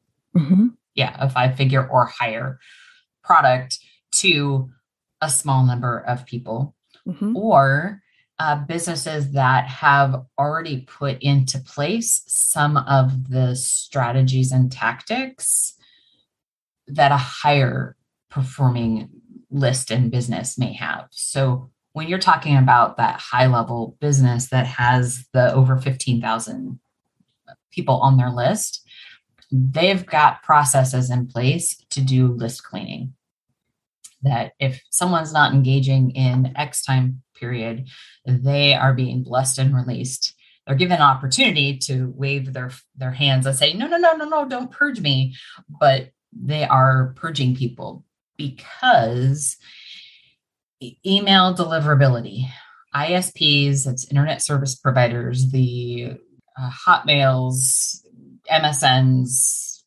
yeah, 0.95 1.17
a 1.19 1.29
five 1.29 1.57
figure 1.57 1.87
or 1.87 2.07
higher 2.07 2.59
product 3.23 3.79
to 4.13 4.71
a 5.23 5.31
small 5.31 5.65
number 5.65 5.99
of 6.01 6.27
people, 6.27 6.75
Mhm. 7.07 7.35
or 7.35 8.03
uh, 8.39 8.57
businesses 8.57 9.33
that 9.33 9.67
have 9.69 10.27
already 10.39 10.81
put 10.81 11.17
into 11.23 11.59
place 11.61 12.23
some 12.27 12.77
of 12.77 13.29
the 13.31 13.55
strategies 13.55 14.51
and 14.51 14.71
tactics 14.73 15.75
that 16.89 17.13
a 17.13 17.17
higher 17.17 17.97
performing 18.31 19.09
list 19.51 19.91
and 19.93 20.11
business 20.11 20.59
may 20.59 20.73
have. 20.73 21.07
So 21.11 21.71
when 21.93 22.09
you're 22.09 22.19
talking 22.19 22.57
about 22.57 22.97
that 22.97 23.21
high 23.21 23.47
level 23.47 23.97
business 24.01 24.49
that 24.49 24.67
has 24.67 25.27
the 25.33 25.53
over 25.53 25.77
15,000 25.79 26.81
people 27.71 28.01
on 28.01 28.17
their 28.17 28.31
list, 28.31 28.85
they've 29.53 30.05
got 30.05 30.43
processes 30.43 31.11
in 31.11 31.27
place 31.29 31.77
to 31.91 32.01
do 32.01 32.27
list 32.29 32.65
cleaning. 32.65 33.15
That 34.23 34.53
if 34.59 34.81
someone's 34.91 35.33
not 35.33 35.53
engaging 35.53 36.11
in 36.13 36.53
X 36.57 36.85
time 36.85 37.23
period, 37.35 37.89
they 38.27 38.75
are 38.75 38.95
being 38.95 39.23
blessed 39.23 39.59
and 39.59 39.75
released. 39.75 40.35
They're 40.67 40.77
given 40.77 40.97
an 40.97 41.03
opportunity 41.03 41.79
to 41.79 42.13
wave 42.17 42.53
their 42.53 42.71
their 42.97 43.11
hands 43.11 43.47
and 43.47 43.57
say, 43.57 43.73
"No, 43.73 43.87
no, 43.87 43.97
no, 43.97 44.13
no, 44.13 44.25
no, 44.25 44.49
don't 44.49 44.71
purge 44.71 45.01
me," 45.01 45.35
but 45.69 46.11
they 46.33 46.65
are 46.65 47.15
purging 47.17 47.55
people 47.57 48.05
because 48.37 49.57
email 51.07 51.55
deliverability, 51.55 52.47
ISPs, 52.95 53.85
that's 53.85 54.09
internet 54.09 54.43
service 54.43 54.75
providers, 54.75 55.51
the 55.51 56.15
uh, 56.59 56.71
Hotmails, 56.87 58.05
MSNs, 58.51 59.83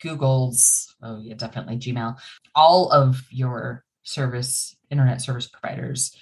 Google's, 0.00 0.94
oh 1.06 1.20
yeah, 1.22 1.34
definitely 1.34 1.76
Gmail, 1.76 2.18
all 2.54 2.90
of 2.90 3.22
your 3.30 3.84
service, 4.02 4.76
internet 4.90 5.20
service 5.20 5.48
providers 5.48 6.16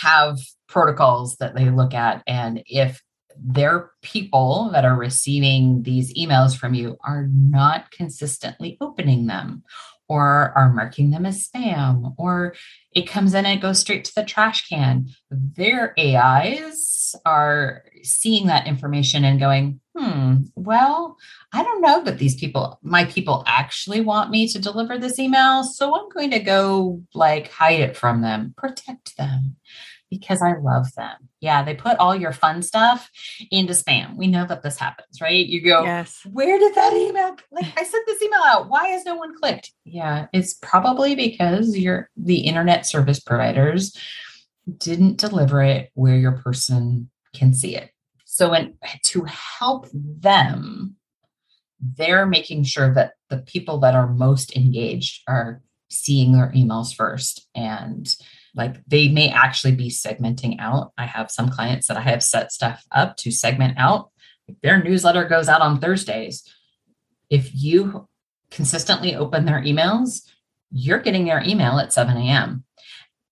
have 0.00 0.38
protocols 0.68 1.36
that 1.36 1.54
they 1.54 1.70
look 1.70 1.94
at. 1.94 2.22
And 2.26 2.62
if 2.66 3.02
their 3.38 3.90
people 4.02 4.70
that 4.72 4.84
are 4.84 4.96
receiving 4.96 5.82
these 5.82 6.12
emails 6.14 6.56
from 6.56 6.74
you 6.74 6.96
are 7.04 7.28
not 7.32 7.90
consistently 7.90 8.76
opening 8.80 9.26
them 9.26 9.62
or 10.08 10.52
are 10.56 10.72
marking 10.72 11.10
them 11.10 11.24
as 11.24 11.48
spam 11.48 12.14
or 12.18 12.54
it 12.94 13.08
comes 13.08 13.32
in 13.32 13.46
and 13.46 13.62
goes 13.62 13.78
straight 13.78 14.04
to 14.04 14.14
the 14.14 14.24
trash 14.24 14.68
can 14.68 15.06
their 15.30 15.94
ais 15.98 17.14
are 17.24 17.84
seeing 18.02 18.48
that 18.48 18.66
information 18.66 19.24
and 19.24 19.40
going 19.40 19.80
hmm 19.96 20.36
well 20.54 21.16
i 21.52 21.62
don't 21.62 21.82
know 21.82 22.02
that 22.02 22.18
these 22.18 22.34
people 22.34 22.78
my 22.82 23.04
people 23.04 23.44
actually 23.46 24.00
want 24.00 24.30
me 24.30 24.48
to 24.48 24.58
deliver 24.58 24.96
this 24.98 25.18
email 25.18 25.62
so 25.62 25.94
i'm 25.94 26.08
going 26.08 26.30
to 26.30 26.38
go 26.38 27.02
like 27.14 27.50
hide 27.50 27.80
it 27.80 27.96
from 27.96 28.22
them 28.22 28.54
protect 28.56 29.16
them 29.16 29.56
because 30.12 30.42
I 30.42 30.52
love 30.58 30.92
them. 30.94 31.30
Yeah, 31.40 31.64
they 31.64 31.74
put 31.74 31.96
all 31.96 32.14
your 32.14 32.32
fun 32.32 32.60
stuff 32.60 33.10
into 33.50 33.72
spam. 33.72 34.14
We 34.14 34.26
know 34.26 34.44
that 34.44 34.62
this 34.62 34.76
happens, 34.76 35.22
right? 35.22 35.46
You 35.46 35.62
go, 35.62 35.84
Yes. 35.84 36.20
where 36.30 36.58
did 36.58 36.74
that 36.74 36.92
email? 36.92 37.34
Like 37.50 37.72
I 37.78 37.82
sent 37.82 38.06
this 38.06 38.20
email 38.20 38.42
out. 38.44 38.68
Why 38.68 38.88
has 38.88 39.06
no 39.06 39.14
one 39.14 39.34
clicked? 39.38 39.72
Yeah, 39.86 40.26
it's 40.34 40.52
probably 40.52 41.14
because 41.14 41.78
your 41.78 42.10
the 42.14 42.40
internet 42.40 42.84
service 42.84 43.20
providers 43.20 43.96
didn't 44.76 45.16
deliver 45.16 45.62
it 45.62 45.90
where 45.94 46.16
your 46.16 46.32
person 46.32 47.10
can 47.34 47.54
see 47.54 47.74
it. 47.74 47.90
So 48.32 48.50
to 49.02 49.24
help 49.24 49.88
them, 49.92 50.96
they're 51.78 52.24
making 52.24 52.64
sure 52.64 52.94
that 52.94 53.12
the 53.28 53.36
people 53.36 53.78
that 53.80 53.94
are 53.94 54.08
most 54.08 54.56
engaged 54.56 55.20
are 55.28 55.60
seeing 55.90 56.32
their 56.32 56.50
emails 56.56 56.94
first 56.94 57.46
and 57.54 58.16
like 58.54 58.82
they 58.86 59.08
may 59.08 59.28
actually 59.28 59.74
be 59.74 59.90
segmenting 59.90 60.58
out. 60.60 60.92
I 60.96 61.04
have 61.04 61.30
some 61.30 61.50
clients 61.50 61.88
that 61.88 61.98
I 61.98 62.00
have 62.00 62.22
set 62.22 62.52
stuff 62.52 62.82
up 62.90 63.18
to 63.18 63.30
segment 63.30 63.76
out. 63.76 64.10
Their 64.62 64.82
newsletter 64.82 65.28
goes 65.28 65.50
out 65.50 65.60
on 65.60 65.78
Thursdays. 65.78 66.42
If 67.28 67.50
you 67.54 68.08
consistently 68.50 69.14
open 69.14 69.44
their 69.44 69.60
emails, 69.60 70.22
you're 70.70 71.00
getting 71.00 71.26
their 71.26 71.42
email 71.44 71.78
at 71.78 71.92
7 71.92 72.16
a.m. 72.16 72.64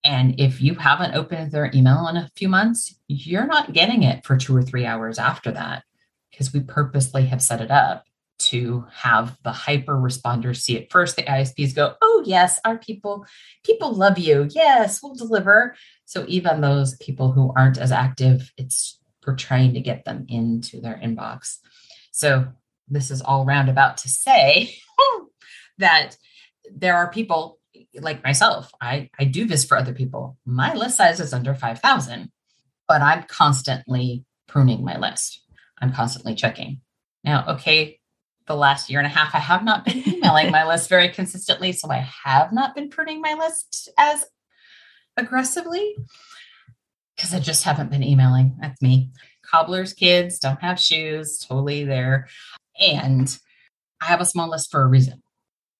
And 0.02 0.40
if 0.40 0.62
you 0.62 0.74
haven't 0.74 1.14
opened 1.14 1.52
their 1.52 1.70
email 1.74 2.08
in 2.08 2.16
a 2.16 2.30
few 2.34 2.48
months, 2.48 2.94
you're 3.06 3.46
not 3.46 3.72
getting 3.72 4.02
it 4.02 4.24
for 4.24 4.36
two 4.36 4.56
or 4.56 4.62
three 4.62 4.86
hours 4.86 5.18
after 5.18 5.52
that 5.52 5.84
because 6.30 6.52
we 6.52 6.60
purposely 6.60 7.26
have 7.26 7.42
set 7.42 7.60
it 7.60 7.70
up 7.70 8.04
to 8.38 8.86
have 8.90 9.36
the 9.42 9.52
hyper 9.52 9.94
responders 9.94 10.56
see 10.56 10.76
it 10.76 10.90
first. 10.90 11.16
The 11.16 11.22
ISPs 11.22 11.74
go, 11.74 11.94
oh, 12.00 12.22
yes, 12.24 12.58
our 12.64 12.78
people, 12.78 13.26
people 13.64 13.92
love 13.92 14.18
you. 14.18 14.48
Yes, 14.50 15.02
we'll 15.02 15.14
deliver. 15.14 15.76
So 16.06 16.24
even 16.26 16.60
those 16.60 16.96
people 16.96 17.32
who 17.32 17.52
aren't 17.54 17.76
as 17.76 17.92
active, 17.92 18.50
it's 18.56 18.98
we're 19.26 19.36
trying 19.36 19.74
to 19.74 19.80
get 19.80 20.06
them 20.06 20.24
into 20.28 20.80
their 20.80 20.94
inbox. 20.94 21.58
So 22.10 22.48
this 22.88 23.10
is 23.10 23.20
all 23.20 23.44
roundabout 23.44 23.98
to 23.98 24.08
say 24.08 24.74
that 25.78 26.16
there 26.74 26.96
are 26.96 27.12
people 27.12 27.59
like 27.94 28.24
myself. 28.24 28.72
I, 28.80 29.10
I 29.18 29.24
do 29.24 29.46
this 29.46 29.64
for 29.64 29.76
other 29.76 29.92
people. 29.92 30.36
My 30.44 30.74
list 30.74 30.96
size 30.96 31.20
is 31.20 31.32
under 31.32 31.54
5,000, 31.54 32.30
but 32.88 33.02
I'm 33.02 33.24
constantly 33.24 34.24
pruning 34.48 34.84
my 34.84 34.98
list. 34.98 35.42
I'm 35.80 35.92
constantly 35.92 36.34
checking. 36.34 36.80
Now, 37.24 37.44
okay, 37.48 37.98
the 38.46 38.56
last 38.56 38.90
year 38.90 38.98
and 38.98 39.06
a 39.06 39.10
half, 39.10 39.34
I 39.34 39.38
have 39.38 39.64
not 39.64 39.84
been 39.84 40.02
emailing 40.14 40.50
my 40.50 40.66
list 40.66 40.88
very 40.88 41.08
consistently. 41.08 41.72
So 41.72 41.90
I 41.90 42.06
have 42.24 42.52
not 42.52 42.74
been 42.74 42.90
pruning 42.90 43.20
my 43.20 43.34
list 43.34 43.88
as 43.98 44.26
aggressively 45.16 45.96
because 47.16 47.34
I 47.34 47.40
just 47.40 47.64
haven't 47.64 47.90
been 47.90 48.02
emailing. 48.02 48.56
That's 48.60 48.80
me. 48.82 49.10
Cobbler's 49.42 49.92
kids 49.92 50.38
don't 50.38 50.60
have 50.60 50.78
shoes, 50.78 51.38
totally 51.38 51.84
there. 51.84 52.28
And 52.80 53.36
I 54.00 54.06
have 54.06 54.20
a 54.20 54.26
small 54.26 54.48
list 54.48 54.70
for 54.70 54.82
a 54.82 54.86
reason 54.86 55.22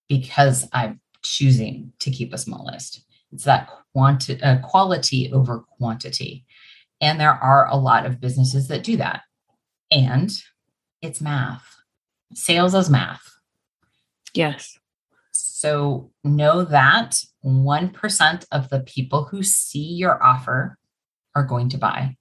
because 0.09 0.69
I'm 0.73 1.01
choosing 1.23 1.93
to 2.01 2.11
keep 2.11 2.33
a 2.33 2.39
small 2.39 2.67
list. 2.67 3.05
It's 3.33 3.45
that 3.45 3.69
quanti- 3.93 4.43
uh, 4.43 4.59
quality 4.59 5.33
over 5.33 5.65
quantity. 5.79 6.45
And 7.01 7.21
there 7.21 7.33
are 7.33 7.67
a 7.69 7.77
lot 7.77 8.07
of 8.07 8.21
businesses 8.21 8.69
that 8.69 8.85
do 8.85 8.97
that. 8.99 9.23
And 9.91 10.31
it's 11.01 11.21
math. 11.21 11.77
Sales 12.35 12.75
is 12.75 12.91
math. 12.91 13.23
Yes. 14.35 14.79
So 15.33 16.11
know 16.23 16.65
that 16.65 17.23
1% 17.45 18.45
of 18.53 18.69
the 18.69 18.81
people 18.81 19.25
who 19.25 19.43
see 19.43 19.95
your 19.95 20.23
offer 20.23 20.79
are 21.35 21.45
going 21.45 21.69
to 21.71 21.79
buy. 21.79 22.17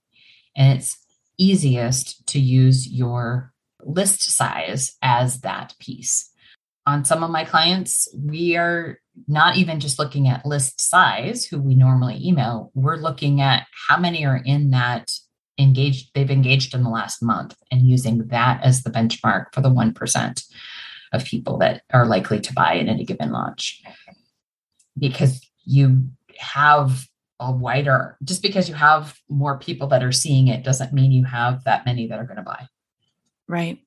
And 0.56 0.78
it's 0.78 0.98
easiest 1.38 2.26
to 2.28 2.40
use 2.40 2.88
your 2.88 3.52
list 3.82 4.22
size 4.22 4.96
as 5.02 5.40
that 5.40 5.74
piece. 5.78 6.29
On 6.86 7.04
some 7.04 7.22
of 7.22 7.30
my 7.30 7.44
clients, 7.44 8.08
we 8.16 8.56
are 8.56 8.98
not 9.28 9.56
even 9.56 9.80
just 9.80 9.98
looking 9.98 10.28
at 10.28 10.46
list 10.46 10.80
size, 10.80 11.44
who 11.44 11.60
we 11.60 11.74
normally 11.74 12.18
email, 12.26 12.70
we're 12.74 12.96
looking 12.96 13.40
at 13.40 13.66
how 13.88 13.98
many 13.98 14.24
are 14.24 14.40
in 14.44 14.70
that 14.70 15.10
engaged, 15.58 16.10
they've 16.14 16.30
engaged 16.30 16.74
in 16.74 16.82
the 16.82 16.90
last 16.90 17.22
month 17.22 17.54
and 17.70 17.82
using 17.82 18.26
that 18.28 18.62
as 18.62 18.82
the 18.82 18.90
benchmark 18.90 19.46
for 19.52 19.60
the 19.60 19.70
1% 19.70 20.44
of 21.12 21.24
people 21.24 21.58
that 21.58 21.82
are 21.92 22.06
likely 22.06 22.40
to 22.40 22.52
buy 22.54 22.74
in 22.74 22.88
any 22.88 23.04
given 23.04 23.30
launch. 23.30 23.82
Because 24.98 25.40
you 25.64 26.08
have 26.38 27.06
a 27.38 27.52
wider, 27.52 28.16
just 28.24 28.42
because 28.42 28.68
you 28.68 28.74
have 28.74 29.18
more 29.28 29.58
people 29.58 29.88
that 29.88 30.02
are 30.02 30.12
seeing 30.12 30.48
it 30.48 30.64
doesn't 30.64 30.92
mean 30.92 31.12
you 31.12 31.24
have 31.24 31.64
that 31.64 31.84
many 31.84 32.06
that 32.06 32.18
are 32.18 32.26
going 32.26 32.36
to 32.36 32.42
buy. 32.42 32.66
Right. 33.48 33.80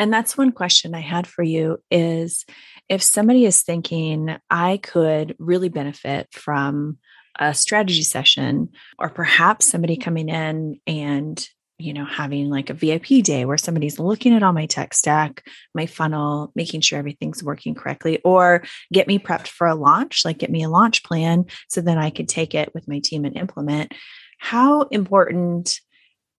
And 0.00 0.10
that's 0.10 0.36
one 0.36 0.50
question 0.50 0.94
I 0.94 1.00
had 1.00 1.26
for 1.26 1.42
you 1.42 1.78
is 1.90 2.46
if 2.88 3.02
somebody 3.02 3.44
is 3.44 3.62
thinking 3.62 4.34
I 4.48 4.78
could 4.78 5.36
really 5.38 5.68
benefit 5.68 6.28
from 6.32 6.96
a 7.38 7.52
strategy 7.52 8.02
session 8.02 8.70
or 8.98 9.10
perhaps 9.10 9.66
somebody 9.66 9.96
mm-hmm. 9.96 10.02
coming 10.02 10.28
in 10.30 10.80
and 10.86 11.46
you 11.78 11.92
know 11.92 12.06
having 12.06 12.48
like 12.48 12.70
a 12.70 12.74
VIP 12.74 13.22
day 13.22 13.44
where 13.44 13.58
somebody's 13.58 13.98
looking 13.98 14.34
at 14.34 14.42
all 14.42 14.54
my 14.54 14.64
tech 14.64 14.94
stack, 14.94 15.46
my 15.74 15.84
funnel, 15.84 16.50
making 16.54 16.80
sure 16.80 16.98
everything's 16.98 17.44
working 17.44 17.74
correctly 17.74 18.20
or 18.24 18.64
get 18.94 19.06
me 19.06 19.18
prepped 19.18 19.48
for 19.48 19.66
a 19.66 19.74
launch, 19.74 20.24
like 20.24 20.38
get 20.38 20.50
me 20.50 20.62
a 20.62 20.70
launch 20.70 21.04
plan 21.04 21.44
so 21.68 21.82
then 21.82 21.98
I 21.98 22.08
could 22.08 22.28
take 22.28 22.54
it 22.54 22.72
with 22.74 22.88
my 22.88 23.00
team 23.00 23.26
and 23.26 23.36
implement. 23.36 23.92
How 24.38 24.84
important 24.84 25.78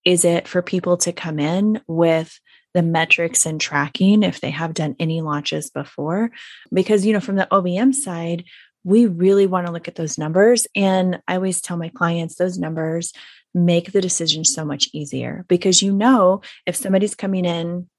is 0.03 0.25
it 0.25 0.47
for 0.47 0.63
people 0.63 0.97
to 0.97 1.13
come 1.13 1.37
in 1.37 1.79
with 1.87 2.39
the 2.73 2.81
metrics 2.81 3.45
and 3.45 3.59
tracking 3.59 4.23
if 4.23 4.41
they 4.41 4.51
have 4.51 4.73
done 4.73 4.95
any 4.99 5.21
launches 5.21 5.69
before. 5.69 6.31
Because 6.73 7.05
you 7.05 7.13
know 7.13 7.19
from 7.19 7.35
the 7.35 7.47
OBM 7.51 7.93
side 7.93 8.45
we 8.83 9.05
really 9.05 9.45
want 9.45 9.67
to 9.67 9.71
look 9.71 9.87
at 9.87 9.95
those 9.95 10.17
numbers 10.17 10.65
and 10.75 11.21
I 11.27 11.35
always 11.35 11.61
tell 11.61 11.77
my 11.77 11.89
clients 11.89 12.35
those 12.35 12.57
numbers 12.57 13.13
make 13.53 13.91
the 13.91 14.01
decision 14.01 14.43
so 14.43 14.65
much 14.65 14.89
easier. 14.93 15.45
Because 15.47 15.81
you 15.81 15.93
know 15.93 16.41
if 16.65 16.75
somebody's 16.75 17.15
coming 17.15 17.45
in 17.45 17.89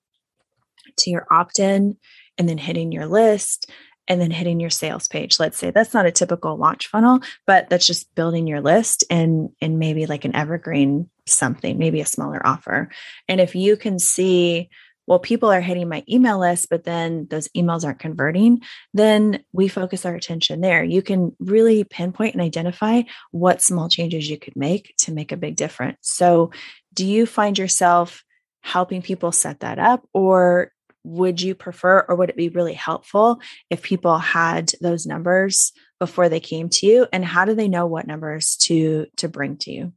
to 0.99 1.11
your 1.11 1.27
opt-in 1.31 1.97
and 2.39 2.49
then 2.49 2.59
hitting 2.59 2.93
your 2.93 3.07
list 3.07 3.71
and 4.09 4.21
then 4.21 4.31
hitting 4.31 4.59
your 4.59 4.71
sales 4.71 5.07
page 5.09 5.39
let's 5.39 5.57
say 5.57 5.71
that's 5.71 5.95
not 5.95 6.07
a 6.07 6.11
typical 6.11 6.57
launch 6.57 6.89
funnel 6.89 7.21
but 7.47 7.69
that's 7.71 7.87
just 7.87 8.13
building 8.15 8.47
your 8.47 8.61
list 8.61 9.05
and 9.11 9.51
and 9.61 9.79
maybe 9.79 10.07
like 10.07 10.25
an 10.25 10.35
evergreen 10.35 11.09
something 11.27 11.79
maybe 11.79 12.01
a 12.01 12.07
smaller 12.07 12.45
offer. 12.47 12.91
And 13.29 13.41
if 13.41 13.55
you 13.55 13.77
can 13.77 13.99
see 13.99 14.69
well 15.07 15.19
people 15.19 15.51
are 15.51 15.61
hitting 15.61 15.89
my 15.89 16.05
email 16.09 16.39
list 16.39 16.69
but 16.71 16.85
then 16.85 17.27
those 17.29 17.49
emails 17.57 17.85
aren't 17.85 17.99
converting 17.99 18.61
then 18.95 19.43
we 19.53 19.69
focus 19.69 20.07
our 20.07 20.15
attention 20.15 20.61
there. 20.61 20.85
You 20.85 21.03
can 21.03 21.35
really 21.39 21.85
pinpoint 21.85 22.35
and 22.35 22.43
identify 22.43 23.03
what 23.31 23.63
small 23.63 23.89
changes 23.89 24.29
you 24.29 24.39
could 24.39 24.57
make 24.57 24.95
to 24.99 25.13
make 25.13 25.33
a 25.33 25.37
big 25.37 25.57
difference. 25.57 25.99
So 26.03 26.53
do 26.95 27.07
you 27.07 27.27
find 27.27 27.59
yourself 27.59 28.25
helping 28.61 29.03
people 29.03 29.33
set 29.33 29.61
that 29.61 29.79
up 29.79 30.07
or 30.13 30.73
would 31.05 31.41
you 31.41 31.55
prefer 31.55 32.05
or 32.09 32.15
would 32.15 32.31
it 32.31 32.37
be 32.37 32.49
really 32.49 32.75
helpful 32.75 33.41
if 33.71 33.83
people 33.83 34.19
had 34.19 34.73
those 34.81 35.05
numbers 35.05 35.73
before 35.99 36.29
they 36.29 36.39
came 36.39 36.69
to 36.69 36.87
you? 36.87 37.07
And 37.13 37.25
how 37.25 37.45
do 37.45 37.55
they 37.55 37.67
know 37.67 37.87
what 37.87 38.07
numbers 38.07 38.57
to 38.63 39.07
to 39.17 39.29
bring 39.29 39.57
to 39.59 39.73
you 39.73 39.93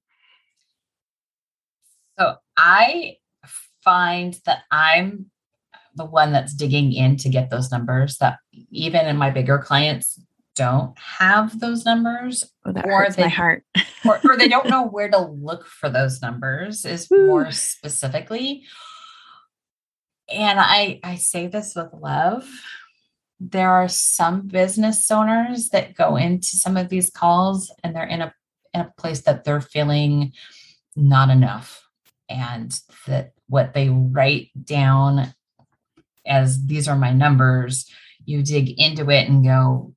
i 2.58 3.16
find 3.84 4.40
that 4.46 4.64
i'm 4.72 5.30
the 5.96 6.06
one 6.06 6.32
that's 6.32 6.54
digging 6.54 6.92
in 6.92 7.16
to 7.18 7.30
get 7.30 7.50
those 7.50 7.72
numbers 7.72 8.18
that 8.18 8.38
even 8.72 9.06
in 9.06 9.18
my 9.18 9.30
bigger 9.30 9.58
clients 9.58 10.20
don't 10.56 10.98
have 10.98 11.60
those 11.60 11.86
numbers 11.86 12.44
oh, 12.66 12.72
that 12.72 12.86
or 12.86 13.08
they, 13.10 13.24
my 13.24 13.30
heart. 13.30 13.64
or, 14.06 14.20
or 14.24 14.38
they 14.38 14.48
don't 14.48 14.70
know 14.70 14.84
where 14.88 15.10
to 15.10 15.20
look 15.20 15.68
for 15.68 15.90
those 15.90 16.22
numbers 16.22 16.86
is 16.86 17.10
more 17.12 17.52
specifically. 17.52 18.64
And 20.30 20.60
I 20.60 21.00
I 21.04 21.16
say 21.16 21.48
this 21.48 21.76
with 21.76 21.94
love. 21.94 22.48
There 23.40 23.70
are 23.70 23.90
some 23.90 24.48
business 24.48 25.12
owners 25.12 25.70
that 25.70 25.94
go 25.94 26.16
into 26.16 26.56
some 26.56 26.78
of 26.78 26.90
these 26.90 27.12
calls 27.12 27.72
and 27.84 27.96
they're 27.96 28.06
in 28.06 28.22
a 28.22 28.34
in 28.74 28.82
a 28.82 28.94
place 28.98 29.22
that 29.22 29.44
they're 29.44 29.62
feeling 29.62 30.32
not 30.96 31.30
enough 31.30 31.85
and 32.30 32.80
that 33.08 33.34
what 33.48 33.74
they 33.74 33.90
write 33.90 34.50
down 34.64 35.34
as 36.26 36.66
these 36.66 36.88
are 36.88 36.96
my 36.98 37.12
numbers 37.12 37.90
you 38.26 38.42
dig 38.42 38.80
into 38.80 39.10
it 39.12 39.30
and 39.30 39.44
go 39.44 39.94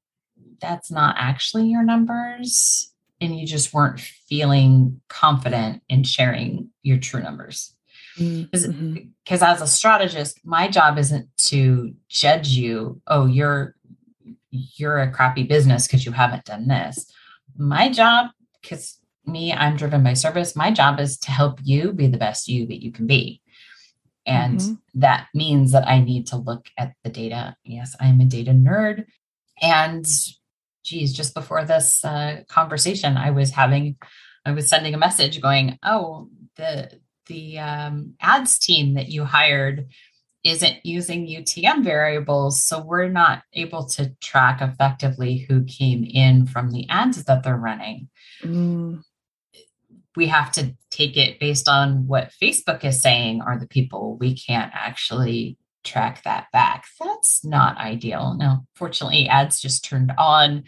that's 0.61 0.91
not 0.91 1.15
actually 1.19 1.67
your 1.67 1.83
numbers 1.83 2.93
and 3.21 3.39
you 3.39 3.47
just 3.47 3.73
weren't 3.73 4.01
feeling 4.01 5.01
confident 5.09 5.83
in 5.89 6.03
sharing 6.05 6.69
your 6.83 6.99
true 6.99 7.23
numbers 7.23 7.75
because 8.17 8.67
Mhm. 8.67 9.11
as 9.31 9.63
a 9.63 9.67
strategist 9.67 10.41
my 10.45 10.69
job 10.69 10.99
isn't 10.99 11.29
to 11.37 11.95
judge 12.09 12.49
you 12.49 13.01
oh 13.07 13.27
you're 13.27 13.75
you're 14.51 14.99
a 14.99 15.11
crappy 15.11 15.45
business 15.45 15.87
because 15.87 16.05
you 16.05 16.13
haven't 16.13 16.45
done 16.45 16.69
this 16.69 17.11
my 17.57 17.89
job 17.89 18.27
because 18.61 18.98
me, 19.29 19.53
I'm 19.53 19.77
driven 19.77 20.03
by 20.03 20.15
service. 20.15 20.57
My 20.57 20.71
job 20.71 21.01
is 21.01 21.19
to 21.19 21.31
help 21.31 21.61
you 21.63 21.93
be 21.93 22.07
the 22.07 22.19
best 22.19 22.49
you 22.49 22.67
that 22.67 22.83
you 22.83 22.93
can 22.93 23.07
be. 23.07 23.43
And 24.27 24.59
mm-hmm. 24.59 25.01
that 25.01 25.29
means 25.35 25.73
that 25.73 25.89
I 25.89 26.01
need 26.01 26.27
to 26.29 26.37
look 26.37 26.67
at 26.77 26.95
the 27.03 27.11
data. 27.11 27.57
Yes, 27.65 27.97
I'm 28.01 28.21
a 28.21 28.25
data 28.25 28.51
nerd. 28.51 29.07
And 29.63 30.07
geez, 30.85 31.13
just 31.13 31.35
before 31.35 31.65
this 31.65 32.05
uh, 32.05 32.43
conversation, 32.49 33.17
I 33.17 33.31
was 33.31 33.51
having, 33.51 33.97
I 34.45 34.53
was 34.53 34.69
sending 34.69 34.95
a 34.95 34.99
message 34.99 35.41
going, 35.41 35.79
oh, 35.83 36.29
the 36.57 36.99
the 37.27 37.59
um, 37.59 38.15
ads 38.21 38.59
team 38.59 38.95
that 38.95 39.09
you 39.09 39.25
hired 39.25 39.89
isn't 40.45 40.85
using 40.85 41.27
UTM 41.27 41.85
variables. 41.85 42.63
So 42.63 42.83
we're 42.83 43.09
not 43.09 43.43
able 43.53 43.87
to 43.91 44.15
track 44.21 44.61
effectively 44.63 45.47
who 45.49 45.65
came 45.65 46.05
in 46.05 46.47
from 46.47 46.71
the 46.71 46.89
ads 46.89 47.25
that 47.25 47.43
they're 47.43 47.57
running. 47.57 48.09
Mm. 48.43 49.03
We 50.19 50.27
have 50.27 50.51
to 50.53 50.75
take 50.91 51.17
it 51.17 51.39
based 51.39 51.69
on 51.69 52.09
what 52.09 52.33
Facebook 52.43 52.85
is 52.85 53.01
saying 53.01 53.41
are 53.41 53.57
the 53.57 53.69
people. 53.69 54.17
We 54.17 54.37
can't 54.37 54.73
actually 54.75 55.57
track 55.85 56.25
that 56.25 56.49
back. 56.53 56.87
That's 57.01 57.45
not 57.45 57.79
ideal. 57.79 58.35
Now, 58.37 58.67
fortunately, 58.75 59.29
ads 59.29 59.61
just 59.61 59.85
turned 59.85 60.13
on 60.19 60.65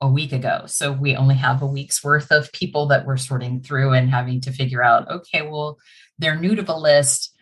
a 0.00 0.08
week 0.08 0.32
ago. 0.32 0.66
So 0.66 0.92
we 0.92 1.16
only 1.16 1.34
have 1.34 1.62
a 1.62 1.66
week's 1.66 2.04
worth 2.04 2.30
of 2.30 2.52
people 2.52 2.86
that 2.86 3.04
we're 3.04 3.16
sorting 3.16 3.60
through 3.60 3.92
and 3.92 4.08
having 4.08 4.40
to 4.42 4.52
figure 4.52 4.84
out 4.84 5.10
okay, 5.10 5.42
well, 5.42 5.78
they're 6.20 6.36
new 6.36 6.54
to 6.54 6.62
the 6.62 6.76
list. 6.76 7.34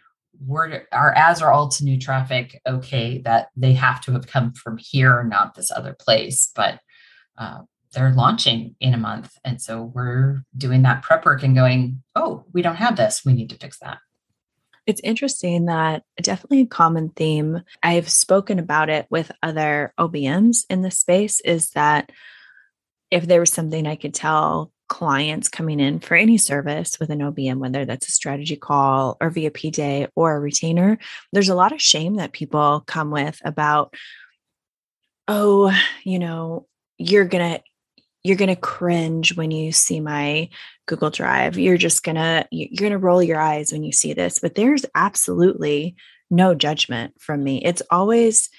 We're, 0.43 0.87
our 0.93 1.15
ads 1.15 1.43
are 1.43 1.53
all 1.53 1.69
to 1.69 1.85
new 1.85 1.99
traffic. 1.99 2.59
Okay, 2.67 3.19
that 3.27 3.49
they 3.55 3.75
have 3.75 4.01
to 4.03 4.13
have 4.13 4.27
come 4.27 4.55
from 4.55 4.79
here, 4.79 5.23
not 5.25 5.55
this 5.55 5.71
other 5.71 5.95
place. 5.99 6.51
But 6.57 6.81
uh, 7.37 7.61
they're 7.93 8.13
launching 8.13 8.77
in 8.81 8.95
a 8.95 8.99
month. 8.99 9.33
And 9.45 9.61
so 9.61 9.83
we're 9.83 10.43
doing 10.57 10.83
that 10.83 11.03
prep 11.03 11.25
work 11.25 11.43
and 11.43 11.55
going, 11.55 12.03
oh, 12.15 12.45
we 12.53 12.63
don't 12.63 12.77
have 12.77 12.97
this. 12.97 13.23
We 13.25 13.33
need 13.33 13.51
to 13.51 13.57
fix 13.57 13.79
that. 13.81 13.99
It's 14.87 15.01
interesting 15.05 15.67
that 15.67 16.03
definitely 16.21 16.63
a 16.63 16.67
common 16.67 17.11
theme. 17.11 17.63
I've 17.83 18.09
spoken 18.09 18.59
about 18.59 18.91
it 18.91 19.07
with 19.11 19.31
other 19.43 19.93
OBMs 19.99 20.65
in 20.71 20.83
the 20.83 20.91
space 20.91 21.41
is 21.41 21.71
that 21.71 22.11
if 23.11 23.27
there 23.27 23.41
was 23.41 23.53
something 23.53 23.87
I 23.87 23.97
could 23.97 24.15
tell 24.15 24.73
clients 24.89 25.49
coming 25.49 25.79
in 25.79 26.01
for 26.01 26.17
any 26.17 26.37
service 26.37 26.99
with 26.99 27.11
an 27.11 27.21
OBM, 27.21 27.59
whether 27.59 27.85
that's 27.85 28.09
a 28.09 28.13
strategy 28.13 28.57
call 28.57 29.17
or 29.21 29.31
VIP 29.31 29.73
day 29.73 30.09
or 30.17 30.35
a 30.35 30.41
retainer, 30.41 30.99
there's 31.33 31.49
a 31.49 31.55
lot 31.55 31.73
of 31.73 31.81
shame 31.81 32.17
that 32.17 32.33
people 32.33 32.83
come 32.87 33.11
with 33.11 33.41
about, 33.45 33.95
oh, 35.29 35.73
you 36.03 36.19
know, 36.19 36.67
you're 36.99 37.25
going 37.25 37.55
to 37.55 37.63
you're 38.23 38.37
going 38.37 38.55
to 38.55 38.57
cringe 38.57 39.37
when 39.37 39.51
you 39.51 39.73
see 39.73 40.01
my 40.01 40.49
Google 40.87 41.11
Drive. 41.11 41.59
You're 41.59 41.79
just 41.79 42.03
going 42.03 42.17
to 42.17 42.47
you're 42.51 42.69
going 42.77 42.93
to 42.93 42.99
roll 42.99 43.23
your 43.23 43.41
eyes 43.41 43.73
when 43.73 43.83
you 43.83 43.93
see 43.93 44.13
this, 44.13 44.39
but 44.39 44.55
there's 44.55 44.85
absolutely 44.95 45.97
no 46.31 46.55
judgment 46.55 47.21
from 47.21 47.43
me. 47.43 47.63
It's 47.65 47.83
always 47.91 48.51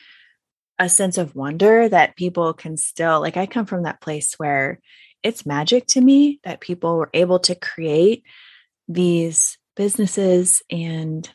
a 0.80 0.90
sense 0.90 1.18
of 1.18 1.36
wonder 1.36 1.88
that 1.88 2.16
people 2.16 2.54
can 2.54 2.76
still 2.76 3.20
like 3.22 3.38
I 3.38 3.46
come 3.46 3.66
from 3.66 3.84
that 3.84 4.02
place 4.02 4.34
where 4.38 4.80
it's 5.22 5.46
magic 5.46 5.86
to 5.88 6.02
me 6.02 6.40
that 6.44 6.60
people 6.60 6.98
were 6.98 7.12
able 7.14 7.40
to 7.40 7.54
create 7.54 8.24
these 8.88 9.58
businesses 9.76 10.64
and 10.72 11.30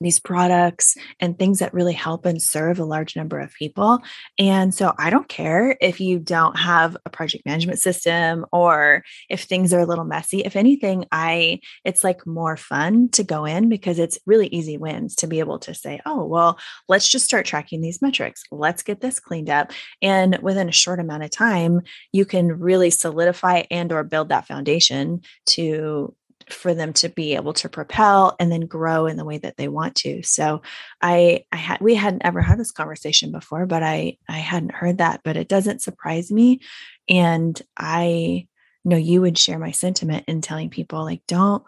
these 0.00 0.18
products 0.20 0.96
and 1.20 1.38
things 1.38 1.58
that 1.58 1.74
really 1.74 1.92
help 1.92 2.24
and 2.26 2.40
serve 2.40 2.78
a 2.78 2.84
large 2.84 3.16
number 3.16 3.38
of 3.38 3.52
people. 3.54 4.00
And 4.38 4.74
so 4.74 4.94
I 4.98 5.10
don't 5.10 5.28
care 5.28 5.76
if 5.80 6.00
you 6.00 6.18
don't 6.18 6.58
have 6.58 6.96
a 7.04 7.10
project 7.10 7.44
management 7.46 7.78
system 7.78 8.46
or 8.52 9.04
if 9.28 9.42
things 9.42 9.72
are 9.72 9.80
a 9.80 9.86
little 9.86 10.04
messy. 10.04 10.40
If 10.40 10.56
anything, 10.56 11.04
I 11.12 11.60
it's 11.84 12.04
like 12.04 12.26
more 12.26 12.56
fun 12.56 13.08
to 13.10 13.24
go 13.24 13.44
in 13.44 13.68
because 13.68 13.98
it's 13.98 14.18
really 14.26 14.48
easy 14.48 14.76
wins 14.78 15.14
to 15.16 15.26
be 15.26 15.38
able 15.40 15.58
to 15.60 15.74
say, 15.74 16.00
"Oh, 16.06 16.24
well, 16.24 16.58
let's 16.88 17.08
just 17.08 17.24
start 17.24 17.46
tracking 17.46 17.80
these 17.80 18.02
metrics. 18.02 18.42
Let's 18.50 18.82
get 18.82 19.00
this 19.00 19.20
cleaned 19.20 19.50
up." 19.50 19.72
And 20.02 20.38
within 20.42 20.68
a 20.68 20.72
short 20.72 21.00
amount 21.00 21.24
of 21.24 21.30
time, 21.30 21.82
you 22.12 22.24
can 22.24 22.58
really 22.58 22.90
solidify 22.90 23.62
and 23.70 23.92
or 23.92 24.04
build 24.04 24.28
that 24.30 24.46
foundation 24.46 25.20
to 25.46 26.14
for 26.52 26.74
them 26.74 26.92
to 26.94 27.08
be 27.08 27.34
able 27.34 27.52
to 27.54 27.68
propel 27.68 28.36
and 28.38 28.50
then 28.50 28.66
grow 28.66 29.06
in 29.06 29.16
the 29.16 29.24
way 29.24 29.38
that 29.38 29.56
they 29.56 29.68
want 29.68 29.94
to. 29.96 30.22
So 30.22 30.62
I 31.00 31.44
I 31.52 31.56
had 31.56 31.80
we 31.80 31.94
hadn't 31.94 32.24
ever 32.24 32.40
had 32.40 32.58
this 32.58 32.72
conversation 32.72 33.32
before, 33.32 33.66
but 33.66 33.82
I 33.82 34.18
I 34.28 34.38
hadn't 34.38 34.74
heard 34.74 34.98
that, 34.98 35.20
but 35.24 35.36
it 35.36 35.48
doesn't 35.48 35.82
surprise 35.82 36.30
me. 36.30 36.60
And 37.08 37.60
I 37.76 38.48
know 38.84 38.96
you 38.96 39.20
would 39.20 39.38
share 39.38 39.58
my 39.58 39.70
sentiment 39.70 40.24
in 40.26 40.40
telling 40.40 40.70
people 40.70 41.04
like 41.04 41.22
don't 41.26 41.62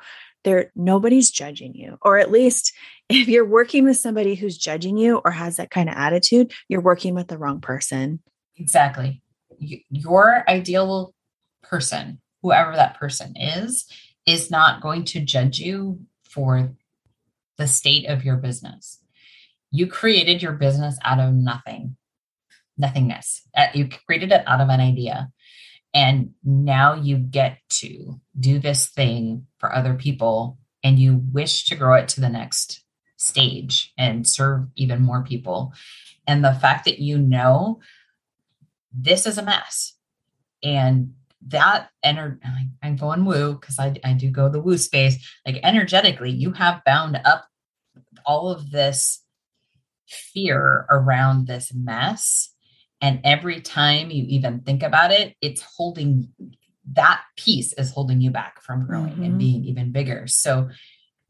there 0.45 0.73
nobody's 0.75 1.31
judging 1.31 1.75
you 1.75 1.99
or 2.03 2.19
at 2.19 2.31
least 2.31 2.73
if 3.09 3.29
you're 3.29 3.45
working 3.45 3.85
with 3.85 3.97
somebody 3.97 4.35
who's 4.35 4.57
judging 4.57 4.97
you 4.97 5.21
or 5.25 5.31
has 5.31 5.57
that 5.57 5.71
kind 5.71 5.89
of 5.89 5.95
attitude 5.97 6.53
you're 6.69 6.81
working 6.81 7.15
with 7.15 7.29
the 7.29 7.39
wrong 7.39 7.61
person 7.61 8.21
exactly 8.57 9.23
your 9.59 10.45
ideal 10.49 11.15
person 11.63 12.21
whoever 12.43 12.75
that 12.75 12.99
person 12.99 13.35
is 13.37 13.87
is 14.27 14.51
not 14.51 14.81
going 14.81 15.05
to 15.05 15.21
judge 15.21 15.59
you 15.59 16.01
for 16.23 16.73
the 17.59 17.67
state 17.67 18.07
of 18.07 18.25
your 18.25 18.37
business. 18.37 19.01
You 19.71 19.87
created 19.87 20.43
your 20.43 20.53
business 20.53 20.99
out 21.03 21.19
of 21.19 21.35
nothing, 21.35 21.97
nothingness. 22.77 23.43
Uh, 23.57 23.67
you 23.75 23.89
created 24.07 24.33
it 24.33 24.45
out 24.47 24.61
of 24.61 24.69
an 24.69 24.81
idea. 24.81 25.31
And 25.95 26.33
now 26.43 26.95
you 26.95 27.19
get 27.19 27.59
to 27.69 28.21
do 28.39 28.59
this 28.59 28.87
thing 28.87 29.47
for 29.59 29.75
other 29.75 29.95
people 29.95 30.59
and 30.83 30.99
you 30.99 31.23
wish 31.33 31.67
to 31.67 31.77
grow 31.77 31.95
it 31.95 32.09
to 32.09 32.21
the 32.21 32.29
next 32.29 32.83
stage 33.17 33.93
and 33.97 34.27
serve 34.27 34.67
even 34.75 35.03
more 35.03 35.23
people. 35.23 35.73
And 36.27 36.45
the 36.45 36.55
fact 36.55 36.87
that 36.87 36.99
you 36.99 37.19
know 37.19 37.81
this 38.93 39.27
is 39.27 39.39
a 39.39 39.43
mess 39.43 39.95
and 40.63 41.15
that 41.49 41.89
ener- 42.05 42.39
I'm 42.83 42.97
going 42.97 43.25
woo 43.25 43.55
because 43.55 43.79
I, 43.79 43.95
I 44.05 44.13
do 44.13 44.31
go 44.31 44.49
the 44.49 44.61
woo 44.61 44.79
space. 44.79 45.17
Like 45.47 45.61
energetically, 45.63 46.31
you 46.31 46.53
have 46.53 46.85
bound 46.85 47.21
up 47.25 47.47
all 48.25 48.51
of 48.51 48.71
this 48.71 49.23
fear 50.09 50.87
around 50.91 51.47
this 51.47 51.73
mess. 51.75 52.51
And 53.01 53.21
every 53.25 53.61
time 53.61 54.11
you 54.11 54.25
even 54.29 54.61
think 54.61 54.83
about 54.83 55.11
it, 55.11 55.35
it's 55.41 55.63
holding 55.77 56.29
that 56.93 57.23
piece 57.37 57.73
is 57.75 57.93
holding 57.93 58.21
you 58.21 58.31
back 58.31 58.61
from 58.63 58.87
growing 58.87 59.13
mm-hmm. 59.13 59.23
and 59.25 59.39
being 59.39 59.65
even 59.65 59.93
bigger. 59.93 60.27
So 60.27 60.69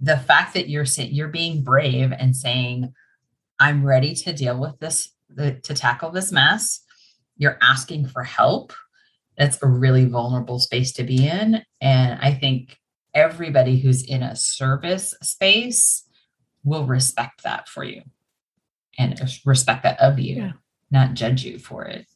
the 0.00 0.16
fact 0.16 0.54
that 0.54 0.68
you're 0.68 0.84
you're 0.96 1.28
being 1.28 1.62
brave 1.62 2.12
and 2.12 2.36
saying, 2.36 2.92
I'm 3.60 3.84
ready 3.84 4.14
to 4.14 4.32
deal 4.32 4.58
with 4.58 4.78
this, 4.80 5.12
the, 5.28 5.52
to 5.64 5.74
tackle 5.74 6.10
this 6.10 6.32
mess. 6.32 6.80
You're 7.36 7.58
asking 7.62 8.08
for 8.08 8.24
help 8.24 8.72
that's 9.36 9.62
a 9.62 9.66
really 9.66 10.04
vulnerable 10.04 10.58
space 10.58 10.92
to 10.92 11.04
be 11.04 11.26
in. 11.26 11.62
And 11.80 12.18
I 12.20 12.34
think 12.34 12.78
everybody 13.14 13.78
who's 13.78 14.02
in 14.02 14.22
a 14.22 14.36
service 14.36 15.14
space 15.22 16.06
will 16.64 16.86
respect 16.86 17.42
that 17.42 17.68
for 17.68 17.84
you 17.84 18.02
and 18.98 19.20
respect 19.44 19.82
that 19.82 20.00
of 20.00 20.18
you, 20.18 20.36
yeah. 20.36 20.52
not 20.90 21.14
judge 21.14 21.44
you 21.44 21.58
for 21.58 21.84
it. 21.84 22.06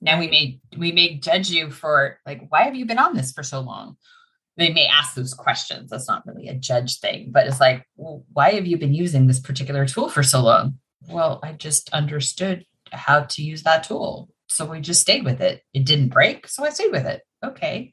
Now 0.00 0.18
we 0.18 0.28
may 0.28 0.60
we 0.76 0.92
may 0.92 1.16
judge 1.16 1.50
you 1.50 1.70
for 1.70 2.18
like, 2.26 2.46
why 2.48 2.64
have 2.64 2.74
you 2.74 2.86
been 2.86 2.98
on 2.98 3.14
this 3.14 3.32
for 3.32 3.42
so 3.42 3.60
long? 3.60 3.96
They 4.56 4.72
may 4.72 4.86
ask 4.86 5.14
those 5.14 5.34
questions. 5.34 5.90
That's 5.90 6.08
not 6.08 6.26
really 6.26 6.48
a 6.48 6.54
judge 6.54 6.98
thing, 7.00 7.30
but 7.30 7.46
it's 7.46 7.60
like, 7.60 7.84
well, 7.96 8.24
why 8.32 8.52
have 8.52 8.66
you 8.66 8.78
been 8.78 8.94
using 8.94 9.26
this 9.26 9.40
particular 9.40 9.86
tool 9.86 10.08
for 10.08 10.22
so 10.22 10.42
long? 10.42 10.78
Well, 11.08 11.40
I 11.42 11.52
just 11.52 11.92
understood 11.92 12.64
how 12.90 13.24
to 13.24 13.42
use 13.42 13.64
that 13.64 13.84
tool. 13.84 14.30
So 14.48 14.64
we 14.64 14.80
just 14.80 15.00
stayed 15.00 15.24
with 15.24 15.40
it. 15.40 15.62
It 15.74 15.84
didn't 15.84 16.08
break. 16.08 16.48
So 16.48 16.64
I 16.64 16.70
stayed 16.70 16.92
with 16.92 17.06
it. 17.06 17.22
Okay. 17.44 17.92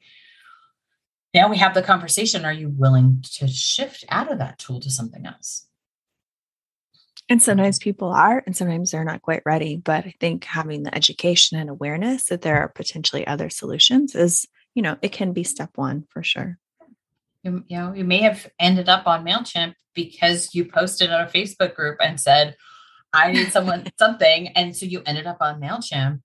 Now 1.34 1.50
we 1.50 1.58
have 1.58 1.74
the 1.74 1.82
conversation. 1.82 2.46
Are 2.46 2.54
you 2.54 2.70
willing 2.70 3.24
to 3.34 3.48
shift 3.48 4.06
out 4.10 4.32
of 4.32 4.38
that 4.38 4.60
tool 4.60 4.80
to 4.82 4.90
something 4.90 5.26
else? 5.26 5.68
And 7.30 7.42
sometimes 7.42 7.80
people 7.80 8.10
are, 8.10 8.44
and 8.46 8.56
sometimes 8.56 8.92
they're 8.92 9.06
not 9.06 9.22
quite 9.22 9.42
ready. 9.46 9.78
But 9.78 10.06
I 10.06 10.14
think 10.20 10.44
having 10.44 10.84
the 10.84 10.94
education 10.94 11.58
and 11.58 11.70
awareness 11.70 12.26
that 12.26 12.42
there 12.42 12.58
are 12.58 12.68
potentially 12.68 13.26
other 13.26 13.50
solutions 13.50 14.14
is, 14.14 14.46
you 14.76 14.82
know, 14.82 14.98
it 15.02 15.12
can 15.12 15.32
be 15.32 15.44
step 15.44 15.72
one 15.76 16.06
for 16.10 16.22
sure. 16.22 16.60
You, 17.44 17.64
you 17.68 17.78
know, 17.78 17.94
you 17.94 18.04
may 18.04 18.22
have 18.22 18.50
ended 18.60 18.90
up 18.90 19.08
on 19.08 19.26
MailChimp 19.26 19.74
because 19.94 20.54
you 20.54 20.66
posted 20.66 21.12
on 21.12 21.22
a 21.22 21.30
Facebook 21.30 21.76
group 21.76 21.98
and 22.02 22.20
said, 22.20 22.56
I 23.14 23.32
need 23.32 23.52
someone, 23.52 23.88
something. 24.00 24.50
And 24.50 24.76
so 24.76 24.86
you 24.86 25.02
ended 25.06 25.26
up 25.26 25.38
on 25.40 25.62
MailChimp. 25.62 26.22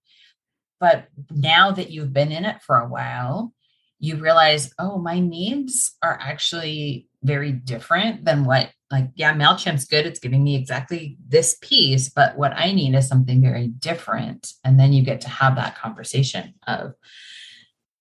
But 0.81 1.09
now 1.31 1.73
that 1.73 1.91
you've 1.91 2.13
been 2.13 2.33
in 2.33 2.45
it 2.45 2.63
for 2.63 2.79
a 2.79 2.89
while, 2.89 3.53
you 3.99 4.17
realize, 4.17 4.73
oh, 4.79 4.99
my 4.99 5.19
needs 5.19 5.97
are 6.03 6.17
actually 6.21 7.09
very 7.25 7.51
different 7.51 8.25
than 8.25 8.45
what, 8.45 8.71
like, 8.93 9.11
yeah, 9.17 9.35
MailChimp's 9.35 9.87
good. 9.87 10.07
It's 10.07 10.21
giving 10.21 10.45
me 10.45 10.55
exactly 10.55 11.17
this 11.27 11.59
piece, 11.61 12.09
but 12.09 12.39
what 12.39 12.53
I 12.57 12.71
need 12.73 12.95
is 12.95 13.09
something 13.09 13.43
very 13.43 13.67
different. 13.67 14.53
And 14.65 14.79
then 14.79 14.93
you 14.93 15.03
get 15.03 15.23
to 15.23 15.29
have 15.29 15.57
that 15.57 15.77
conversation 15.77 16.55
of, 16.67 16.95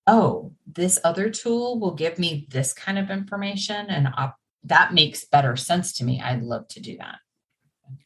oh, 0.05 0.53
this 0.71 0.99
other 1.03 1.31
tool 1.31 1.79
will 1.79 1.95
give 1.95 2.19
me 2.19 2.47
this 2.51 2.73
kind 2.73 2.99
of 2.99 3.09
information 3.09 3.87
and 3.87 4.09
op- 4.15 4.37
that 4.63 4.93
makes 4.93 5.25
better 5.25 5.55
sense 5.55 5.93
to 5.93 6.03
me. 6.03 6.21
I'd 6.21 6.43
love 6.43 6.67
to 6.69 6.79
do 6.79 6.97
that. 6.97 7.17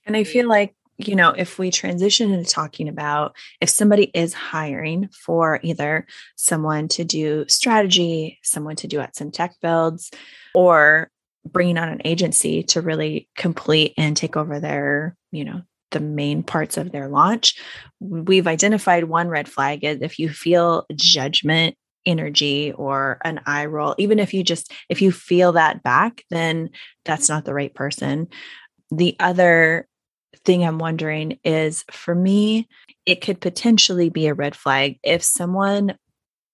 And 0.05 0.15
I 0.15 0.24
feel 0.24 0.47
like, 0.47 0.76
you 0.98 1.16
know, 1.16 1.30
if 1.30 1.58
we 1.58 1.72
transition 1.72 2.32
into 2.32 2.50
talking 2.50 2.88
about 2.88 3.36
if 3.60 3.70
somebody 3.70 4.12
is 4.14 4.34
hiring 4.34 5.10
for 5.10 5.60
either 5.64 6.06
someone 6.36 6.88
to 6.89 7.04
do 7.04 7.46
strategy, 7.48 8.39
someone 8.44 8.76
to 8.78 8.88
do 8.88 9.00
at 9.00 9.16
some 9.16 9.32
tech 9.32 9.56
builds, 9.62 10.12
or 10.54 11.10
bringing 11.46 11.78
on 11.78 11.89
an 11.89 12.02
agency 12.06 12.62
to 12.64 12.82
really 12.82 13.28
complete 13.36 13.94
and 13.98 14.16
take 14.16 14.38
over 14.38 14.60
their, 14.60 15.16
you 15.32 15.44
know, 15.44 15.62
the 15.92 16.00
main 16.00 16.44
parts 16.44 16.78
of 16.78 16.92
their 16.92 17.08
launch, 17.08 17.60
we've 18.00 18.48
identified 18.48 19.06
one 19.06 19.28
red 19.28 19.50
flag 19.50 19.84
is 19.84 20.02
if 20.02 20.20
you 20.20 20.30
feel 20.30 20.86
judgment 20.96 21.76
energy 22.06 22.72
or 22.72 23.20
an 23.24 23.39
eye 23.46 23.66
roll 23.66 23.94
even 24.00 24.18
if 24.18 24.34
you 24.34 24.44
just 24.44 24.74
if 24.89 25.04
you 25.04 25.12
feel 25.12 25.52
that 25.52 25.84
back 25.84 26.24
then 26.32 26.68
that's 27.06 27.30
not 27.30 27.46
the 27.46 27.54
right 27.54 27.76
person. 27.76 28.28
The 28.89 29.16
other 29.20 29.88
thing 30.46 30.66
i'm 30.66 30.80
wondering 30.80 31.39
is 31.44 31.86
for 31.92 32.16
me 32.16 32.68
it 33.06 33.22
could 33.22 33.39
potentially 33.39 34.10
be 34.10 34.28
a 34.28 34.34
red 34.34 34.56
flag 34.56 35.00
if 35.04 35.24
someone 35.24 35.96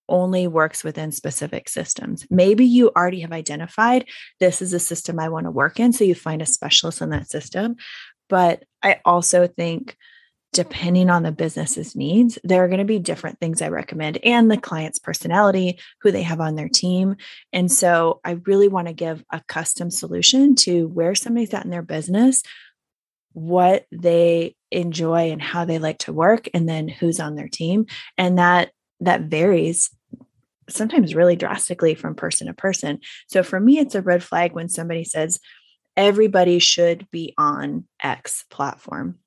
only 0.09 0.47
works 0.47 0.83
within 0.83 1.11
specific 1.11 1.69
systems. 1.69 2.25
Maybe 2.29 2.65
you 2.65 2.91
already 2.95 3.21
have 3.21 3.31
identified 3.31 4.05
this 4.39 4.61
is 4.61 4.73
a 4.73 4.79
system 4.79 5.19
I 5.19 5.29
want 5.29 5.45
to 5.45 5.51
work 5.51 5.79
in. 5.79 5.93
So 5.93 6.03
you 6.03 6.15
find 6.15 6.41
a 6.41 6.45
specialist 6.45 7.01
in 7.01 7.09
that 7.09 7.29
system. 7.29 7.75
But 8.29 8.63
I 8.83 8.99
also 9.05 9.47
think 9.47 9.97
depending 10.53 11.09
on 11.09 11.23
the 11.23 11.31
business's 11.31 11.95
needs, 11.95 12.39
there 12.43 12.63
are 12.63 12.67
going 12.67 12.79
to 12.79 12.85
be 12.85 12.99
different 12.99 13.39
things 13.39 13.61
I 13.61 13.67
recommend 13.67 14.17
and 14.23 14.49
the 14.49 14.57
client's 14.57 14.97
personality, 14.97 15.77
who 16.01 16.11
they 16.11 16.23
have 16.23 16.39
on 16.39 16.55
their 16.55 16.69
team. 16.69 17.17
And 17.51 17.71
so 17.71 18.21
I 18.23 18.39
really 18.45 18.67
want 18.67 18.87
to 18.87 18.93
give 18.93 19.23
a 19.31 19.41
custom 19.47 19.91
solution 19.91 20.55
to 20.55 20.87
where 20.87 21.15
somebody's 21.15 21.53
at 21.53 21.65
in 21.65 21.69
their 21.69 21.81
business, 21.81 22.43
what 23.37 23.85
they 23.91 24.55
enjoy 24.71 25.31
and 25.31 25.41
how 25.41 25.65
they 25.65 25.79
like 25.79 25.99
to 25.99 26.13
work, 26.13 26.49
and 26.53 26.67
then 26.67 26.87
who's 26.87 27.19
on 27.19 27.35
their 27.35 27.47
team. 27.47 27.85
And 28.17 28.37
that 28.37 28.71
that 28.99 29.21
varies 29.21 29.89
sometimes 30.69 31.15
really 31.15 31.35
drastically 31.35 31.95
from 31.95 32.15
person 32.15 32.47
to 32.47 32.53
person. 32.53 32.99
So 33.27 33.43
for 33.43 33.59
me, 33.59 33.79
it's 33.79 33.95
a 33.95 34.01
red 34.01 34.23
flag 34.23 34.53
when 34.53 34.67
somebody 34.67 35.03
says, 35.03 35.39
everybody 35.95 36.59
should 36.59 37.09
be 37.09 37.33
on 37.37 37.85
X 38.01 38.43
platform 38.49 39.19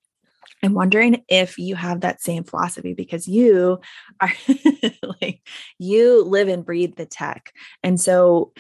I'm 0.63 0.75
wondering 0.75 1.25
if 1.29 1.59
you 1.59 1.75
have 1.75 2.01
that 2.01 2.21
same 2.21 2.45
philosophy 2.45 2.93
because 2.93 3.27
you 3.27 3.81
are 4.21 4.33
like 5.21 5.43
you 5.79 6.25
live 6.25 6.49
and 6.49 6.65
breathe 6.65 6.97
the 6.97 7.07
tech. 7.07 7.53
And 7.83 7.99
so 8.01 8.53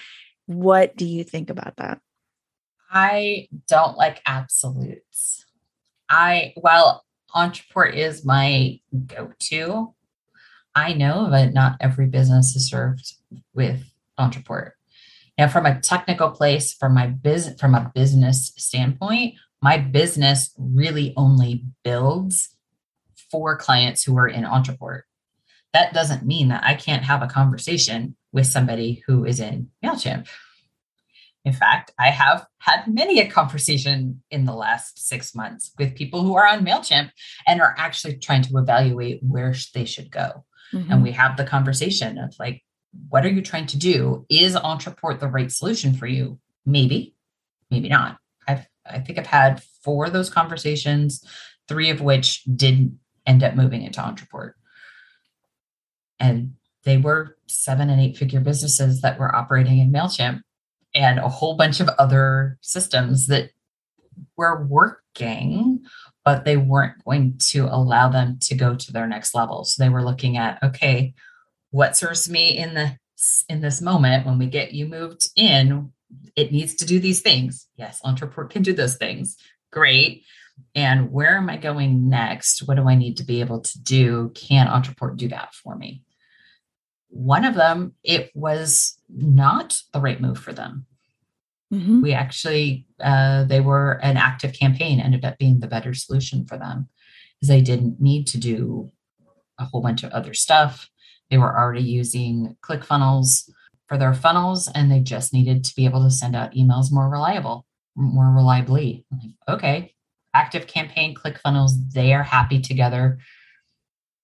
what 0.46 0.96
do 0.96 1.06
you 1.06 1.24
think 1.24 1.50
about 1.50 1.76
that? 1.76 2.00
I 2.90 3.48
don't 3.68 3.96
like 3.96 4.20
absolutes. 4.26 5.29
I 6.10 6.52
while 6.56 7.04
Ontraport 7.34 7.94
is 7.94 8.24
my 8.24 8.80
go-to, 9.06 9.94
I 10.74 10.92
know 10.92 11.30
that 11.30 11.54
not 11.54 11.76
every 11.80 12.06
business 12.06 12.56
is 12.56 12.68
served 12.68 13.14
with 13.54 13.82
Ontraport. 14.18 14.72
Now, 15.38 15.48
from 15.48 15.64
a 15.64 15.80
technical 15.80 16.30
place, 16.30 16.72
from 16.72 16.94
my 16.94 17.06
business 17.06 17.58
from 17.60 17.74
a 17.74 17.90
business 17.94 18.52
standpoint, 18.56 19.36
my 19.62 19.78
business 19.78 20.52
really 20.58 21.14
only 21.16 21.64
builds 21.84 22.56
for 23.30 23.56
clients 23.56 24.02
who 24.02 24.18
are 24.18 24.28
in 24.28 24.44
Ontraport. 24.44 25.02
That 25.72 25.94
doesn't 25.94 26.26
mean 26.26 26.48
that 26.48 26.64
I 26.64 26.74
can't 26.74 27.04
have 27.04 27.22
a 27.22 27.28
conversation 27.28 28.16
with 28.32 28.46
somebody 28.46 29.02
who 29.06 29.24
is 29.24 29.38
in 29.38 29.70
MailChimp. 29.84 30.28
In 31.44 31.52
fact, 31.52 31.92
I 31.98 32.10
have 32.10 32.46
had 32.58 32.86
many 32.86 33.18
a 33.18 33.28
conversation 33.28 34.22
in 34.30 34.44
the 34.44 34.54
last 34.54 35.08
six 35.08 35.34
months 35.34 35.72
with 35.78 35.94
people 35.94 36.22
who 36.22 36.34
are 36.36 36.46
on 36.46 36.64
MailChimp 36.64 37.10
and 37.46 37.60
are 37.60 37.74
actually 37.78 38.18
trying 38.18 38.42
to 38.42 38.58
evaluate 38.58 39.20
where 39.22 39.54
they 39.74 39.86
should 39.86 40.10
go. 40.10 40.44
Mm-hmm. 40.72 40.92
And 40.92 41.02
we 41.02 41.12
have 41.12 41.36
the 41.36 41.44
conversation 41.44 42.18
of 42.18 42.34
like, 42.38 42.62
what 43.08 43.24
are 43.24 43.30
you 43.30 43.40
trying 43.40 43.66
to 43.66 43.78
do? 43.78 44.26
Is 44.28 44.54
Ontraport 44.54 45.20
the 45.20 45.28
right 45.28 45.50
solution 45.50 45.94
for 45.94 46.06
you? 46.06 46.38
Maybe, 46.66 47.14
maybe 47.70 47.88
not. 47.88 48.18
I 48.46 48.66
I 48.88 48.98
think 48.98 49.18
I've 49.18 49.26
had 49.26 49.62
four 49.82 50.06
of 50.06 50.12
those 50.12 50.30
conversations, 50.30 51.24
three 51.68 51.90
of 51.90 52.00
which 52.00 52.44
didn't 52.44 52.98
end 53.26 53.42
up 53.42 53.54
moving 53.54 53.82
into 53.82 54.00
Ontraport. 54.00 54.52
And 56.18 56.54
they 56.84 56.98
were 56.98 57.36
seven 57.46 57.90
and 57.90 58.00
eight 58.00 58.16
figure 58.16 58.40
businesses 58.40 59.00
that 59.02 59.18
were 59.18 59.34
operating 59.34 59.78
in 59.78 59.92
MailChimp 59.92 60.42
and 60.94 61.18
a 61.18 61.28
whole 61.28 61.56
bunch 61.56 61.80
of 61.80 61.88
other 61.98 62.58
systems 62.60 63.26
that 63.28 63.50
were 64.36 64.66
working, 64.66 65.84
but 66.24 66.44
they 66.44 66.56
weren't 66.56 67.04
going 67.04 67.38
to 67.38 67.66
allow 67.66 68.08
them 68.08 68.38
to 68.42 68.54
go 68.54 68.74
to 68.74 68.92
their 68.92 69.06
next 69.06 69.34
level. 69.34 69.64
So 69.64 69.82
they 69.82 69.88
were 69.88 70.04
looking 70.04 70.36
at, 70.36 70.62
okay, 70.62 71.14
what 71.70 71.96
serves 71.96 72.28
me 72.28 72.56
in 72.56 72.74
the 72.74 72.96
in 73.50 73.60
this 73.60 73.82
moment 73.82 74.24
when 74.24 74.38
we 74.38 74.46
get 74.46 74.72
you 74.72 74.86
moved 74.86 75.28
in 75.36 75.92
it 76.36 76.52
needs 76.52 76.74
to 76.76 76.84
do 76.84 76.98
these 76.98 77.20
things. 77.20 77.66
Yes, 77.76 78.00
Ontraport 78.04 78.50
can 78.50 78.62
do 78.62 78.72
those 78.72 78.96
things. 78.96 79.36
Great. 79.70 80.24
And 80.74 81.10
where 81.10 81.36
am 81.36 81.48
I 81.48 81.56
going 81.56 82.08
next? 82.08 82.66
What 82.66 82.76
do 82.76 82.88
I 82.88 82.94
need 82.94 83.16
to 83.18 83.24
be 83.24 83.40
able 83.40 83.60
to 83.60 83.82
do? 83.82 84.30
Can 84.34 84.66
Ontraport 84.66 85.16
do 85.16 85.28
that 85.28 85.54
for 85.54 85.76
me? 85.76 86.02
One 87.10 87.44
of 87.44 87.54
them, 87.54 87.94
it 88.02 88.30
was 88.34 88.98
not 89.08 89.80
the 89.92 90.00
right 90.00 90.20
move 90.20 90.38
for 90.38 90.52
them. 90.52 90.86
Mm-hmm. 91.72 92.02
We 92.02 92.12
actually, 92.12 92.86
uh, 93.00 93.44
they 93.44 93.60
were 93.60 93.92
an 94.02 94.16
ActiveCampaign, 94.16 95.02
ended 95.02 95.24
up 95.24 95.38
being 95.38 95.60
the 95.60 95.68
better 95.68 95.94
solution 95.94 96.46
for 96.46 96.56
them 96.56 96.88
because 97.36 97.48
they 97.48 97.60
didn't 97.60 98.00
need 98.00 98.26
to 98.28 98.38
do 98.38 98.90
a 99.58 99.64
whole 99.64 99.80
bunch 99.80 100.02
of 100.02 100.10
other 100.12 100.34
stuff. 100.34 100.90
They 101.30 101.38
were 101.38 101.56
already 101.56 101.82
using 101.82 102.56
ClickFunnels 102.62 103.50
for 103.86 103.96
their 103.96 104.14
funnels 104.14 104.68
and 104.74 104.90
they 104.90 105.00
just 105.00 105.32
needed 105.32 105.64
to 105.64 105.74
be 105.74 105.84
able 105.84 106.02
to 106.02 106.10
send 106.10 106.34
out 106.34 106.54
emails 106.54 106.92
more 106.92 107.08
reliable, 107.08 107.66
more 107.96 108.32
reliably. 108.32 109.04
okay, 109.48 109.94
ActiveCampaign, 110.34 111.14
ClickFunnels, 111.14 111.72
they 111.92 112.14
are 112.14 112.22
happy 112.22 112.60
together. 112.60 113.18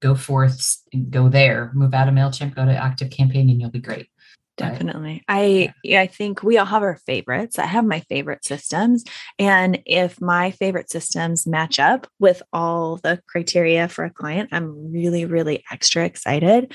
Go 0.00 0.14
forth, 0.14 0.82
go 1.10 1.28
there, 1.28 1.70
move 1.74 1.94
out 1.94 2.08
of 2.08 2.14
MailChimp, 2.14 2.54
go 2.54 2.66
to 2.66 2.72
ActiveCampaign, 2.72 3.50
and 3.50 3.60
you'll 3.60 3.70
be 3.70 3.80
great. 3.80 4.08
Definitely. 4.56 5.22
I 5.28 5.74
yeah. 5.84 6.00
I 6.00 6.06
think 6.06 6.42
we 6.42 6.56
all 6.56 6.64
have 6.64 6.82
our 6.82 6.96
favorites. 7.06 7.58
I 7.58 7.66
have 7.66 7.84
my 7.84 8.00
favorite 8.00 8.42
systems 8.42 9.04
and 9.38 9.82
if 9.84 10.18
my 10.20 10.50
favorite 10.50 10.90
systems 10.90 11.46
match 11.46 11.78
up 11.78 12.06
with 12.18 12.42
all 12.54 12.96
the 12.96 13.20
criteria 13.26 13.86
for 13.88 14.04
a 14.04 14.10
client, 14.10 14.48
I'm 14.52 14.92
really 14.92 15.26
really 15.26 15.62
extra 15.70 16.06
excited. 16.06 16.72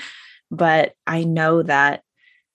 But 0.50 0.92
I 1.08 1.24
know 1.24 1.64
that 1.64 2.02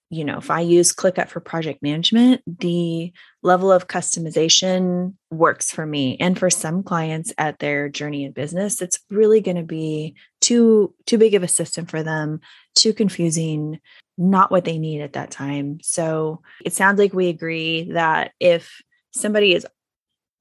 you 0.10 0.24
know, 0.24 0.38
if 0.38 0.50
I 0.50 0.62
use 0.62 0.94
ClickUp 0.94 1.28
for 1.28 1.42
project 1.42 1.84
management, 1.84 2.42
the 2.46 3.12
level 3.44 3.72
of 3.72 3.88
customization 3.88 5.16
works 5.32 5.70
for 5.70 5.86
me. 5.86 6.18
And 6.20 6.40
for 6.40 6.50
some 6.50 6.82
clients 6.82 7.34
at 7.38 7.60
their 7.60 7.90
journey 7.90 8.24
in 8.24 8.32
business, 8.32 8.82
it's 8.82 9.00
really 9.10 9.42
going 9.42 9.58
to 9.58 9.64
be 9.64 10.16
too 10.40 10.94
too 11.06 11.18
big 11.18 11.34
of 11.34 11.44
a 11.44 11.48
system 11.48 11.86
for 11.86 12.04
them, 12.04 12.40
too 12.76 12.94
confusing, 12.94 13.82
not 14.18 14.50
what 14.50 14.64
they 14.64 14.78
need 14.78 15.02
at 15.02 15.14
that 15.14 15.32
time. 15.32 15.80
So 15.82 16.42
it 16.64 16.74
sounds 16.74 17.00
like 17.00 17.14
we 17.14 17.28
agree 17.28 17.92
that 17.92 18.32
if 18.40 18.82
somebody 19.12 19.54
is 19.54 19.68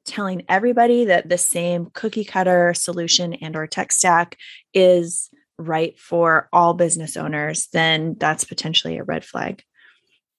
telling 0.05 0.45
everybody 0.49 1.07
that 1.07 1.29
the 1.29 1.39
same 1.39 1.91
cookie 1.93 2.25
cutter 2.25 2.73
solution 2.73 3.35
and 3.35 3.57
or 3.57 3.67
tech 3.67 3.91
stack 3.91 4.39
is 4.73 5.29
right 5.59 5.99
for 5.99 6.49
all 6.53 6.75
business 6.75 7.17
owners, 7.17 7.69
then 7.73 8.17
that's 8.19 8.45
potentially 8.45 8.99
a 8.99 9.05
red 9.05 9.25
flag. 9.25 9.63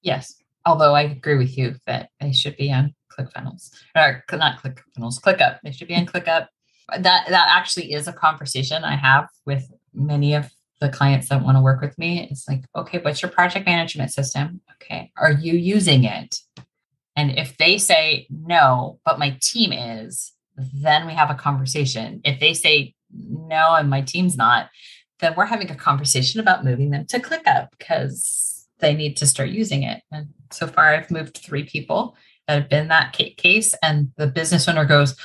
Yes. 0.01 0.35
Although 0.65 0.93
I 0.93 1.03
agree 1.03 1.37
with 1.37 1.57
you 1.57 1.75
that 1.85 2.09
they 2.19 2.31
should 2.31 2.57
be 2.57 2.71
on 2.71 2.93
ClickFunnels 3.11 3.71
or 3.95 4.23
not 4.33 4.61
ClickFunnels, 4.61 5.21
ClickUp. 5.21 5.59
They 5.63 5.71
should 5.71 5.87
be 5.87 5.95
on 5.95 6.05
ClickUp. 6.05 6.47
That 6.89 7.27
that 7.29 7.47
actually 7.51 7.93
is 7.93 8.07
a 8.07 8.13
conversation 8.13 8.83
I 8.83 8.95
have 8.95 9.27
with 9.45 9.69
many 9.93 10.33
of 10.35 10.49
the 10.79 10.89
clients 10.89 11.29
that 11.29 11.43
want 11.43 11.57
to 11.57 11.61
work 11.61 11.81
with 11.81 11.97
me. 11.97 12.27
It's 12.29 12.47
like, 12.47 12.63
okay, 12.75 12.99
what's 12.99 13.21
your 13.21 13.31
project 13.31 13.65
management 13.65 14.11
system? 14.11 14.61
Okay, 14.73 15.11
are 15.17 15.31
you 15.31 15.53
using 15.53 16.03
it? 16.03 16.39
And 17.15 17.31
if 17.37 17.57
they 17.57 17.77
say 17.79 18.27
no, 18.29 18.99
but 19.03 19.17
my 19.17 19.37
team 19.41 19.73
is, 19.73 20.33
then 20.55 21.07
we 21.07 21.13
have 21.13 21.31
a 21.31 21.35
conversation. 21.35 22.21
If 22.23 22.39
they 22.39 22.53
say 22.53 22.93
no 23.11 23.73
and 23.73 23.89
my 23.89 24.01
team's 24.01 24.37
not, 24.37 24.69
then 25.19 25.33
we're 25.35 25.45
having 25.45 25.71
a 25.71 25.75
conversation 25.75 26.39
about 26.39 26.65
moving 26.65 26.91
them 26.91 27.05
to 27.07 27.19
ClickUp 27.19 27.69
because 27.77 28.67
they 28.79 28.93
need 28.93 29.17
to 29.17 29.25
start 29.25 29.49
using 29.49 29.83
it. 29.83 30.03
And 30.11 30.27
so 30.51 30.67
far, 30.67 30.93
I've 30.93 31.11
moved 31.11 31.37
three 31.37 31.63
people 31.63 32.15
that 32.47 32.61
have 32.61 32.69
been 32.69 32.87
that 32.89 33.13
case, 33.13 33.73
and 33.81 34.11
the 34.17 34.27
business 34.27 34.67
owner 34.67 34.85
goes, 34.85 35.15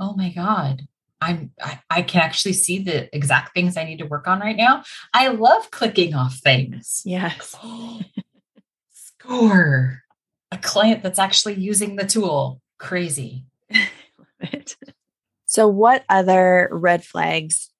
"Oh 0.00 0.14
my 0.14 0.30
god, 0.30 0.88
I'm 1.22 1.52
I, 1.62 1.80
I, 1.88 2.02
can 2.02 2.20
actually 2.20 2.52
see 2.54 2.82
the 2.82 3.14
exact 3.14 3.54
things 3.54 3.76
I 3.76 3.84
need 3.84 3.98
to 3.98 4.06
work 4.06 4.26
on 4.26 4.40
right 4.40 4.56
now. 4.56 4.82
I 5.14 5.28
love 5.28 5.70
clicking 5.70 6.14
off 6.14 6.34
things. 6.38 7.02
Yes. 7.04 7.54
Score. 8.92 10.02
A 10.50 10.58
client 10.58 11.02
that's 11.02 11.20
actually 11.20 11.54
using 11.54 11.96
the 11.96 12.06
tool. 12.06 12.60
Crazy. 12.78 13.44
so 15.46 15.68
what 15.68 16.04
other 16.08 16.68
red 16.72 17.04
flags 17.04 17.70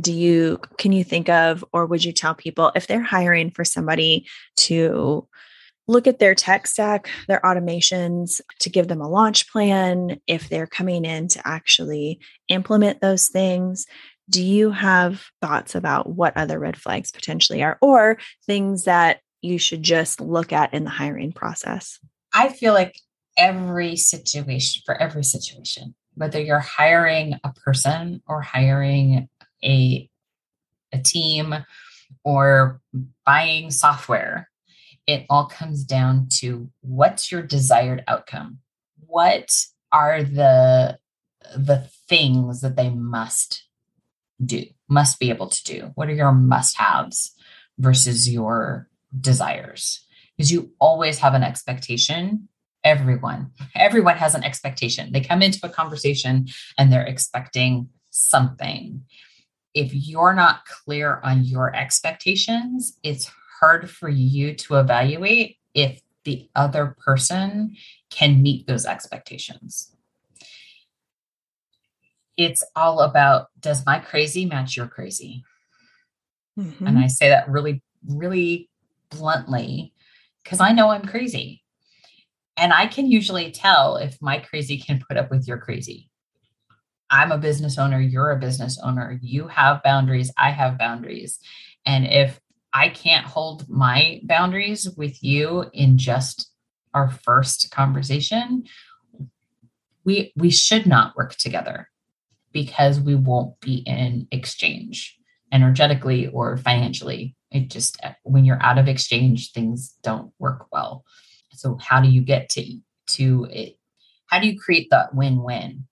do 0.00 0.12
you 0.12 0.60
can 0.78 0.92
you 0.92 1.04
think 1.04 1.28
of 1.28 1.64
or 1.72 1.86
would 1.86 2.04
you 2.04 2.12
tell 2.12 2.34
people 2.34 2.72
if 2.74 2.86
they're 2.86 3.02
hiring 3.02 3.50
for 3.50 3.64
somebody 3.64 4.26
to 4.56 5.26
look 5.88 6.06
at 6.06 6.18
their 6.18 6.34
tech 6.34 6.66
stack, 6.66 7.08
their 7.26 7.40
automations 7.40 8.40
to 8.60 8.70
give 8.70 8.88
them 8.88 9.00
a 9.00 9.08
launch 9.08 9.50
plan, 9.50 10.20
if 10.26 10.48
they're 10.48 10.66
coming 10.66 11.04
in 11.04 11.26
to 11.28 11.48
actually 11.48 12.20
implement 12.48 13.00
those 13.00 13.28
things. 13.28 13.86
Do 14.30 14.44
you 14.44 14.70
have 14.70 15.24
thoughts 15.40 15.74
about 15.74 16.10
what 16.10 16.36
other 16.36 16.58
red 16.58 16.76
flags 16.76 17.10
potentially 17.10 17.62
are 17.62 17.78
or 17.80 18.18
things 18.46 18.84
that 18.84 19.20
you 19.40 19.58
should 19.58 19.82
just 19.82 20.20
look 20.20 20.52
at 20.52 20.74
in 20.74 20.84
the 20.84 20.90
hiring 20.90 21.32
process? 21.32 21.98
I 22.34 22.50
feel 22.50 22.74
like 22.74 23.00
every 23.38 23.96
situation, 23.96 24.82
for 24.84 25.00
every 25.00 25.24
situation, 25.24 25.94
whether 26.14 26.40
you're 26.40 26.58
hiring 26.58 27.34
a 27.44 27.52
person 27.52 28.20
or 28.26 28.42
hiring 28.42 29.28
a, 29.64 30.08
a 30.92 30.98
team 30.98 31.54
or 32.24 32.80
buying 33.24 33.70
software, 33.70 34.48
it 35.06 35.24
all 35.30 35.46
comes 35.46 35.84
down 35.84 36.28
to 36.28 36.70
what's 36.80 37.32
your 37.32 37.42
desired 37.42 38.04
outcome? 38.06 38.58
What 39.06 39.50
are 39.90 40.22
the 40.22 40.98
the 41.56 41.88
things 42.08 42.60
that 42.60 42.76
they 42.76 42.90
must 42.90 43.64
do 44.44 44.64
must 44.88 45.18
be 45.18 45.30
able 45.30 45.48
to 45.48 45.64
do? 45.64 45.92
What 45.94 46.08
are 46.08 46.14
your 46.14 46.32
must 46.32 46.76
haves 46.76 47.34
versus 47.78 48.28
your 48.30 48.88
desires? 49.18 50.04
Because 50.36 50.52
you 50.52 50.72
always 50.78 51.18
have 51.18 51.34
an 51.34 51.42
expectation. 51.42 52.48
Everyone 52.84 53.50
everyone 53.74 54.18
has 54.18 54.34
an 54.34 54.44
expectation. 54.44 55.12
They 55.12 55.20
come 55.20 55.42
into 55.42 55.58
a 55.62 55.70
conversation 55.70 56.48
and 56.76 56.92
they're 56.92 57.06
expecting 57.06 57.88
something 58.10 59.02
if 59.78 59.94
you're 59.94 60.34
not 60.34 60.64
clear 60.66 61.20
on 61.22 61.44
your 61.44 61.74
expectations 61.74 62.98
it's 63.02 63.30
hard 63.60 63.90
for 63.90 64.08
you 64.08 64.54
to 64.54 64.76
evaluate 64.76 65.56
if 65.74 66.00
the 66.24 66.48
other 66.54 66.96
person 67.04 67.74
can 68.10 68.42
meet 68.42 68.66
those 68.66 68.84
expectations. 68.84 69.94
It's 72.36 72.62
all 72.76 73.00
about 73.00 73.48
does 73.60 73.86
my 73.86 73.98
crazy 73.98 74.44
match 74.44 74.76
your 74.76 74.86
crazy? 74.86 75.44
Mm-hmm. 76.58 76.86
And 76.86 76.98
I 76.98 77.06
say 77.06 77.30
that 77.30 77.48
really, 77.48 77.82
really 78.06 78.68
bluntly 79.10 79.92
because 80.44 80.60
I 80.60 80.72
know 80.72 80.90
I'm 80.90 81.06
crazy. 81.06 81.62
And 82.56 82.72
I 82.72 82.86
can 82.88 83.10
usually 83.10 83.50
tell 83.50 83.96
if 83.96 84.20
my 84.20 84.38
crazy 84.38 84.78
can 84.78 85.02
put 85.08 85.16
up 85.16 85.30
with 85.30 85.48
your 85.48 85.58
crazy. 85.58 86.10
I'm 87.10 87.32
a 87.32 87.38
business 87.38 87.78
owner, 87.78 88.00
you're 88.00 88.30
a 88.30 88.38
business 88.38 88.78
owner, 88.82 89.18
you 89.22 89.48
have 89.48 89.82
boundaries, 89.82 90.30
I 90.36 90.50
have 90.50 90.78
boundaries. 90.78 91.38
And 91.86 92.06
if 92.06 92.40
I 92.72 92.90
can't 92.90 93.26
hold 93.26 93.68
my 93.68 94.20
boundaries 94.24 94.88
with 94.96 95.22
you 95.22 95.64
in 95.72 95.98
just 95.98 96.50
our 96.94 97.10
first 97.10 97.70
conversation, 97.70 98.64
we 100.04 100.32
we 100.36 100.50
should 100.50 100.86
not 100.86 101.16
work 101.16 101.34
together 101.36 101.88
because 102.52 103.00
we 103.00 103.14
won't 103.14 103.58
be 103.60 103.82
in 103.86 104.28
exchange 104.30 105.18
energetically 105.52 106.28
or 106.28 106.56
financially. 106.56 107.34
It 107.50 107.70
just 107.70 107.98
when 108.22 108.44
you're 108.44 108.62
out 108.62 108.78
of 108.78 108.88
exchange, 108.88 109.52
things 109.52 109.96
don't 110.02 110.32
work 110.38 110.66
well. 110.72 111.04
So 111.52 111.78
how 111.80 112.00
do 112.00 112.08
you 112.08 112.20
get 112.20 112.50
to 112.50 112.78
to 113.08 113.46
it? 113.50 113.78
How 114.26 114.38
do 114.40 114.46
you 114.46 114.58
create 114.58 114.88
that 114.90 115.14
win-win? 115.14 115.87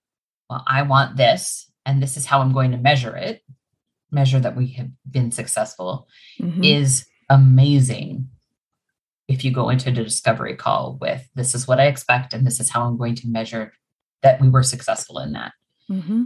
Well, 0.49 0.65
I 0.67 0.83
want 0.83 1.17
this, 1.17 1.71
and 1.85 2.03
this 2.03 2.17
is 2.17 2.27
how 2.27 2.41
I'm 2.41 2.53
going 2.53 2.73
to 2.73 2.79
measure 2.79 3.17
it 3.17 3.43
measure 4.11 4.41
that 4.41 4.57
we 4.57 4.69
have 4.69 4.89
been 5.11 5.33
successful 5.33 6.07
mm-hmm. 6.41 6.63
is 6.63 7.07
amazing 7.29 8.29
if 9.29 9.45
you 9.45 9.51
go 9.51 9.69
into 9.69 9.91
the 9.91 10.05
discovery 10.05 10.55
call 10.55 10.97
with 11.01 11.29
this 11.35 11.55
is 11.55 11.67
what 11.67 11.81
I 11.81 11.87
expect 11.87 12.33
and 12.33 12.47
this 12.47 12.61
is 12.61 12.71
how 12.71 12.87
I'm 12.87 12.97
going 12.97 13.17
to 13.17 13.29
measure 13.29 13.73
that 14.23 14.41
we 14.41 14.49
were 14.49 14.63
successful 14.63 15.19
in 15.19 15.33
that. 15.33 15.53
Mm-hmm. 15.91 16.25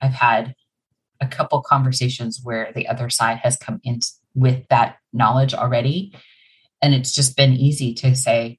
I've 0.00 0.12
had 0.12 0.54
a 1.20 1.26
couple 1.26 1.62
conversations 1.62 2.40
where 2.42 2.70
the 2.74 2.88
other 2.88 3.08
side 3.08 3.38
has 3.38 3.56
come 3.56 3.80
in 3.82 4.00
with 4.34 4.66
that 4.68 4.96
knowledge 5.12 5.54
already. 5.54 6.14
And 6.82 6.94
it's 6.94 7.14
just 7.14 7.36
been 7.36 7.54
easy 7.54 7.94
to 7.94 8.14
say, 8.14 8.58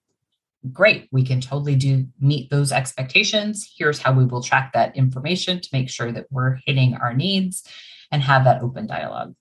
great, 0.72 1.07
we 1.11 1.24
can 1.24 1.41
totally 1.41 1.76
do 1.76 2.07
meet 2.20 2.49
those 2.49 2.72
expectations. 2.72 3.72
Here's 3.78 3.99
how 3.99 4.13
we 4.13 4.26
will 4.26 4.41
track 4.41 4.74
that 4.74 4.95
information 4.95 5.61
to 5.61 5.70
make 5.74 5.89
sure 5.89 6.11
that 6.11 6.28
we're 6.32 6.59
hitting 6.66 6.95
our 6.95 7.13
needs 7.13 7.68
and 8.11 8.22
have 8.22 8.43
that 8.45 8.61
open 8.61 8.88
dialogue. 8.88 9.36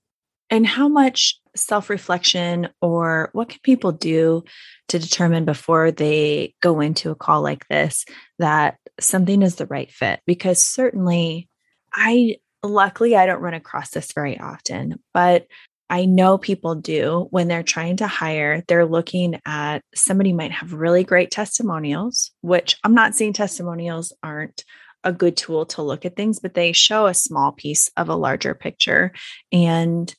And 0.51 0.67
how 0.67 0.89
much 0.89 1.41
self 1.57 1.89
reflection 1.89 2.69
or 2.81 3.31
what 3.33 3.49
can 3.49 3.61
people 3.63 3.93
do 3.93 4.45
to 4.89 4.99
determine 4.99 5.45
before 5.45 5.91
they 5.91 6.55
go 6.61 6.81
into 6.81 7.11
a 7.11 7.17
call 7.17 7.43
like 7.43 7.67
this 7.69 8.05
that 8.39 8.79
something 9.01 9.43
is 9.43 9.57
the 9.57 9.67
right 9.67 9.91
fit? 9.91 10.21
Because 10.27 10.65
certainly, 10.65 11.49
I 11.93 12.37
luckily 12.63 13.17
I 13.17 13.27
don't 13.27 13.43
run 13.43 13.55
across 13.55 13.91
this 13.91 14.13
very 14.13 14.39
often, 14.39 15.01
but 15.13 15.47
I 15.91 16.07
know 16.07 16.39
people 16.39 16.75
do 16.75 17.27
when 17.31 17.49
they're 17.49 17.63
trying 17.63 17.97
to 17.99 18.07
hire, 18.07 18.63
they're 18.67 18.87
looking 18.87 19.41
at 19.47 19.83
somebody 19.95 20.33
might 20.33 20.53
have 20.53 20.73
really 20.73 21.05
great 21.05 21.31
testimonials, 21.31 22.31
which 22.41 22.77
I'm 22.85 22.95
not 22.95 23.15
saying 23.15 23.35
testimonials 23.35 24.13
aren't 24.23 24.65
a 25.05 25.13
good 25.13 25.37
tool 25.37 25.67
to 25.67 25.83
look 25.83 26.05
at 26.05 26.17
things, 26.17 26.41
but 26.41 26.55
they 26.55 26.73
show 26.73 27.07
a 27.07 27.15
small 27.15 27.53
piece 27.53 27.91
of 27.97 28.09
a 28.09 28.17
larger 28.17 28.55
picture. 28.55 29.13
And 29.53 30.13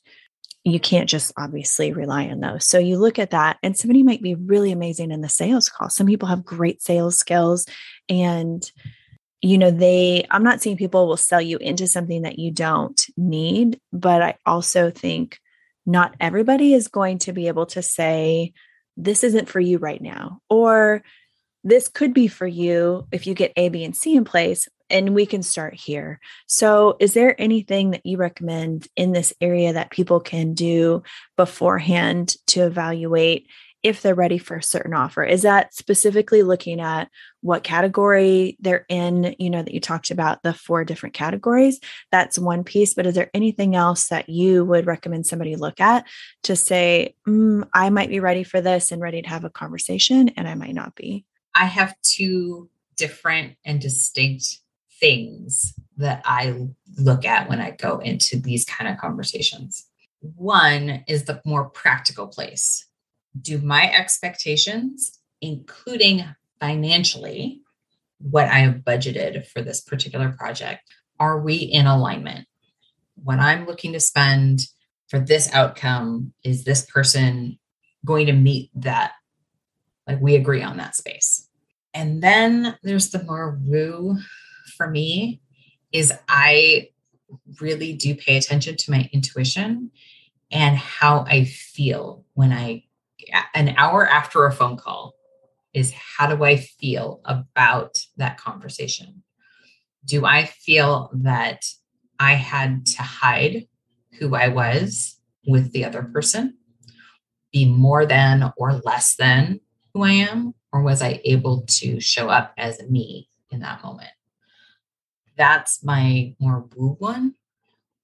you 0.62 0.80
can't 0.80 1.08
just 1.08 1.32
obviously 1.36 1.92
rely 1.92 2.26
on 2.26 2.40
those. 2.40 2.66
So 2.68 2.78
you 2.78 2.98
look 2.98 3.18
at 3.18 3.30
that, 3.30 3.58
and 3.62 3.76
somebody 3.76 4.02
might 4.02 4.22
be 4.22 4.34
really 4.34 4.72
amazing 4.72 5.12
in 5.12 5.20
the 5.20 5.28
sales 5.28 5.68
call. 5.68 5.90
Some 5.90 6.08
people 6.08 6.28
have 6.28 6.44
great 6.44 6.82
sales 6.82 7.16
skills, 7.16 7.66
and 8.08 8.68
you 9.42 9.58
know, 9.58 9.70
they, 9.70 10.26
I'm 10.30 10.42
not 10.42 10.60
saying 10.60 10.78
people 10.78 11.06
will 11.06 11.16
sell 11.16 11.40
you 11.40 11.58
into 11.58 11.86
something 11.86 12.22
that 12.22 12.38
you 12.38 12.50
don't 12.50 13.00
need, 13.16 13.78
but 13.92 14.22
I 14.22 14.34
also 14.44 14.90
think 14.90 15.38
not 15.86 16.14
everybody 16.20 16.74
is 16.74 16.88
going 16.88 17.18
to 17.18 17.32
be 17.32 17.48
able 17.48 17.66
to 17.66 17.82
say, 17.82 18.52
this 18.96 19.22
isn't 19.24 19.48
for 19.48 19.60
you 19.60 19.78
right 19.78 20.02
now, 20.02 20.40
or 20.50 21.02
this 21.62 21.88
could 21.88 22.12
be 22.12 22.28
for 22.28 22.46
you 22.46 23.06
if 23.12 23.26
you 23.26 23.34
get 23.34 23.52
A, 23.56 23.68
B, 23.68 23.84
and 23.84 23.96
C 23.96 24.16
in 24.16 24.24
place, 24.24 24.68
and 24.88 25.14
we 25.14 25.26
can 25.26 25.42
start 25.42 25.74
here. 25.74 26.20
So, 26.46 26.96
is 27.00 27.14
there 27.14 27.40
anything 27.40 27.90
that 27.90 28.06
you 28.06 28.18
recommend 28.18 28.88
in 28.96 29.12
this 29.12 29.32
area 29.40 29.72
that 29.72 29.90
people 29.90 30.20
can 30.20 30.54
do 30.54 31.02
beforehand 31.36 32.36
to 32.48 32.60
evaluate 32.64 33.48
if 33.86 34.02
they're 34.02 34.16
ready 34.16 34.36
for 34.36 34.56
a 34.56 34.62
certain 34.62 34.94
offer? 34.94 35.22
Is 35.22 35.42
that 35.42 35.72
specifically 35.72 36.42
looking 36.42 36.80
at 36.80 37.08
what 37.40 37.62
category 37.62 38.56
they're 38.58 38.84
in? 38.88 39.36
You 39.38 39.48
know, 39.48 39.62
that 39.62 39.72
you 39.72 39.78
talked 39.78 40.10
about 40.10 40.42
the 40.42 40.52
four 40.52 40.84
different 40.84 41.14
categories. 41.14 41.78
That's 42.10 42.36
one 42.36 42.64
piece. 42.64 42.94
But 42.94 43.06
is 43.06 43.14
there 43.14 43.30
anything 43.32 43.76
else 43.76 44.08
that 44.08 44.28
you 44.28 44.64
would 44.64 44.86
recommend 44.86 45.24
somebody 45.24 45.54
look 45.54 45.80
at 45.80 46.04
to 46.42 46.56
say, 46.56 47.14
mm, 47.28 47.68
I 47.72 47.90
might 47.90 48.08
be 48.08 48.18
ready 48.18 48.42
for 48.42 48.60
this 48.60 48.90
and 48.90 49.00
ready 49.00 49.22
to 49.22 49.28
have 49.28 49.44
a 49.44 49.50
conversation, 49.50 50.30
and 50.30 50.48
I 50.48 50.56
might 50.56 50.74
not 50.74 50.96
be? 50.96 51.24
I 51.54 51.66
have 51.66 51.94
two 52.02 52.68
different 52.96 53.54
and 53.64 53.80
distinct 53.80 54.58
things 54.98 55.74
that 55.96 56.22
I 56.24 56.66
look 56.98 57.24
at 57.24 57.48
when 57.48 57.60
I 57.60 57.70
go 57.70 57.98
into 57.98 58.36
these 58.36 58.64
kind 58.64 58.90
of 58.90 58.98
conversations. 58.98 59.86
One 60.20 61.04
is 61.06 61.24
the 61.24 61.40
more 61.44 61.70
practical 61.70 62.26
place. 62.26 62.85
Do 63.40 63.58
my 63.58 63.90
expectations, 63.92 65.18
including 65.40 66.24
financially, 66.60 67.60
what 68.18 68.46
I 68.46 68.60
have 68.60 68.76
budgeted 68.76 69.46
for 69.46 69.60
this 69.60 69.80
particular 69.80 70.32
project, 70.32 70.88
are 71.18 71.40
we 71.40 71.56
in 71.56 71.86
alignment? 71.86 72.46
What 73.14 73.38
I'm 73.38 73.66
looking 73.66 73.92
to 73.92 74.00
spend 74.00 74.60
for 75.08 75.18
this 75.20 75.52
outcome, 75.52 76.32
is 76.42 76.64
this 76.64 76.84
person 76.86 77.58
going 78.04 78.26
to 78.26 78.32
meet 78.32 78.70
that? 78.74 79.12
Like 80.06 80.20
we 80.20 80.34
agree 80.34 80.62
on 80.62 80.76
that 80.78 80.96
space. 80.96 81.48
And 81.92 82.22
then 82.22 82.76
there's 82.82 83.10
the 83.10 83.22
more 83.22 83.58
woo 83.62 84.18
for 84.76 84.88
me 84.88 85.40
is 85.92 86.12
I 86.28 86.88
really 87.60 87.94
do 87.94 88.14
pay 88.14 88.36
attention 88.36 88.76
to 88.76 88.90
my 88.90 89.08
intuition 89.12 89.90
and 90.50 90.76
how 90.76 91.24
I 91.28 91.44
feel 91.44 92.24
when 92.34 92.52
I, 92.52 92.84
an 93.54 93.74
hour 93.76 94.06
after 94.06 94.46
a 94.46 94.52
phone 94.52 94.76
call, 94.76 95.14
is 95.74 95.92
how 95.92 96.34
do 96.34 96.42
I 96.42 96.56
feel 96.56 97.20
about 97.24 97.98
that 98.16 98.38
conversation? 98.38 99.22
Do 100.04 100.24
I 100.24 100.46
feel 100.46 101.10
that 101.12 101.64
I 102.18 102.34
had 102.34 102.86
to 102.86 103.02
hide 103.02 103.66
who 104.18 104.34
I 104.34 104.48
was 104.48 105.20
with 105.46 105.72
the 105.72 105.84
other 105.84 106.02
person, 106.02 106.56
be 107.52 107.66
more 107.66 108.06
than 108.06 108.52
or 108.56 108.80
less 108.84 109.16
than 109.16 109.60
who 109.92 110.02
I 110.02 110.12
am, 110.12 110.54
or 110.72 110.82
was 110.82 111.02
I 111.02 111.20
able 111.24 111.64
to 111.66 112.00
show 112.00 112.28
up 112.28 112.54
as 112.56 112.82
me 112.88 113.28
in 113.50 113.60
that 113.60 113.82
moment? 113.82 114.10
That's 115.36 115.84
my 115.84 116.34
more 116.38 116.66
woo 116.74 116.96
one, 116.98 117.34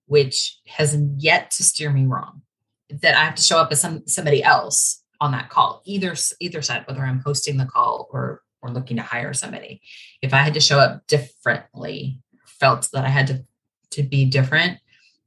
which 0.06 0.60
has 0.66 0.98
yet 1.16 1.50
to 1.52 1.62
steer 1.62 1.90
me 1.90 2.04
wrong. 2.04 2.42
That 2.90 3.16
I 3.16 3.24
have 3.24 3.36
to 3.36 3.42
show 3.42 3.58
up 3.58 3.72
as 3.72 3.80
some 3.80 4.06
somebody 4.06 4.42
else 4.42 5.01
on 5.22 5.30
that 5.30 5.48
call, 5.48 5.82
either 5.84 6.14
either 6.40 6.60
side, 6.60 6.84
whether 6.86 7.02
I'm 7.02 7.20
hosting 7.20 7.56
the 7.56 7.64
call 7.64 8.08
or 8.10 8.42
or 8.60 8.70
looking 8.70 8.96
to 8.96 9.02
hire 9.02 9.32
somebody. 9.32 9.80
If 10.20 10.34
I 10.34 10.38
had 10.38 10.54
to 10.54 10.60
show 10.60 10.78
up 10.78 11.06
differently, 11.06 12.20
felt 12.44 12.88
that 12.92 13.04
I 13.04 13.08
had 13.08 13.28
to 13.28 13.44
to 13.92 14.02
be 14.02 14.24
different, 14.24 14.78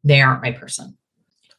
they 0.04 0.22
aren't 0.22 0.42
my 0.42 0.52
person. 0.52 0.98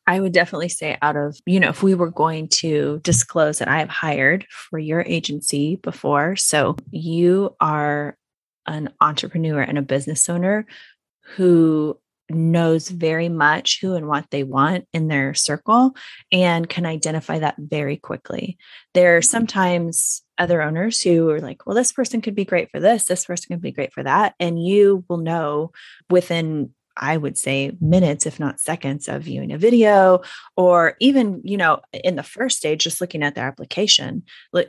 I 0.06 0.20
would 0.20 0.32
definitely 0.32 0.68
say, 0.68 0.98
out 1.02 1.16
of, 1.16 1.38
you 1.46 1.58
know, 1.58 1.70
if 1.70 1.82
we 1.82 1.94
were 1.94 2.10
going 2.10 2.48
to 2.48 3.00
disclose 3.02 3.58
that 3.58 3.68
I 3.68 3.78
have 3.78 3.88
hired 3.88 4.46
for 4.50 4.78
your 4.78 5.00
agency 5.00 5.76
before. 5.76 6.36
So 6.36 6.76
you 6.90 7.56
are 7.60 8.16
an 8.66 8.90
entrepreneur 9.00 9.62
and 9.62 9.78
a 9.78 9.82
business 9.82 10.28
owner 10.28 10.66
who 11.34 11.98
knows 12.30 12.88
very 12.88 13.28
much 13.28 13.80
who 13.80 13.94
and 13.94 14.08
what 14.08 14.30
they 14.30 14.42
want 14.42 14.86
in 14.92 15.08
their 15.08 15.34
circle 15.34 15.96
and 16.32 16.68
can 16.68 16.86
identify 16.86 17.38
that 17.38 17.56
very 17.58 17.96
quickly. 17.96 18.58
There 18.94 19.16
are 19.16 19.20
mm-hmm. 19.20 19.24
sometimes 19.24 20.22
other 20.38 20.60
owners 20.60 21.02
who 21.02 21.30
are 21.30 21.40
like, 21.40 21.66
well, 21.66 21.76
this 21.76 21.92
person 21.92 22.20
could 22.20 22.34
be 22.34 22.44
great 22.44 22.70
for 22.70 22.80
this, 22.80 23.04
this 23.04 23.24
person 23.24 23.54
could 23.54 23.62
be 23.62 23.72
great 23.72 23.92
for 23.92 24.02
that. 24.02 24.34
And 24.38 24.62
you 24.62 25.04
will 25.08 25.18
know 25.18 25.72
within 26.10 26.74
I 26.96 27.16
would 27.16 27.36
say 27.36 27.76
minutes, 27.80 28.26
if 28.26 28.40
not 28.40 28.58
seconds, 28.58 29.08
of 29.08 29.24
viewing 29.24 29.52
a 29.52 29.58
video, 29.58 30.22
or 30.56 30.96
even, 30.98 31.42
you 31.44 31.56
know, 31.56 31.80
in 31.92 32.16
the 32.16 32.22
first 32.22 32.56
stage, 32.56 32.84
just 32.84 33.00
looking 33.00 33.22
at 33.22 33.34
their 33.34 33.46
application. 33.46 34.22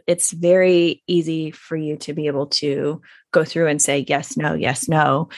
It's 0.07 0.31
very 0.31 1.03
easy 1.07 1.51
for 1.51 1.77
you 1.77 1.95
to 1.97 2.13
be 2.13 2.27
able 2.27 2.47
to 2.47 3.01
go 3.31 3.45
through 3.45 3.67
and 3.67 3.81
say, 3.81 4.05
yes, 4.07 4.35
no, 4.35 4.53
yes, 4.53 4.89
no. 4.89 5.29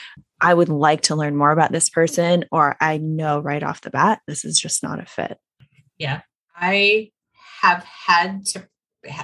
I 0.42 0.54
would 0.54 0.70
like 0.70 1.02
to 1.02 1.16
learn 1.16 1.36
more 1.36 1.52
about 1.52 1.72
this 1.72 1.90
person, 1.90 2.46
or 2.52 2.76
I 2.80 2.98
know 2.98 3.40
right 3.40 3.64
off 3.64 3.82
the 3.82 3.90
bat, 3.90 4.22
this 4.28 4.46
is 4.46 4.60
just 4.60 4.84
not 4.84 5.02
a 5.02 5.06
fit. 5.06 5.38
Yeah. 5.98 6.22
I 6.56 7.12
have 7.62 7.84
had 7.84 8.46
to, 8.48 8.68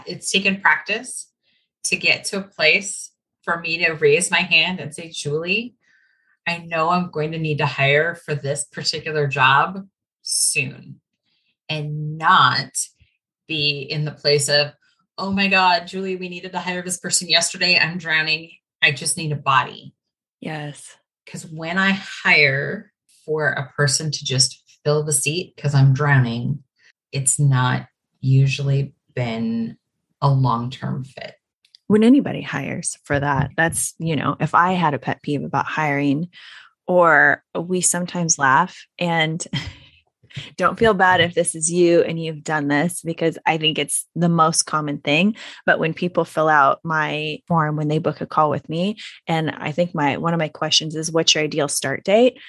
it's 0.05 0.31
taken 0.31 0.61
practice 0.61 1.31
to 1.85 1.95
get 1.95 2.25
to 2.25 2.39
a 2.39 2.43
place 2.43 3.11
for 3.43 3.59
me 3.59 3.85
to 3.85 3.91
raise 3.93 4.31
my 4.31 4.39
hand 4.39 4.79
and 4.79 4.93
say, 4.93 5.09
Julie, 5.09 5.75
I 6.47 6.57
know 6.57 6.89
I'm 6.89 7.11
going 7.11 7.31
to 7.31 7.39
need 7.39 7.59
to 7.59 7.65
hire 7.65 8.15
for 8.15 8.35
this 8.35 8.65
particular 8.65 9.27
job 9.27 9.85
soon 10.21 11.01
and 11.69 12.17
not 12.17 12.71
be 13.47 13.81
in 13.81 14.05
the 14.05 14.11
place 14.11 14.49
of, 14.49 14.73
oh 15.17 15.31
my 15.31 15.47
God, 15.47 15.87
Julie, 15.87 16.17
we 16.17 16.29
needed 16.29 16.51
to 16.51 16.59
hire 16.59 16.81
this 16.83 16.99
person 16.99 17.29
yesterday. 17.29 17.77
I'm 17.77 17.97
drowning. 17.97 18.51
I 18.81 18.91
just 18.91 19.17
need 19.17 19.31
a 19.31 19.37
body. 19.37 19.93
Yes. 20.41 20.95
Because 21.25 21.45
when 21.47 21.77
I 21.77 21.91
hire 21.91 22.91
for 23.25 23.49
a 23.49 23.71
person 23.75 24.11
to 24.11 24.25
just 24.25 24.61
fill 24.83 25.03
the 25.03 25.13
seat 25.13 25.53
because 25.55 25.73
I'm 25.73 25.93
drowning, 25.93 26.63
it's 27.11 27.39
not 27.39 27.87
usually 28.21 28.93
been 29.15 29.77
a 30.21 30.29
long 30.29 30.69
term 30.69 31.03
fit. 31.03 31.35
When 31.87 32.03
anybody 32.03 32.41
hires 32.41 32.97
for 33.03 33.19
that 33.19 33.51
that's 33.55 33.93
you 33.99 34.15
know 34.15 34.35
if 34.39 34.55
i 34.55 34.71
had 34.71 34.95
a 34.95 34.99
pet 34.99 35.21
peeve 35.21 35.43
about 35.43 35.67
hiring 35.67 36.29
or 36.87 37.43
we 37.53 37.79
sometimes 37.79 38.39
laugh 38.39 38.87
and 38.97 39.45
don't 40.57 40.79
feel 40.79 40.93
bad 40.93 41.21
if 41.21 41.33
this 41.33 41.55
is 41.55 41.71
you 41.71 42.01
and 42.01 42.19
you've 42.21 42.43
done 42.43 42.67
this 42.67 43.01
because 43.01 43.37
I 43.45 43.57
think 43.57 43.77
it's 43.77 44.05
the 44.15 44.29
most 44.29 44.63
common 44.63 44.99
thing. 44.99 45.35
But 45.65 45.79
when 45.79 45.93
people 45.93 46.25
fill 46.25 46.49
out 46.49 46.79
my 46.83 47.39
form 47.47 47.75
when 47.75 47.87
they 47.87 47.99
book 47.99 48.21
a 48.21 48.25
call 48.25 48.49
with 48.49 48.67
me, 48.69 48.97
and 49.27 49.51
I 49.51 49.71
think 49.71 49.93
my 49.93 50.17
one 50.17 50.33
of 50.33 50.39
my 50.39 50.49
questions 50.49 50.95
is 50.95 51.11
what's 51.11 51.35
your 51.35 51.43
ideal 51.43 51.67
start 51.67 52.03
date? 52.03 52.39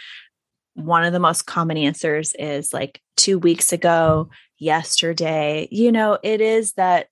One 0.74 1.04
of 1.04 1.12
the 1.12 1.20
most 1.20 1.46
common 1.46 1.76
answers 1.78 2.34
is 2.38 2.72
like 2.72 3.00
two 3.16 3.38
weeks 3.38 3.72
ago, 3.72 4.28
yesterday. 4.58 5.68
You 5.70 5.92
know, 5.92 6.18
it 6.22 6.40
is 6.40 6.72
that 6.72 7.08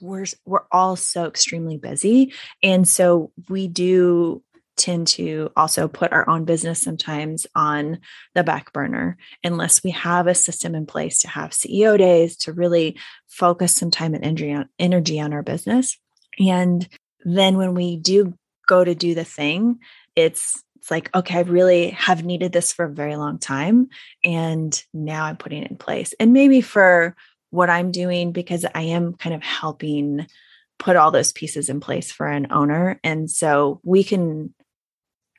we're 0.00 0.26
we're 0.44 0.64
all 0.72 0.96
so 0.96 1.26
extremely 1.26 1.76
busy 1.76 2.32
and 2.62 2.88
so 2.88 3.30
we 3.48 3.68
do 3.68 4.42
tend 4.76 5.08
to 5.08 5.50
also 5.56 5.88
put 5.88 6.12
our 6.12 6.28
own 6.28 6.44
business 6.44 6.82
sometimes 6.82 7.46
on 7.54 7.98
the 8.34 8.44
back 8.44 8.72
burner 8.72 9.16
unless 9.42 9.82
we 9.82 9.90
have 9.90 10.26
a 10.26 10.34
system 10.34 10.74
in 10.74 10.86
place 10.86 11.20
to 11.20 11.28
have 11.28 11.50
CEO 11.50 11.96
days 11.96 12.36
to 12.36 12.52
really 12.52 12.98
focus 13.28 13.74
some 13.74 13.90
time 13.90 14.14
and 14.14 14.24
energy 14.24 14.52
on, 14.52 14.68
energy 14.78 15.20
on 15.20 15.32
our 15.32 15.42
business 15.42 15.98
and 16.38 16.88
then 17.24 17.56
when 17.56 17.74
we 17.74 17.96
do 17.96 18.34
go 18.66 18.84
to 18.84 18.94
do 18.94 19.14
the 19.14 19.24
thing 19.24 19.78
it's 20.14 20.62
it's 20.76 20.90
like 20.90 21.14
okay 21.14 21.38
i 21.38 21.42
really 21.42 21.90
have 21.90 22.24
needed 22.24 22.52
this 22.52 22.72
for 22.72 22.84
a 22.84 22.92
very 22.92 23.16
long 23.16 23.38
time 23.38 23.88
and 24.24 24.84
now 24.92 25.24
i'm 25.24 25.36
putting 25.36 25.62
it 25.62 25.70
in 25.70 25.76
place 25.76 26.14
and 26.20 26.32
maybe 26.32 26.60
for 26.60 27.16
what 27.50 27.70
I'm 27.70 27.90
doing 27.90 28.32
because 28.32 28.64
I 28.74 28.82
am 28.82 29.14
kind 29.14 29.34
of 29.34 29.42
helping 29.42 30.26
put 30.78 30.96
all 30.96 31.10
those 31.10 31.32
pieces 31.32 31.68
in 31.68 31.80
place 31.80 32.12
for 32.12 32.26
an 32.26 32.48
owner. 32.50 33.00
And 33.02 33.30
so 33.30 33.80
we 33.82 34.04
can, 34.04 34.52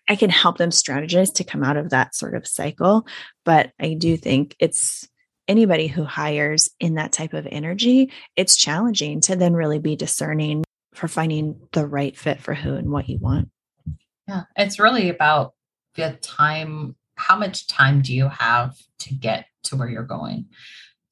I 0.10 0.16
can 0.16 0.30
help 0.30 0.58
them 0.58 0.70
strategize 0.70 1.34
to 1.36 1.44
come 1.44 1.64
out 1.64 1.78
of 1.78 1.90
that 1.90 2.16
sort 2.16 2.36
of 2.36 2.48
cycle. 2.48 3.08
But 3.46 3.72
I 3.80 3.94
do 3.94 4.18
think 4.18 4.56
it's 4.60 5.08
anybody 5.48 5.88
who 5.88 6.04
hires 6.04 6.70
in 6.80 6.96
that 6.96 7.12
type 7.12 7.34
of 7.34 7.48
energy, 7.50 8.12
it's 8.36 8.58
challenging 8.58 9.22
to 9.22 9.36
then 9.36 9.54
really 9.54 9.80
be 9.80 9.96
discerning 9.96 10.64
for 10.94 11.08
finding 11.08 11.60
the 11.74 11.86
right 11.86 12.18
fit 12.18 12.42
for 12.42 12.54
who 12.54 12.76
and 12.76 12.90
what 12.90 13.08
you 13.08 13.18
want. 13.20 13.50
Yeah, 14.28 14.44
it's 14.56 14.80
really 14.80 15.10
about 15.10 15.54
the 15.96 16.18
time. 16.22 16.96
How 17.16 17.36
much 17.36 17.68
time 17.68 18.02
do 18.02 18.14
you 18.14 18.30
have 18.30 18.76
to 19.00 19.14
get 19.14 19.48
to 19.64 19.76
where 19.76 19.90
you're 19.90 20.04
going? 20.04 20.48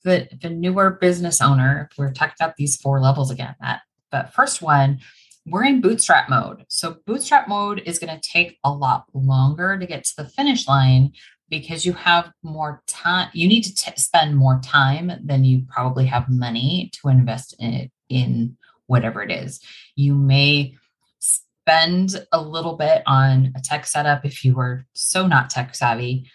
the, 0.06 0.30
the 0.42 0.52
newer 0.52 0.92
business 0.92 1.42
owner, 1.42 1.90
we're 1.98 2.14
talking 2.14 2.36
about 2.40 2.56
these 2.56 2.78
four 2.78 3.02
levels 3.02 3.32
again. 3.32 3.56
That 3.60 3.82
but 4.12 4.34
first 4.34 4.62
one, 4.62 5.00
we're 5.46 5.66
in 5.66 5.82
bootstrap 5.82 6.30
mode. 6.30 6.66
So 6.70 6.98
bootstrap 7.06 7.48
mode 7.48 7.82
is 7.86 8.00
going 8.00 8.20
to 8.20 8.30
take 8.30 8.58
a 8.64 8.72
lot 8.72 9.06
longer 9.14 9.78
to 9.78 9.86
get 9.86 10.04
to 10.06 10.16
the 10.18 10.30
finish 10.30 10.68
line 10.68 11.12
because 11.50 11.86
you 11.86 11.94
have 11.94 12.32
more 12.42 12.82
time. 12.88 13.30
You 13.34 13.48
need 13.48 13.64
to 13.64 13.76
t- 13.76 13.92
spend 13.96 14.36
more 14.36 14.60
time 14.64 15.12
than 15.24 15.44
you 15.44 15.64
probably 15.70 16.06
have 16.06 16.28
money 16.30 16.92
to 16.96 17.10
invest 17.10 17.56
in 17.60 17.74
it 17.74 17.92
in 18.10 18.58
whatever 18.88 19.22
it 19.22 19.32
is. 19.32 19.60
You 19.96 20.16
may 20.16 20.76
spend 21.20 22.26
a 22.32 22.42
little 22.42 22.76
bit 22.76 23.04
on 23.06 23.54
a 23.56 23.62
tech 23.62 23.86
setup 23.86 24.26
if 24.26 24.44
you 24.44 24.56
were 24.56 24.86
so 24.94 25.28
not 25.28 25.50
tech 25.50 25.76
savvy 25.76 26.30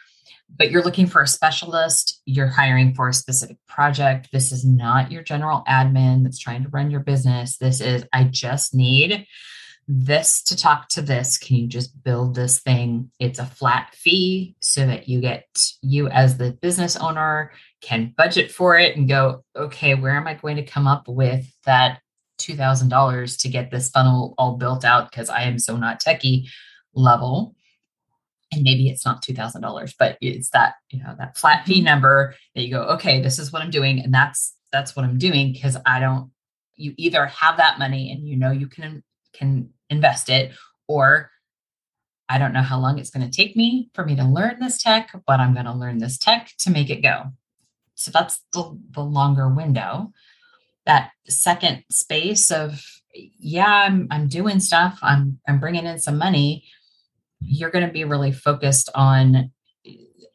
but 0.57 0.71
you're 0.71 0.85
looking 0.85 1.07
for 1.07 1.23
a 1.23 1.27
specialist, 1.27 2.21
you're 2.27 2.47
hiring 2.47 2.95
for 2.95 3.09
a 3.09 3.15
specific 3.15 3.57
project. 3.67 4.29
This 4.33 4.53
is 4.53 4.65
not 4.65 5.11
your 5.11 5.23
general 5.23 5.63
admin 5.69 6.23
that's 6.23 6.39
trying 6.39 6.63
to 6.63 6.69
run 6.69 6.91
your 6.91 7.01
business. 7.01 7.57
This 7.57 7.81
is, 7.81 8.05
I 8.13 8.25
just 8.25 8.75
need 8.75 9.27
this 9.89 10.43
to 10.45 10.57
talk 10.57 10.89
to 10.89 11.03
this. 11.03 11.37
Can 11.37 11.57
you 11.57 11.67
just 11.67 12.03
build 12.05 12.35
this 12.35 12.61
thing? 12.61 13.11
It's 13.19 13.39
a 13.39 13.47
flat 13.47 13.95
fee 13.95 14.55
so 14.61 14.87
that 14.87 15.09
you 15.09 15.21
get, 15.21 15.47
you 15.83 16.09
as 16.09 16.37
the 16.37 16.53
business 16.53 16.97
owner 16.97 17.53
can 17.81 18.15
budget 18.17 18.51
for 18.51 18.79
it 18.79 18.97
and 18.97 19.09
go, 19.09 19.45
okay, 19.57 19.95
where 19.95 20.17
am 20.17 20.29
I 20.29 20.35
going 20.35 20.57
to 20.57 20.63
come 20.63 20.87
up 20.87 21.09
with 21.09 21.51
that 21.65 22.01
$2,000 22.41 23.39
to 23.41 23.49
get 23.49 23.71
this 23.71 23.91
funnel 23.91 24.35
all 24.39 24.57
built 24.57 24.85
out? 24.85 25.11
Because 25.11 25.29
I 25.29 25.43
am 25.43 25.59
so 25.59 25.77
not 25.77 26.03
techie 26.03 26.49
level 26.95 27.55
and 28.53 28.63
maybe 28.63 28.89
it's 28.89 29.05
not 29.05 29.23
$2000 29.23 29.95
but 29.99 30.19
it's 30.21 30.51
that 30.51 30.75
you 30.91 31.03
know 31.03 31.15
that 31.19 31.37
flat 31.37 31.67
fee 31.67 31.77
mm-hmm. 31.77 31.85
number 31.85 32.35
that 32.55 32.63
you 32.63 32.71
go 32.71 32.83
okay 32.83 33.21
this 33.21 33.39
is 33.39 33.53
what 33.53 33.63
i'm 33.63 33.71
doing 33.71 34.01
and 34.01 34.13
that's 34.13 34.55
that's 34.73 34.95
what 34.95 35.05
i'm 35.05 35.19
doing 35.19 35.53
because 35.53 35.77
i 35.87 36.01
don't 36.01 36.31
you 36.77 36.95
either 36.97 37.27
have 37.27 37.57
that 37.59 37.79
money 37.79 38.11
and 38.11 38.27
you 38.27 38.37
know 38.37 38.51
you 38.51 38.67
can 38.67 39.03
can 39.33 39.71
invest 39.89 40.29
it 40.29 40.53
or 40.89 41.31
i 42.29 42.39
don't 42.39 42.53
know 42.53 42.63
how 42.63 42.79
long 42.79 42.99
it's 42.99 43.11
going 43.11 43.29
to 43.29 43.37
take 43.37 43.57
me 43.57 43.91
for 43.95 44.05
me 44.05 44.17
to 44.17 44.25
learn 44.25 44.59
this 44.61 44.83
tech 44.83 45.11
but 45.27 45.41
i'm 45.41 45.55
going 45.55 45.67
to 45.67 45.73
learn 45.73 45.99
this 45.99 46.19
tech 46.19 46.53
to 46.59 46.71
make 46.71 46.91
it 46.91 47.03
go. 47.03 47.25
So 48.01 48.11
that's 48.11 48.41
the, 48.55 48.79
the 48.93 49.03
longer 49.03 49.49
window. 49.49 50.13
That 50.87 51.11
second 51.29 51.85
space 51.91 52.51
of 52.51 52.83
yeah 53.13 53.85
i'm 53.87 54.07
i'm 54.11 54.29
doing 54.29 54.61
stuff. 54.61 54.99
I'm 55.03 55.39
i'm 55.47 55.61
bringing 55.61 55.85
in 55.85 55.99
some 55.99 56.17
money 56.17 56.65
you're 57.41 57.70
going 57.70 57.86
to 57.86 57.93
be 57.93 58.05
really 58.05 58.32
focused 58.32 58.88
on 58.95 59.51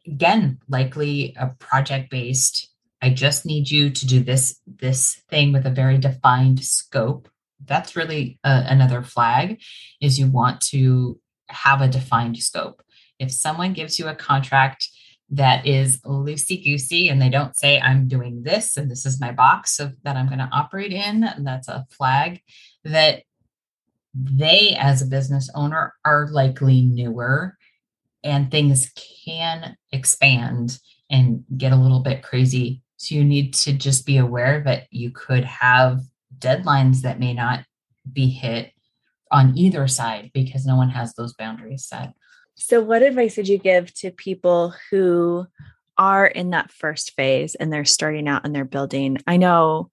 again 0.06 0.58
likely 0.68 1.34
a 1.38 1.48
project 1.58 2.10
based 2.10 2.70
i 3.02 3.10
just 3.10 3.44
need 3.46 3.70
you 3.70 3.90
to 3.90 4.06
do 4.06 4.20
this 4.20 4.60
this 4.66 5.22
thing 5.28 5.52
with 5.52 5.66
a 5.66 5.70
very 5.70 5.98
defined 5.98 6.64
scope. 6.64 7.28
That's 7.64 7.96
really 7.96 8.38
a, 8.44 8.64
another 8.66 9.02
flag 9.02 9.60
is 10.00 10.18
you 10.18 10.26
want 10.26 10.60
to 10.72 11.20
have 11.48 11.80
a 11.80 11.88
defined 11.88 12.38
scope. 12.38 12.82
If 13.18 13.30
someone 13.30 13.72
gives 13.72 13.98
you 13.98 14.08
a 14.08 14.14
contract 14.14 14.88
that 15.30 15.66
is 15.66 16.00
loosey 16.02 16.62
goosey 16.62 17.08
and 17.08 17.20
they 17.20 17.30
don't 17.30 17.56
say, 17.56 17.80
I'm 17.80 18.06
doing 18.08 18.42
this 18.42 18.76
and 18.76 18.90
this 18.90 19.04
is 19.04 19.20
my 19.20 19.32
box 19.32 19.80
of, 19.80 19.96
that 20.04 20.16
I'm 20.16 20.26
going 20.26 20.38
to 20.38 20.50
operate 20.52 20.92
in, 20.92 21.28
that's 21.40 21.68
a 21.68 21.86
flag 21.90 22.40
that 22.84 23.22
they, 24.18 24.74
as 24.78 25.02
a 25.02 25.06
business 25.06 25.50
owner, 25.54 25.94
are 26.04 26.28
likely 26.28 26.82
newer 26.82 27.56
and 28.24 28.50
things 28.50 28.92
can 29.24 29.76
expand 29.92 30.78
and 31.10 31.44
get 31.56 31.72
a 31.72 31.76
little 31.76 32.00
bit 32.00 32.22
crazy. 32.22 32.82
So 32.96 33.14
you 33.14 33.24
need 33.24 33.54
to 33.54 33.72
just 33.72 34.06
be 34.06 34.16
aware 34.16 34.62
that 34.64 34.84
you 34.90 35.10
could 35.10 35.44
have 35.44 36.00
deadlines 36.38 37.02
that 37.02 37.20
may 37.20 37.34
not 37.34 37.64
be 38.10 38.28
hit 38.28 38.72
on 39.30 39.56
either 39.56 39.86
side 39.86 40.30
because 40.32 40.66
no 40.66 40.76
one 40.76 40.90
has 40.90 41.14
those 41.14 41.34
boundaries 41.34 41.84
set. 41.86 42.12
So, 42.54 42.80
what 42.80 43.02
advice 43.02 43.36
would 43.36 43.48
you 43.48 43.58
give 43.58 43.92
to 43.94 44.10
people 44.10 44.74
who 44.90 45.46
are 45.98 46.26
in 46.26 46.50
that 46.50 46.72
first 46.72 47.14
phase 47.14 47.54
and 47.54 47.72
they're 47.72 47.84
starting 47.84 48.28
out 48.28 48.46
and 48.46 48.54
they're 48.54 48.64
building? 48.64 49.18
I 49.26 49.36
know 49.36 49.90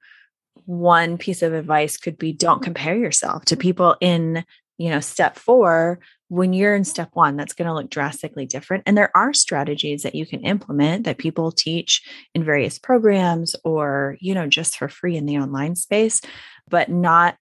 one 0.66 1.18
piece 1.18 1.42
of 1.42 1.54
advice 1.54 1.98
could 1.98 2.18
be 2.18 2.34
don't 2.34 2.64
compare 2.64 2.96
yourself 2.96 3.46
to 3.46 3.58
people 3.58 3.96
in 4.02 4.46
you 4.78 4.90
know 4.90 5.00
step 5.00 5.38
4 5.38 6.00
when 6.30 6.54
you're 6.54 6.76
in 6.76 6.84
step 6.84 7.10
1 7.14 7.36
that's 7.36 7.54
going 7.54 7.68
to 7.68 7.74
look 7.74 7.90
drastically 7.90 8.46
different 8.46 8.84
and 8.86 8.98
there 8.98 9.16
are 9.16 9.34
strategies 9.34 10.04
that 10.04 10.16
you 10.16 10.26
can 10.26 10.42
implement 10.42 11.06
that 11.06 11.18
people 11.18 11.52
teach 11.52 12.02
in 12.34 12.44
various 12.44 12.80
programs 12.80 13.56
or 13.64 14.18
you 14.20 14.34
know 14.34 14.48
just 14.48 14.78
for 14.78 14.88
free 14.88 15.16
in 15.16 15.26
the 15.26 15.38
online 15.38 15.76
space 15.76 16.22
but 16.70 16.90
not 16.90 17.38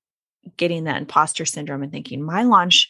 getting 0.56 0.84
that 0.84 1.00
imposter 1.00 1.44
syndrome 1.44 1.82
and 1.82 1.92
thinking 1.92 2.22
my 2.22 2.42
launch 2.42 2.88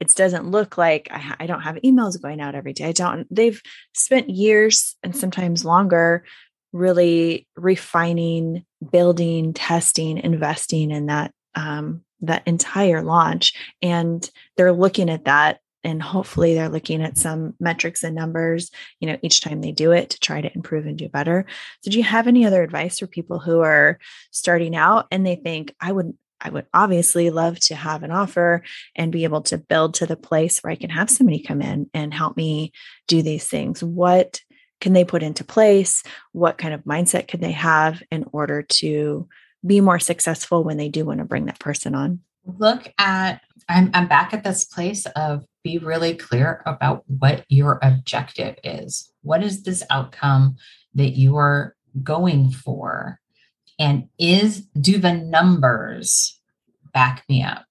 it 0.00 0.14
doesn't 0.14 0.50
look 0.50 0.76
like 0.76 1.08
I, 1.10 1.36
I, 1.40 1.46
don't 1.46 1.62
have 1.62 1.76
emails 1.76 2.20
going 2.20 2.40
out 2.40 2.54
every 2.54 2.72
day. 2.72 2.86
I 2.86 2.92
don't, 2.92 3.26
they've 3.34 3.62
spent 3.94 4.28
years 4.28 4.96
and 5.02 5.16
sometimes 5.16 5.64
longer 5.64 6.24
really 6.72 7.46
refining, 7.56 8.66
building, 8.90 9.52
testing, 9.52 10.18
investing 10.18 10.90
in 10.90 11.06
that, 11.06 11.32
um, 11.54 12.02
that 12.20 12.46
entire 12.46 13.02
launch. 13.02 13.54
And 13.82 14.28
they're 14.56 14.72
looking 14.72 15.10
at 15.10 15.24
that 15.24 15.60
and 15.84 16.02
hopefully 16.02 16.54
they're 16.54 16.70
looking 16.70 17.02
at 17.02 17.18
some 17.18 17.54
metrics 17.60 18.02
and 18.02 18.16
numbers 18.16 18.70
you 19.00 19.06
know 19.06 19.18
each 19.20 19.42
time 19.42 19.60
they 19.60 19.70
do 19.70 19.92
it 19.92 20.10
to 20.10 20.18
try 20.18 20.40
to 20.40 20.50
improve 20.54 20.86
and 20.86 20.96
do 20.96 21.08
better 21.10 21.44
so 21.82 21.90
do 21.90 21.98
you 21.98 22.02
have 22.02 22.26
any 22.26 22.46
other 22.46 22.62
advice 22.62 22.98
for 22.98 23.06
people 23.06 23.38
who 23.38 23.60
are 23.60 23.98
starting 24.30 24.74
out 24.74 25.06
and 25.10 25.26
they 25.26 25.36
think 25.36 25.74
i 25.80 25.92
would 25.92 26.14
I 26.44 26.50
would 26.50 26.66
obviously 26.74 27.30
love 27.30 27.58
to 27.60 27.74
have 27.74 28.02
an 28.02 28.10
offer 28.10 28.62
and 28.94 29.10
be 29.10 29.24
able 29.24 29.40
to 29.42 29.56
build 29.56 29.94
to 29.94 30.06
the 30.06 30.16
place 30.16 30.60
where 30.60 30.70
I 30.70 30.76
can 30.76 30.90
have 30.90 31.08
somebody 31.08 31.38
come 31.42 31.62
in 31.62 31.88
and 31.94 32.12
help 32.12 32.36
me 32.36 32.72
do 33.08 33.22
these 33.22 33.48
things. 33.48 33.82
What 33.82 34.40
can 34.80 34.92
they 34.92 35.04
put 35.04 35.22
into 35.22 35.44
place? 35.44 36.02
What 36.32 36.58
kind 36.58 36.74
of 36.74 36.84
mindset 36.84 37.28
can 37.28 37.40
they 37.40 37.52
have 37.52 38.02
in 38.10 38.24
order 38.32 38.62
to 38.62 39.28
be 39.66 39.80
more 39.80 39.98
successful 39.98 40.62
when 40.62 40.76
they 40.76 40.88
do 40.88 41.04
want 41.04 41.18
to 41.18 41.24
bring 41.24 41.46
that 41.46 41.58
person 41.58 41.94
on? 41.94 42.20
Look 42.44 42.92
at, 42.98 43.40
I'm, 43.68 43.90
I'm 43.94 44.08
back 44.08 44.34
at 44.34 44.44
this 44.44 44.64
place 44.64 45.06
of 45.16 45.44
be 45.62 45.78
really 45.78 46.14
clear 46.14 46.62
about 46.66 47.04
what 47.06 47.44
your 47.48 47.78
objective 47.82 48.56
is. 48.62 49.10
What 49.22 49.42
is 49.42 49.62
this 49.62 49.82
outcome 49.88 50.56
that 50.94 51.16
you 51.16 51.36
are 51.38 51.74
going 52.02 52.50
for? 52.50 53.20
and 53.78 54.08
is 54.18 54.60
do 54.80 54.98
the 54.98 55.12
numbers 55.12 56.40
back 56.92 57.24
me 57.28 57.42
up 57.42 57.64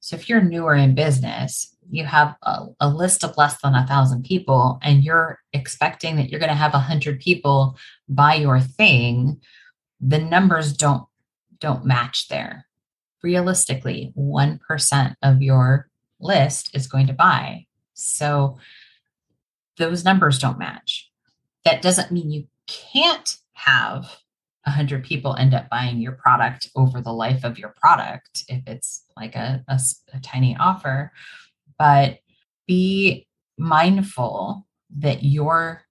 so 0.00 0.16
if 0.16 0.28
you're 0.28 0.40
newer 0.40 0.74
in 0.74 0.94
business 0.94 1.73
you 1.90 2.04
have 2.04 2.34
a, 2.42 2.66
a 2.80 2.88
list 2.88 3.24
of 3.24 3.36
less 3.36 3.60
than 3.60 3.74
a 3.74 3.86
thousand 3.86 4.24
people 4.24 4.78
and 4.82 5.04
you're 5.04 5.40
expecting 5.52 6.16
that 6.16 6.30
you're 6.30 6.40
going 6.40 6.48
to 6.48 6.54
have 6.54 6.74
a 6.74 6.78
hundred 6.78 7.20
people 7.20 7.76
buy 8.08 8.34
your 8.34 8.60
thing 8.60 9.40
the 10.00 10.18
numbers 10.18 10.72
don't 10.72 11.06
don't 11.60 11.84
match 11.84 12.28
there. 12.28 12.66
Realistically 13.22 14.12
1% 14.18 15.14
of 15.22 15.42
your 15.42 15.88
list 16.20 16.70
is 16.74 16.86
going 16.86 17.06
to 17.06 17.14
buy. 17.14 17.66
So 17.94 18.58
those 19.78 20.04
numbers 20.04 20.38
don't 20.38 20.58
match. 20.58 21.10
That 21.64 21.80
doesn't 21.80 22.12
mean 22.12 22.30
you 22.30 22.46
can't 22.66 23.38
have 23.54 24.18
100 24.64 25.04
people 25.04 25.36
end 25.36 25.54
up 25.54 25.70
buying 25.70 26.00
your 26.00 26.12
product 26.12 26.68
over 26.76 27.00
the 27.00 27.12
life 27.12 27.44
of 27.44 27.58
your 27.58 27.74
product 27.80 28.44
if 28.48 28.62
it's 28.66 29.04
like 29.16 29.36
a, 29.36 29.64
a, 29.68 29.80
a 30.12 30.20
tiny 30.20 30.56
offer 30.58 31.12
but 31.78 32.18
be 32.66 33.26
mindful 33.58 34.66
that 34.96 35.22
your 35.22 35.82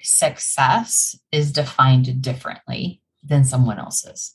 success 0.00 1.18
is 1.32 1.52
defined 1.52 2.20
differently 2.22 3.00
than 3.22 3.44
someone 3.44 3.78
else's. 3.78 4.34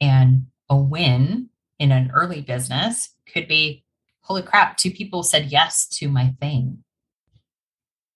And 0.00 0.46
a 0.70 0.76
win 0.76 1.50
in 1.78 1.92
an 1.92 2.10
early 2.12 2.40
business 2.40 3.10
could 3.32 3.48
be 3.48 3.84
holy 4.22 4.42
crap 4.42 4.76
two 4.76 4.90
people 4.90 5.22
said 5.22 5.46
yes 5.46 5.86
to 5.86 6.08
my 6.08 6.34
thing. 6.40 6.84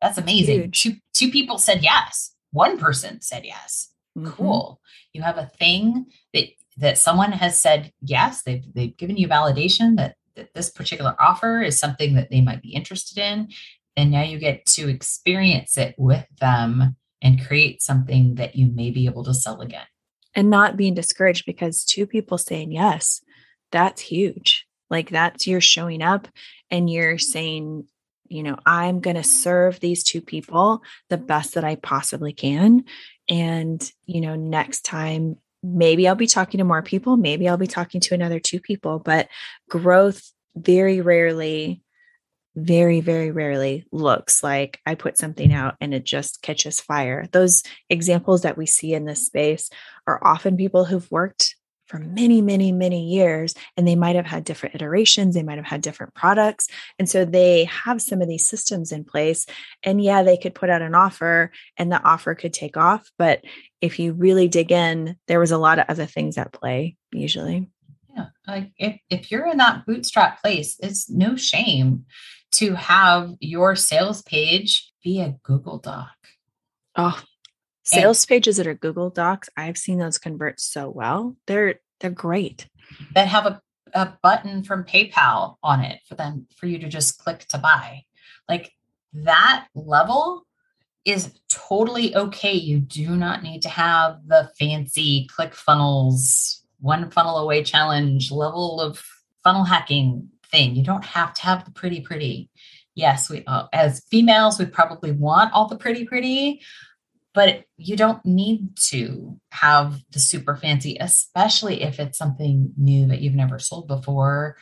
That's 0.01 0.19
amazing. 0.19 0.73
Two, 0.73 0.97
two 1.15 1.31
people 1.31 1.59
said 1.59 1.83
yes. 1.83 2.35
One 2.51 2.77
person 2.77 3.21
said 3.21 3.45
yes. 3.45 3.91
Mm-hmm. 4.19 4.31
Cool. 4.31 4.81
You 5.13 5.23
have 5.23 5.39
a 5.39 5.51
thing 5.59 6.07
that 6.35 6.49
that 6.79 6.99
someone 6.99 7.33
has 7.33 7.61
said 7.61 7.93
yes, 8.01 8.43
they've 8.43 8.65
they've 8.75 8.97
given 8.97 9.17
you 9.17 9.29
validation 9.29 9.97
that 9.97 10.17
that 10.37 10.55
this 10.55 10.71
particular 10.71 11.15
offer 11.19 11.63
is 11.63 11.79
something 11.79 12.15
that 12.15 12.31
they 12.31 12.41
might 12.41 12.63
be 12.63 12.75
interested 12.75 13.19
in. 13.19 13.49
And 13.97 14.11
now 14.11 14.23
you 14.23 14.39
get 14.39 14.65
to 14.67 14.89
experience 14.89 15.77
it 15.77 15.95
with 15.99 16.27
them 16.41 16.97
and 17.21 17.47
create 17.47 17.83
something 17.83 18.37
that 18.37 18.57
you 18.57 18.73
may 18.73 18.91
be 18.91 19.07
able 19.07 19.25
to 19.25 19.35
sell 19.35 19.61
again. 19.61 19.87
And 20.35 20.51
not 20.51 20.77
being 20.77 20.95
discouraged 20.95 21.45
because 21.45 21.85
two 21.85 22.07
people 22.07 22.39
saying 22.39 22.73
yes, 22.73 23.21
that's 23.71 24.01
huge. 24.01 24.67
Like 24.91 25.11
that's 25.11 25.47
you're 25.47 25.61
showing 25.61 26.03
up 26.03 26.29
and 26.71 26.89
you're 26.89 27.19
saying, 27.19 27.87
you 28.29 28.43
know, 28.43 28.57
I'm 28.65 29.01
going 29.01 29.17
to 29.17 29.23
serve 29.23 29.79
these 29.81 30.03
two 30.03 30.23
people 30.23 30.83
the 31.11 31.19
best 31.19 31.55
that 31.55 31.65
I 31.65 31.77
possibly 31.77 32.33
can. 32.33 32.85
And, 33.29 33.93
you 34.07 34.23
know, 34.23 34.37
next 34.37 34.85
time, 34.87 35.37
maybe 35.63 36.09
I'll 36.09 36.15
be 36.15 36.27
talking 36.27 36.59
to 36.59 36.65
more 36.65 36.83
people, 36.83 37.17
maybe 37.17 37.49
I'll 37.49 37.57
be 37.57 37.67
talking 37.67 38.01
to 38.03 38.15
another 38.15 38.41
two 38.41 38.61
people, 38.61 38.99
but 38.99 39.29
growth 39.69 40.33
very 40.57 41.01
rarely, 41.01 41.83
very, 42.57 43.01
very 43.01 43.31
rarely 43.31 43.87
looks 43.93 44.43
like 44.43 44.81
I 44.85 44.95
put 44.95 45.17
something 45.17 45.53
out 45.53 45.77
and 45.81 45.95
it 45.95 46.05
just 46.05 46.43
catches 46.43 46.81
fire. 46.81 47.27
Those 47.33 47.63
examples 47.89 48.43
that 48.43 48.59
we 48.59 48.67
see 48.67 48.93
in 48.93 49.05
this 49.05 49.27
space 49.27 49.71
are 50.07 50.25
often 50.25 50.57
people 50.57 50.85
who've 50.85 51.11
worked 51.11 51.57
for 51.93 51.99
many, 51.99 52.41
many, 52.41 52.73
many 52.73 53.05
years. 53.05 53.55
And 53.77 53.87
they 53.87 53.97
might 53.97 54.17
have 54.17 54.25
had 54.25 54.45
different 54.45 54.75
iterations, 54.75 55.35
they 55.35 55.43
might 55.43 55.59
have 55.59 55.67
had 55.67 55.83
different 55.83 56.15
products. 56.15 56.67
And 56.99 57.07
so 57.07 57.27
they 57.27 57.65
have 57.65 58.01
some 58.01 58.23
of 58.23 58.29
these 58.29 58.49
systems 58.49 58.93
in 58.93 59.05
place. 59.05 59.45
And 59.83 60.03
yeah, 60.03 60.23
they 60.23 60.39
could 60.39 60.55
put 60.55 60.71
out 60.71 60.81
an 60.81 60.95
offer 60.95 61.53
and 61.77 61.93
the 61.93 62.03
offer 62.03 62.35
could 62.35 62.55
take 62.55 62.79
off. 62.79 63.11
But 63.19 63.45
if 63.83 63.99
you 63.99 64.15
really 64.15 64.49
dig 64.49 64.73
in, 64.73 65.17
there 65.29 65.39
was 65.39 65.51
a 65.51 65.59
lot 65.59 65.79
of 65.79 65.85
other 65.91 66.07
things 66.07 66.39
at 66.39 66.55
play 66.55 66.97
usually. 67.13 67.69
Yeah. 68.17 68.29
Like 68.49 68.73
if, 68.79 68.99
if 69.11 69.31
you're 69.31 69.47
in 69.47 69.59
that 69.59 69.85
bootstrap 69.85 70.41
place, 70.41 70.79
it's 70.83 71.11
no 71.11 71.37
shame 71.37 72.07
to 72.53 72.75
have 72.75 73.35
your 73.39 73.77
sales 73.77 74.23
page 74.23 74.91
be 75.05 75.21
a 75.21 75.37
Google 75.43 75.77
Doc. 75.77 76.09
Oh, 76.97 77.21
sales 77.83 78.23
and 78.23 78.29
pages 78.29 78.57
that 78.57 78.67
are 78.67 78.75
Google 78.75 79.11
Docs, 79.11 79.49
I've 79.57 79.79
seen 79.79 79.99
those 79.99 80.19
convert 80.19 80.61
so 80.61 80.89
well. 80.89 81.37
They're 81.47 81.81
they're 82.01 82.11
great. 82.11 82.67
That 83.15 83.29
have 83.29 83.47
a, 83.47 83.63
a 83.95 84.15
button 84.23 84.65
from 84.65 84.85
PayPal 84.85 85.57
on 85.63 85.85
it 85.85 86.01
for 86.09 86.15
them 86.15 86.47
for 86.57 86.67
you 86.67 86.79
to 86.81 86.89
just 86.89 87.19
click 87.19 87.47
to 87.49 87.59
buy. 87.59 88.05
Like 88.49 88.73
that 89.13 89.67
level 89.75 90.47
is 91.05 91.33
totally 91.49 92.15
okay. 92.15 92.53
You 92.53 92.79
do 92.79 93.17
not 93.17 93.43
need 93.43 93.63
to 93.63 93.69
have 93.69 94.21
the 94.27 94.51
fancy 94.59 95.29
ClickFunnels, 95.37 96.61
one 96.81 97.11
funnel 97.11 97.39
away 97.39 97.63
challenge 97.63 98.31
level 98.31 98.81
of 98.81 99.03
funnel 99.43 99.65
hacking 99.65 100.29
thing. 100.51 100.77
You 100.77 100.85
don't 100.85 101.05
have 101.05 101.35
to 101.35 101.43
have 101.43 101.65
the 101.65 101.73
pretty, 101.73 102.01
pretty. 102.01 102.51
Yes, 102.95 103.31
we 103.31 103.43
uh, 103.47 103.67
as 103.73 104.05
females, 104.11 104.59
we 104.59 104.67
probably 104.67 105.13
want 105.13 105.53
all 105.55 105.67
the 105.67 105.77
pretty, 105.79 106.05
pretty, 106.05 106.61
but 107.35 107.65
you 107.77 107.97
don't 107.97 108.25
need 108.25 108.77
to 108.77 109.39
have 109.51 110.01
the 110.11 110.19
super 110.19 110.57
fancy, 110.57 110.97
especially 111.01 111.83
if 111.83 111.99
it's 111.99 112.19
something 112.19 112.73
new 112.77 113.07
that 113.07 113.21
you've 113.21 113.35
never 113.35 113.59
sold 113.59 113.89
before 113.89 114.57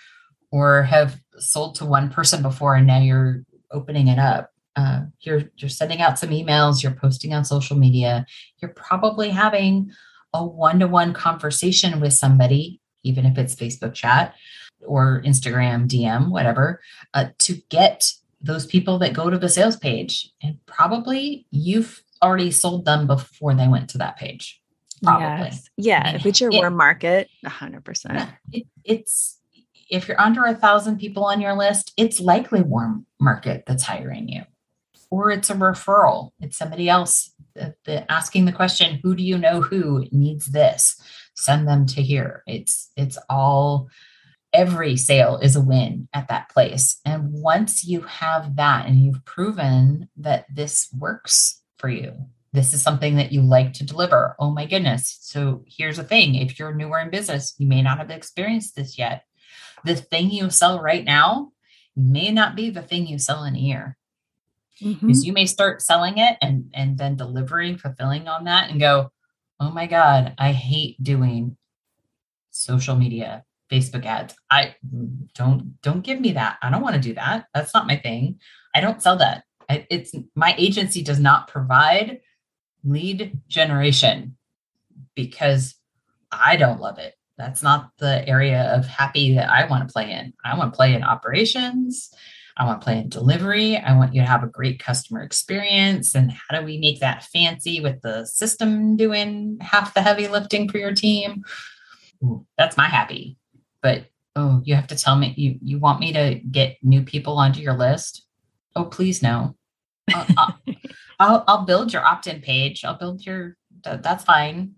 or 0.53 0.85
have 0.85 1.21
sold 1.39 1.77
to 1.77 1.85
one 1.85 2.11
person 2.11 2.43
before 2.43 2.75
and 2.75 2.87
now 2.87 3.01
you're 3.01 3.43
opening 3.73 4.09
it 4.09 4.19
up. 4.19 4.51
Uh, 4.77 5.03
you're 5.21 5.43
you're 5.57 5.69
sending 5.69 6.01
out 6.01 6.19
some 6.19 6.31
emails, 6.31 6.83
you're 6.83 6.93
posting 6.93 7.35
on 7.35 7.45
social 7.45 7.77
media, 7.77 8.25
you're 8.63 8.73
probably 8.73 9.31
having 9.31 9.91
a 10.33 10.47
one-to-one 10.47 11.13
conversation 11.13 12.01
with 12.01 12.13
somebody, 12.13 12.81
even 13.03 13.27
if 13.27 13.37
it's 13.37 13.57
Facebook 13.57 13.95
chat 13.95 14.35
or 14.87 15.23
Instagram 15.27 15.89
DM, 15.89 16.31
whatever, 16.31 16.81
uh, 17.15 17.27
to 17.39 17.57
get 17.69 18.13
those 18.41 18.65
people 18.65 18.99
that 18.99 19.13
go 19.13 19.29
to 19.29 19.39
the 19.39 19.49
sales 19.49 19.77
page 19.77 20.31
and 20.43 20.59
probably 20.67 21.47
you've 21.51 22.03
already 22.23 22.51
sold 22.51 22.85
them 22.85 23.07
before 23.07 23.55
they 23.55 23.69
went 23.69 23.91
to 23.91 23.99
that 23.99 24.17
page. 24.17 24.61
Probably. 25.03 25.47
Yes. 25.47 25.71
Yeah. 25.77 26.17
If 26.17 26.27
it's 26.27 26.41
your 26.41 26.51
it, 26.51 26.57
warm 26.57 26.77
market, 26.77 27.29
100%. 27.45 28.33
It, 28.53 28.67
it's, 28.85 29.41
if 29.89 30.07
you're 30.07 30.21
under 30.21 30.45
a 30.45 30.55
thousand 30.55 30.99
people 30.99 31.25
on 31.25 31.41
your 31.41 31.55
list, 31.55 31.93
it's 31.97 32.21
likely 32.21 32.63
warm 32.63 33.07
market 33.19 33.65
that's 33.67 33.85
hiring 33.85 34.29
you, 34.29 34.43
or 35.11 35.31
it's 35.31 35.51
a 35.51 35.55
referral. 35.55 36.31
It's 36.41 36.57
somebody 36.57 36.89
else 36.89 37.33
the, 37.55 37.75
the 37.85 38.11
asking 38.11 38.45
the 38.45 38.53
question, 38.53 39.01
who 39.03 39.15
do 39.15 39.23
you 39.23 39.39
know 39.39 39.61
who 39.61 40.07
needs 40.11 40.47
this? 40.47 41.01
Send 41.35 41.67
them 41.67 41.87
to 41.87 42.03
here. 42.03 42.43
It's 42.47 42.91
it's 42.97 43.19
all 43.29 43.89
every 44.53 44.97
sale 44.97 45.39
is 45.39 45.57
a 45.57 45.61
win 45.61 46.09
at 46.13 46.29
that 46.29 46.49
place. 46.51 47.01
And 47.05 47.33
once 47.33 47.85
you 47.85 48.03
have 48.03 48.57
that 48.57 48.87
and 48.87 48.97
you've 49.01 49.25
proven 49.25 50.09
that 50.17 50.47
this 50.53 50.89
works 50.97 51.60
for 51.81 51.89
you, 51.89 52.15
this 52.53 52.75
is 52.75 52.83
something 52.83 53.17
that 53.17 53.33
you 53.33 53.43
like 53.43 53.73
to 53.75 53.85
deliver. 53.85 54.37
Oh 54.39 54.51
my 54.51 54.67
goodness. 54.67 55.19
So 55.21 55.65
here's 55.67 55.97
the 55.97 56.05
thing 56.05 56.35
if 56.35 56.59
you're 56.59 56.75
newer 56.75 56.99
in 56.99 57.11
business, 57.11 57.55
you 57.59 57.67
may 57.67 57.83
not 57.83 57.99
have 57.99 58.11
experienced 58.11 58.77
this 58.77 58.99
yet. 58.99 59.25
The 59.85 59.97
thing 59.97 60.31
you 60.31 60.51
sell 60.51 60.81
right 60.81 61.05
now 61.05 61.53
may 61.97 62.31
not 62.31 62.57
be 62.57 62.71
the 62.71 62.83
thing 62.83 63.07
you 63.07 63.19
sell 63.19 63.45
in 63.45 63.57
a 63.57 63.61
year. 63.61 63.97
Because 64.79 64.99
mm-hmm. 64.99 65.27
you 65.27 65.33
may 65.33 65.47
start 65.47 65.83
selling 65.83 66.19
it 66.19 66.39
and, 66.41 66.71
and 66.73 66.97
then 66.97 67.17
delivering, 67.17 67.77
fulfilling 67.77 68.29
on 68.29 68.45
that 68.45 68.71
and 68.71 68.81
go, 68.81 69.13
oh 69.59 69.71
my 69.71 69.87
God, 69.87 70.35
I 70.39 70.53
hate 70.53 71.03
doing 71.03 71.57
social 72.51 72.97
media 72.97 73.45
Facebook 73.71 74.05
ads. 74.05 74.35
I 74.51 74.75
don't 75.35 75.81
don't 75.83 76.03
give 76.03 76.21
me 76.21 76.33
that. 76.33 76.59
I 76.63 76.71
don't 76.71 76.83
want 76.83 76.97
to 76.97 77.01
do 77.01 77.15
that. 77.15 77.47
That's 77.55 77.73
not 77.73 77.87
my 77.87 77.97
thing. 77.97 78.41
I 78.75 78.81
don't 78.81 79.03
sell 79.03 79.17
that. 79.19 79.45
It's 79.91 80.15
my 80.35 80.55
agency 80.59 81.03
does 81.03 81.21
not 81.21 81.49
provide 81.49 82.21
lead 82.85 83.39
generation 83.49 84.37
because 85.15 85.75
I 86.33 86.57
don't 86.57 86.81
love 86.81 86.99
it. 86.99 87.15
That's 87.37 87.63
not 87.63 87.91
the 87.99 88.27
area 88.29 88.75
of 88.75 88.87
happy 88.87 89.35
that 89.35 89.51
I 89.51 89.67
want 89.67 89.89
to 89.89 89.93
play 89.93 90.11
in. 90.11 90.33
I 90.45 90.57
want 90.57 90.73
to 90.73 90.77
play 90.77 90.95
in 90.95 91.03
operations. 91.03 92.13
I 92.57 92.67
want 92.67 92.81
to 92.81 92.85
play 92.85 92.99
in 92.99 93.09
delivery. 93.09 93.77
I 93.79 93.97
want 93.97 94.15
you 94.15 94.21
to 94.21 94.27
have 94.27 94.43
a 94.43 94.49
great 94.49 94.79
customer 94.79 95.23
experience. 95.23 96.15
And 96.15 96.31
how 96.31 96.59
do 96.59 96.65
we 96.65 96.79
make 96.79 97.01
that 97.01 97.25
fancy 97.25 97.81
with 97.81 98.03
the 98.03 98.27
system 98.27 98.97
doing 98.97 99.57
half 99.61 99.95
the 99.95 100.03
heavy 100.03 100.29
lifting 100.29 100.69
for 100.69 100.77
your 100.77 100.93
team? 100.93 101.45
That's 102.59 102.77
my 102.77 102.87
happy 102.87 103.39
but 103.83 104.07
oh, 104.37 104.61
you 104.65 104.75
have 104.75 104.87
to 104.89 104.97
tell 104.97 105.17
me 105.17 105.35
you 105.37 105.59
you 105.63 105.79
want 105.79 106.01
me 106.01 106.13
to 106.13 106.41
get 106.51 106.79
new 106.83 107.03
people 107.03 107.39
onto 107.39 107.61
your 107.61 107.77
list? 107.77 108.27
Oh, 108.77 108.85
please 108.85 109.23
no. 109.23 109.57
I'll, 110.15 110.27
I'll, 110.37 110.59
I'll, 111.19 111.45
I'll 111.49 111.65
build 111.65 111.93
your 111.93 112.05
opt-in 112.05 112.41
page. 112.41 112.85
I'll 112.85 112.99
build 112.99 113.25
your 113.25 113.57
that's 113.83 114.25
fine. 114.25 114.73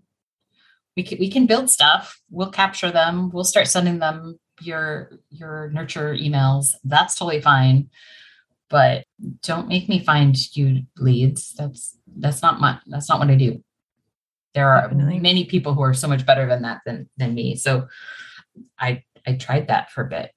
We 0.95 1.03
can 1.03 1.17
we 1.19 1.29
can 1.29 1.45
build 1.45 1.69
stuff. 1.69 2.21
We'll 2.29 2.51
capture 2.51 2.91
them. 2.91 3.31
We'll 3.31 3.43
start 3.43 3.67
sending 3.67 3.99
them 3.99 4.39
your 4.61 5.11
your 5.29 5.69
nurture 5.69 6.13
emails. 6.13 6.75
That's 6.83 7.15
totally 7.15 7.41
fine. 7.41 7.89
But 8.69 9.05
don't 9.41 9.67
make 9.67 9.89
me 9.89 9.99
find 9.99 10.35
you 10.55 10.83
leads. 10.97 11.53
That's 11.53 11.97
that's 12.15 12.41
not 12.41 12.59
my 12.59 12.79
that's 12.87 13.09
not 13.09 13.19
what 13.19 13.29
I 13.29 13.35
do. 13.35 13.63
There 14.53 14.69
are 14.69 14.83
Definitely. 14.87 15.19
many 15.19 15.45
people 15.45 15.73
who 15.73 15.81
are 15.81 15.93
so 15.93 16.07
much 16.07 16.25
better 16.25 16.47
than 16.47 16.61
that 16.61 16.81
than 16.85 17.09
than 17.17 17.33
me. 17.33 17.55
So 17.55 17.87
I 18.79 19.03
I 19.25 19.33
tried 19.33 19.67
that 19.67 19.91
for 19.91 20.03
a 20.03 20.09
bit, 20.09 20.31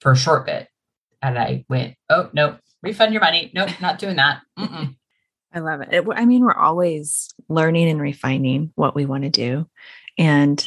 for 0.00 0.12
a 0.12 0.16
short 0.16 0.46
bit, 0.46 0.68
and 1.20 1.38
I 1.38 1.64
went, 1.68 1.96
oh 2.08 2.30
no, 2.32 2.58
refund 2.82 3.12
your 3.12 3.22
money. 3.22 3.50
Nope, 3.54 3.70
not 3.80 3.98
doing 3.98 4.16
that. 4.16 4.42
Mm-mm. 4.58 4.96
I 5.52 5.58
love 5.58 5.80
it. 5.80 5.88
it. 5.92 6.04
I 6.14 6.24
mean, 6.26 6.44
we're 6.44 6.54
always 6.54 7.28
learning 7.48 7.88
and 7.88 8.00
refining 8.00 8.72
what 8.76 8.94
we 8.94 9.04
want 9.06 9.24
to 9.24 9.30
do, 9.30 9.66
and 10.16 10.64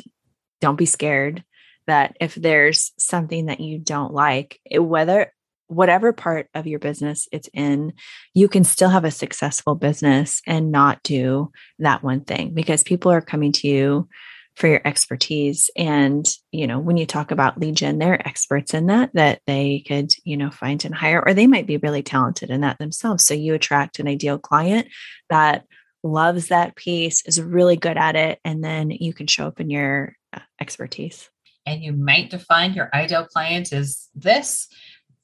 don't 0.62 0.78
be 0.78 0.86
scared 0.86 1.44
that 1.88 2.16
if 2.20 2.36
there's 2.36 2.92
something 2.98 3.48
that 3.48 3.60
you 3.60 3.78
don't 3.78 4.14
like, 4.14 4.60
whether 4.72 5.32
whatever 5.68 6.14
part 6.14 6.48
of 6.54 6.68
your 6.68 6.80
business 6.80 7.28
it's 7.32 7.50
in, 7.54 7.94
you 8.34 8.48
can 8.48 8.64
still 8.64 8.90
have 8.90 9.06
a 9.06 9.12
successful 9.12 9.76
business 9.76 10.42
and 10.46 10.72
not 10.72 11.02
do 11.04 11.52
that 11.80 12.04
one 12.04 12.22
thing 12.22 12.54
because 12.54 12.84
people 12.84 13.12
are 13.12 13.22
coming 13.22 13.52
to 13.52 13.68
you 13.68 14.08
for 14.56 14.68
your 14.68 14.82
expertise. 14.86 15.70
And 15.76 16.28
you 16.52 16.68
know 16.68 16.80
when 16.80 16.98
you 16.98 17.06
talk 17.06 17.32
about 17.32 17.60
gen 17.74 17.98
they're 17.98 18.28
experts 18.28 18.74
in 18.74 18.88
that 18.88 19.12
that 19.14 19.42
they 19.48 19.84
could 19.88 20.12
you 20.24 20.38
know 20.38 20.52
find 20.52 20.84
and 20.86 20.94
hire 20.94 21.24
or 21.26 21.34
they 21.34 21.48
might 21.48 21.68
be 21.68 21.78
really 21.78 22.04
talented 22.04 22.50
in 22.50 22.62
that 22.62 22.78
themselves. 22.78 23.26
So 23.26 23.34
you 23.34 23.54
attract 23.54 24.00
an 24.00 24.08
ideal 24.08 24.38
client 24.38 24.88
that 25.30 25.66
loves 26.04 26.48
that 26.50 26.76
piece 26.76 27.26
is 27.26 27.42
really 27.42 27.78
good 27.78 27.98
at 27.98 28.16
it 28.16 28.40
and 28.44 28.64
then 28.64 28.92
you 28.92 29.14
can 29.14 29.28
show 29.28 29.48
up 29.48 29.60
in 29.60 29.70
your 29.70 30.16
uh, 30.34 30.40
expertise. 30.60 31.30
And 31.66 31.82
you 31.82 31.94
might 31.94 32.30
define 32.30 32.74
your 32.74 32.90
ideal 32.94 33.26
client 33.26 33.72
as 33.72 34.10
this 34.14 34.68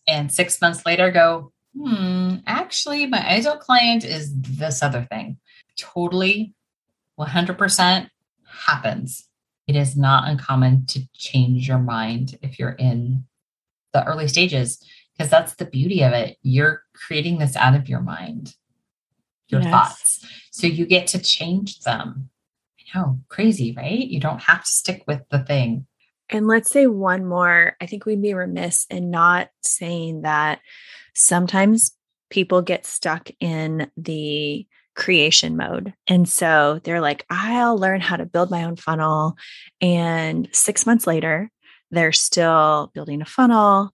and 0.08 0.32
six 0.32 0.62
months 0.62 0.86
later 0.86 1.12
go 1.12 1.52
hmm 1.78 2.38
actually 2.48 3.06
my 3.06 3.24
ideal 3.28 3.58
client 3.58 4.04
is 4.04 4.34
this 4.42 4.82
other 4.82 5.06
thing. 5.10 5.38
Totally 5.78 6.54
100% 7.20 8.10
happens. 8.50 9.28
It 9.68 9.76
is 9.76 9.96
not 9.96 10.28
uncommon 10.28 10.86
to 10.88 11.02
change 11.14 11.68
your 11.68 11.80
mind 11.80 12.38
if 12.42 12.58
you're 12.58 12.72
in 12.72 13.26
the 13.94 14.04
early 14.06 14.28
stages, 14.28 14.84
because 15.14 15.30
that's 15.30 15.56
the 15.56 15.66
beauty 15.66 16.04
of 16.04 16.12
it. 16.14 16.38
You're 16.42 16.84
creating 16.94 17.38
this 17.38 17.56
out 17.56 17.76
of 17.76 17.88
your 17.88 18.02
mind, 18.02 18.56
your 19.48 19.62
yes. 19.62 19.72
thoughts. 19.72 20.26
So 20.52 20.68
you 20.68 20.86
get 20.86 21.08
to 21.08 21.20
change 21.20 21.82
them. 21.82 22.30
I 22.80 23.00
know, 23.00 23.20
crazy, 23.30 23.74
right? 23.76 24.00
You 24.00 24.20
don't 24.20 24.42
have 24.42 24.64
to 24.64 24.72
stick 24.72 25.04
with 25.08 25.22
the 25.30 25.40
thing. 25.40 25.86
And 26.30 26.48
let's 26.48 26.70
say 26.70 26.88
one 26.88 27.26
more. 27.26 27.76
I 27.82 27.86
think 27.86 28.06
we'd 28.06 28.22
be 28.22 28.34
remiss 28.34 28.86
in 28.90 29.10
not 29.10 29.50
saying 29.62 30.22
that 30.22 30.60
sometimes 31.14 31.96
people 32.30 32.62
get 32.62 32.86
stuck 32.86 33.30
in 33.40 33.90
the 33.98 34.68
creation 35.00 35.58
mode. 35.58 35.94
And 36.08 36.30
so 36.30 36.80
they're 36.84 37.02
like, 37.02 37.26
I'll 37.30 37.78
learn 37.78 38.02
how 38.02 38.18
to 38.18 38.26
build 38.26 38.52
my 38.52 38.66
own 38.66 38.76
funnel. 38.76 39.38
And 39.82 40.48
six 40.52 40.86
months 40.86 41.08
later, 41.08 41.50
they're 41.90 42.12
still 42.12 42.92
building 42.94 43.22
a 43.22 43.26
funnel, 43.26 43.94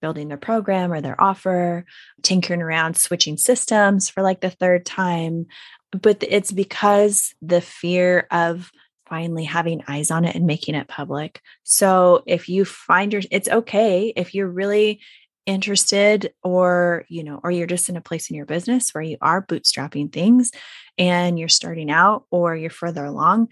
building 0.00 0.28
their 0.28 0.36
program 0.36 0.92
or 0.92 1.00
their 1.00 1.20
offer, 1.20 1.84
tinkering 2.22 2.62
around, 2.62 2.96
switching 2.96 3.36
systems 3.36 4.08
for 4.08 4.22
like 4.22 4.40
the 4.40 4.50
third 4.50 4.84
time. 4.84 5.46
But 5.92 6.24
it's 6.26 6.50
because 6.50 7.34
the 7.40 7.60
fear 7.60 8.26
of 8.30 8.72
finally 9.08 9.44
having 9.44 9.84
eyes 9.86 10.10
on 10.10 10.24
it 10.24 10.34
and 10.34 10.46
making 10.46 10.74
it 10.74 10.88
public. 10.88 11.40
So 11.62 12.24
if 12.26 12.48
you 12.48 12.64
find 12.64 13.12
your, 13.12 13.22
it's 13.30 13.48
okay 13.48 14.12
if 14.16 14.34
you're 14.34 14.48
really 14.48 15.00
interested 15.46 16.32
or 16.42 17.04
you 17.08 17.22
know 17.22 17.40
or 17.42 17.50
you're 17.50 17.66
just 17.66 17.88
in 17.88 17.96
a 17.96 18.00
place 18.00 18.30
in 18.30 18.36
your 18.36 18.46
business 18.46 18.90
where 18.90 19.02
you 19.02 19.16
are 19.20 19.44
bootstrapping 19.44 20.12
things 20.12 20.50
and 20.98 21.38
you're 21.38 21.48
starting 21.48 21.90
out 21.90 22.24
or 22.30 22.56
you're 22.56 22.70
further 22.70 23.04
along 23.04 23.48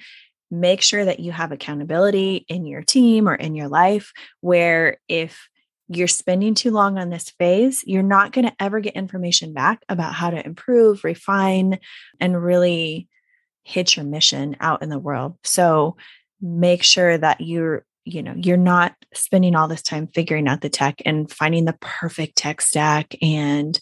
make 0.50 0.82
sure 0.82 1.04
that 1.04 1.20
you 1.20 1.32
have 1.32 1.52
accountability 1.52 2.44
in 2.48 2.66
your 2.66 2.82
team 2.82 3.28
or 3.28 3.34
in 3.34 3.54
your 3.54 3.68
life 3.68 4.12
where 4.40 4.98
if 5.08 5.48
you're 5.88 6.08
spending 6.08 6.54
too 6.54 6.70
long 6.70 6.98
on 6.98 7.10
this 7.10 7.30
phase 7.38 7.84
you're 7.86 8.02
not 8.02 8.32
going 8.32 8.46
to 8.46 8.56
ever 8.58 8.80
get 8.80 8.94
information 8.94 9.52
back 9.52 9.82
about 9.88 10.14
how 10.14 10.30
to 10.30 10.44
improve 10.44 11.04
refine 11.04 11.78
and 12.20 12.42
really 12.42 13.08
hit 13.64 13.96
your 13.96 14.04
mission 14.04 14.56
out 14.60 14.82
in 14.82 14.90
the 14.90 14.98
world. 14.98 15.36
So 15.42 15.96
make 16.40 16.82
sure 16.82 17.16
that 17.16 17.40
you're 17.40 17.84
you 18.04 18.22
know 18.22 18.34
you're 18.36 18.56
not 18.56 18.94
spending 19.12 19.54
all 19.54 19.68
this 19.68 19.82
time 19.82 20.06
figuring 20.08 20.48
out 20.48 20.60
the 20.60 20.68
tech 20.68 21.00
and 21.04 21.30
finding 21.30 21.64
the 21.64 21.76
perfect 21.80 22.36
tech 22.36 22.60
stack 22.60 23.14
and 23.22 23.80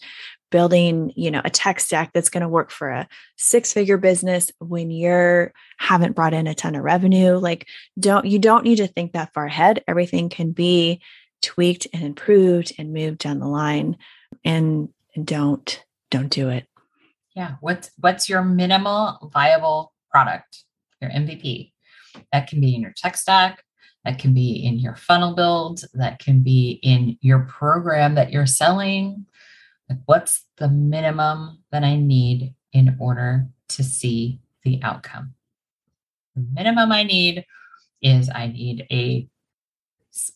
building 0.52 1.12
you 1.16 1.30
know 1.30 1.40
a 1.44 1.50
tech 1.50 1.80
stack 1.80 2.12
that's 2.12 2.28
going 2.28 2.42
to 2.42 2.48
work 2.48 2.70
for 2.70 2.90
a 2.90 3.08
six 3.36 3.72
figure 3.72 3.96
business 3.96 4.50
when 4.58 4.90
you're 4.90 5.52
haven't 5.78 6.14
brought 6.14 6.34
in 6.34 6.46
a 6.46 6.54
ton 6.54 6.74
of 6.74 6.84
revenue 6.84 7.36
like 7.36 7.66
don't 7.98 8.26
you 8.26 8.38
don't 8.38 8.62
need 8.62 8.76
to 8.76 8.86
think 8.86 9.12
that 9.12 9.32
far 9.32 9.46
ahead. 9.46 9.82
Everything 9.88 10.28
can 10.28 10.52
be 10.52 11.00
tweaked 11.40 11.88
and 11.92 12.04
improved 12.04 12.72
and 12.78 12.92
moved 12.92 13.18
down 13.18 13.40
the 13.40 13.48
line 13.48 13.96
and 14.44 14.88
don't 15.24 15.82
don't 16.10 16.28
do 16.28 16.50
it. 16.50 16.68
Yeah 17.34 17.56
what's 17.60 17.90
what's 17.98 18.28
your 18.28 18.42
minimal 18.42 19.30
viable 19.32 19.92
product 20.10 20.64
your 21.00 21.10
mvp 21.10 21.72
that 22.30 22.46
can 22.46 22.60
be 22.60 22.74
in 22.74 22.82
your 22.82 22.92
tech 22.94 23.16
stack 23.16 23.64
that 24.04 24.18
can 24.18 24.34
be 24.34 24.64
in 24.64 24.78
your 24.78 24.96
funnel 24.96 25.34
build, 25.34 25.84
that 25.94 26.18
can 26.18 26.42
be 26.42 26.80
in 26.82 27.18
your 27.20 27.40
program 27.40 28.14
that 28.16 28.32
you're 28.32 28.46
selling. 28.46 29.26
Like, 29.88 29.98
what's 30.06 30.44
the 30.56 30.68
minimum 30.68 31.62
that 31.70 31.84
I 31.84 31.96
need 31.96 32.54
in 32.72 32.96
order 32.98 33.46
to 33.68 33.84
see 33.84 34.40
the 34.64 34.80
outcome? 34.82 35.34
The 36.34 36.44
minimum 36.52 36.90
I 36.90 37.04
need 37.04 37.44
is 38.00 38.30
I 38.34 38.48
need 38.48 38.86
a, 38.90 39.28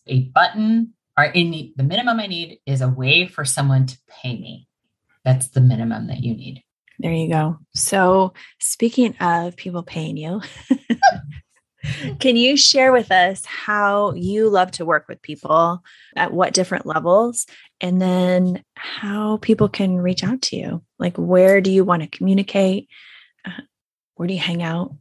a 0.05 0.21
button 0.33 0.93
or 1.17 1.25
in 1.25 1.51
the, 1.51 1.73
the 1.75 1.83
minimum 1.83 2.19
I 2.19 2.27
need 2.27 2.59
is 2.65 2.81
a 2.81 2.87
way 2.87 3.27
for 3.27 3.43
someone 3.43 3.87
to 3.87 3.97
pay 4.07 4.33
me. 4.37 4.67
That's 5.25 5.49
the 5.49 5.61
minimum 5.61 6.07
that 6.07 6.19
you 6.19 6.35
need. 6.35 6.63
There 6.99 7.11
you 7.11 7.29
go. 7.29 7.57
So, 7.73 8.33
speaking 8.59 9.15
of 9.19 9.55
people 9.55 9.83
paying 9.83 10.17
you, 10.17 10.41
can 12.19 12.35
you 12.35 12.57
share 12.57 12.91
with 12.91 13.11
us 13.11 13.45
how 13.45 14.13
you 14.13 14.49
love 14.49 14.71
to 14.71 14.85
work 14.85 15.07
with 15.07 15.21
people 15.21 15.83
at 16.15 16.33
what 16.33 16.53
different 16.53 16.85
levels 16.85 17.45
and 17.79 18.01
then 18.01 18.63
how 18.75 19.37
people 19.37 19.69
can 19.69 19.97
reach 19.97 20.23
out 20.23 20.41
to 20.43 20.55
you? 20.55 20.83
Like, 20.97 21.17
where 21.17 21.61
do 21.61 21.71
you 21.71 21.83
want 21.83 22.01
to 22.03 22.09
communicate? 22.09 22.87
Uh, 23.45 23.51
where 24.15 24.27
do 24.27 24.33
you 24.33 24.39
hang 24.39 24.63
out? 24.63 24.95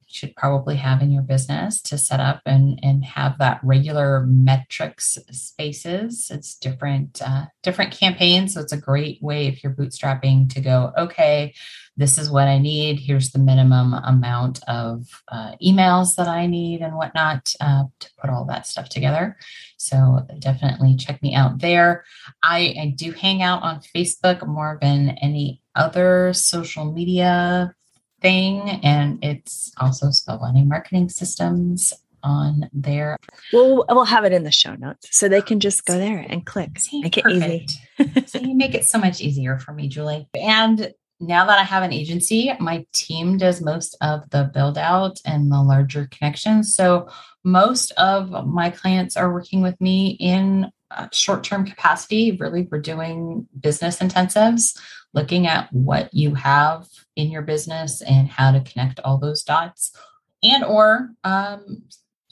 should 0.09 0.35
probably 0.37 0.77
have 0.77 1.03
in 1.03 1.11
your 1.11 1.23
business 1.23 1.81
to 1.83 1.99
set 1.99 2.21
up 2.21 2.41
and 2.47 2.79
and 2.83 3.05
have 3.05 3.39
that 3.39 3.61
regular 3.63 4.25
metrics 4.27 5.19
spaces. 5.31 6.31
It's 6.31 6.57
different 6.57 7.21
uh, 7.23 7.47
different 7.63 7.93
campaigns 7.93 8.55
so 8.55 8.61
it's 8.61 8.73
a 8.73 8.81
great 8.81 9.23
way 9.23 9.47
if 9.47 9.63
you're 9.63 9.75
bootstrapping 9.75 10.53
to 10.55 10.61
go 10.61 10.93
okay 10.97 11.55
this 11.99 12.17
is 12.17 12.31
what 12.31 12.47
i 12.47 12.59
need. 12.59 13.01
Here's 13.01 13.33
the 13.33 13.41
minimum 13.41 13.93
amount 13.93 14.63
of 14.69 15.05
uh, 15.27 15.57
emails 15.63 16.15
that 16.15 16.29
i 16.29 16.47
need 16.47 16.81
and 16.81 16.95
whatnot 16.95 17.53
uh, 17.61 17.85
to 17.99 18.11
put 18.19 18.31
all 18.31 18.45
that 18.47 18.67
stuff 18.67 18.89
together. 18.89 19.37
So 19.79 20.25
definitely 20.39 20.97
check 20.97 21.21
me 21.23 21.35
out 21.35 21.59
there. 21.59 22.05
I, 22.43 22.75
I 22.81 22.95
do 22.97 23.11
hang 23.11 23.43
out 23.43 23.63
on 23.63 23.81
facebook 23.81 24.47
more 24.47 24.79
than 24.81 25.11
any 25.21 25.61
other 25.75 26.33
social 26.33 26.93
media 26.93 27.75
thing. 28.21 28.69
And 28.83 29.23
it's 29.25 29.73
also 29.79 30.07
Spellbinding 30.07 30.67
Marketing 30.67 31.09
Systems 31.09 31.93
on 32.23 32.69
there. 32.73 33.17
We'll, 33.53 33.85
we'll 33.89 34.05
have 34.05 34.25
it 34.25 34.33
in 34.33 34.45
the 34.45 34.51
show 34.51 34.75
notes 34.75 35.09
so 35.17 35.29
they 35.29 35.43
can 35.43 35.61
just 35.61 35.85
go 35.85 35.99
there 35.99 36.25
and 36.29 36.45
click. 36.45 36.79
See, 36.79 37.01
make 37.01 37.17
it 37.17 37.27
easy. 37.29 37.67
so 38.27 38.39
you 38.39 38.57
make 38.57 38.75
it 38.75 38.85
so 38.85 38.99
much 38.99 39.21
easier 39.21 39.59
for 39.59 39.73
me, 39.73 39.89
Julie. 39.89 40.29
And 40.35 40.93
now 41.21 41.47
that 41.47 41.59
I 41.59 41.65
have 41.65 41.83
an 41.83 41.93
agency, 41.93 42.53
my 42.61 42.87
team 42.93 43.39
does 43.39 43.61
most 43.61 43.97
of 44.01 44.29
the 44.31 44.51
build 44.53 44.79
out 44.79 45.19
and 45.25 45.51
the 45.51 45.61
larger 45.61 46.09
connections. 46.11 46.75
So 46.75 47.09
most 47.45 47.91
of 47.93 48.47
my 48.47 48.71
clients 48.71 49.17
are 49.17 49.33
working 49.33 49.61
with 49.63 49.81
me 49.81 50.17
in 50.21 50.71
short 51.13 51.45
term 51.45 51.67
capacity. 51.67 52.33
Really, 52.33 52.69
we're 52.71 52.81
doing 52.81 53.47
business 53.59 53.99
intensives, 53.99 54.79
looking 55.15 55.47
at 55.47 55.73
what 55.73 56.13
you 56.13 56.35
have 56.35 56.87
in 57.17 57.31
your 57.31 57.43
business 57.43 58.03
and 58.03 58.29
how 58.29 58.53
to 58.53 58.61
connect 58.61 59.01
all 59.01 59.19
those 59.19 59.43
dots, 59.43 59.93
and 60.43 60.65
or 60.65 61.11
um, 61.25 61.83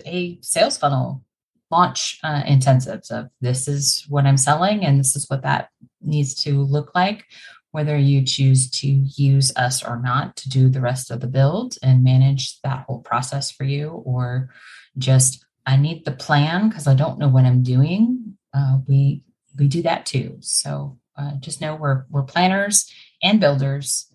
a 0.05 0.39
sales 0.43 0.79
funnel 0.79 1.23
launch 1.71 2.19
uh, 2.23 2.43
intensives 2.43 3.11
of 3.11 3.29
this 3.41 3.67
is 3.67 4.05
what 4.09 4.25
I'm 4.25 4.37
selling 4.37 4.85
and 4.85 5.01
this 5.01 5.17
is 5.17 5.29
what 5.29 5.43
that 5.43 5.71
needs 6.01 6.35
to 6.45 6.63
look 6.63 6.93
like. 6.95 7.25
Whether 7.73 7.99
you 7.99 8.25
choose 8.25 8.71
to 8.71 8.87
use 8.87 9.53
us 9.57 9.85
or 9.85 10.01
not 10.01 10.37
to 10.37 10.49
do 10.49 10.69
the 10.71 10.81
rest 10.81 11.11
of 11.11 11.21
the 11.21 11.27
build 11.27 11.77
and 11.83 12.03
manage 12.03 12.59
that 12.63 12.85
whole 12.87 13.01
process 13.01 13.51
for 13.51 13.65
you, 13.65 13.91
or 13.91 14.49
just 14.97 15.45
I 15.67 15.77
need 15.77 16.05
the 16.05 16.13
plan 16.13 16.69
because 16.69 16.87
I 16.87 16.95
don't 16.95 17.19
know 17.19 17.29
what 17.29 17.45
I'm 17.45 17.63
doing. 17.63 18.26
Uh, 18.57 18.79
we 18.89 19.23
we 19.59 19.69
do 19.69 19.83
that 19.83 20.07
too. 20.07 20.39
So 20.41 20.99
uh, 21.17 21.33
just 21.41 21.61
know 21.61 21.75
we're 21.75 22.05
we're 22.11 22.23
planners 22.23 22.91
and 23.23 23.41
builders, 23.41 24.11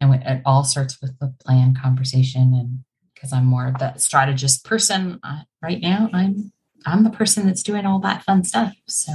and 0.00 0.10
we, 0.10 0.16
it 0.18 0.42
all 0.44 0.64
starts 0.64 1.00
with 1.00 1.18
the 1.18 1.34
plan 1.44 1.74
conversation. 1.74 2.52
And 2.54 2.84
because 3.14 3.32
I'm 3.32 3.44
more 3.44 3.66
of 3.66 3.78
that 3.78 4.00
strategist 4.02 4.64
person 4.64 5.20
uh, 5.22 5.42
right 5.62 5.80
now, 5.80 6.10
I'm 6.12 6.52
I'm 6.84 7.04
the 7.04 7.10
person 7.10 7.46
that's 7.46 7.62
doing 7.62 7.86
all 7.86 8.00
that 8.00 8.24
fun 8.24 8.44
stuff. 8.44 8.74
So 8.86 9.12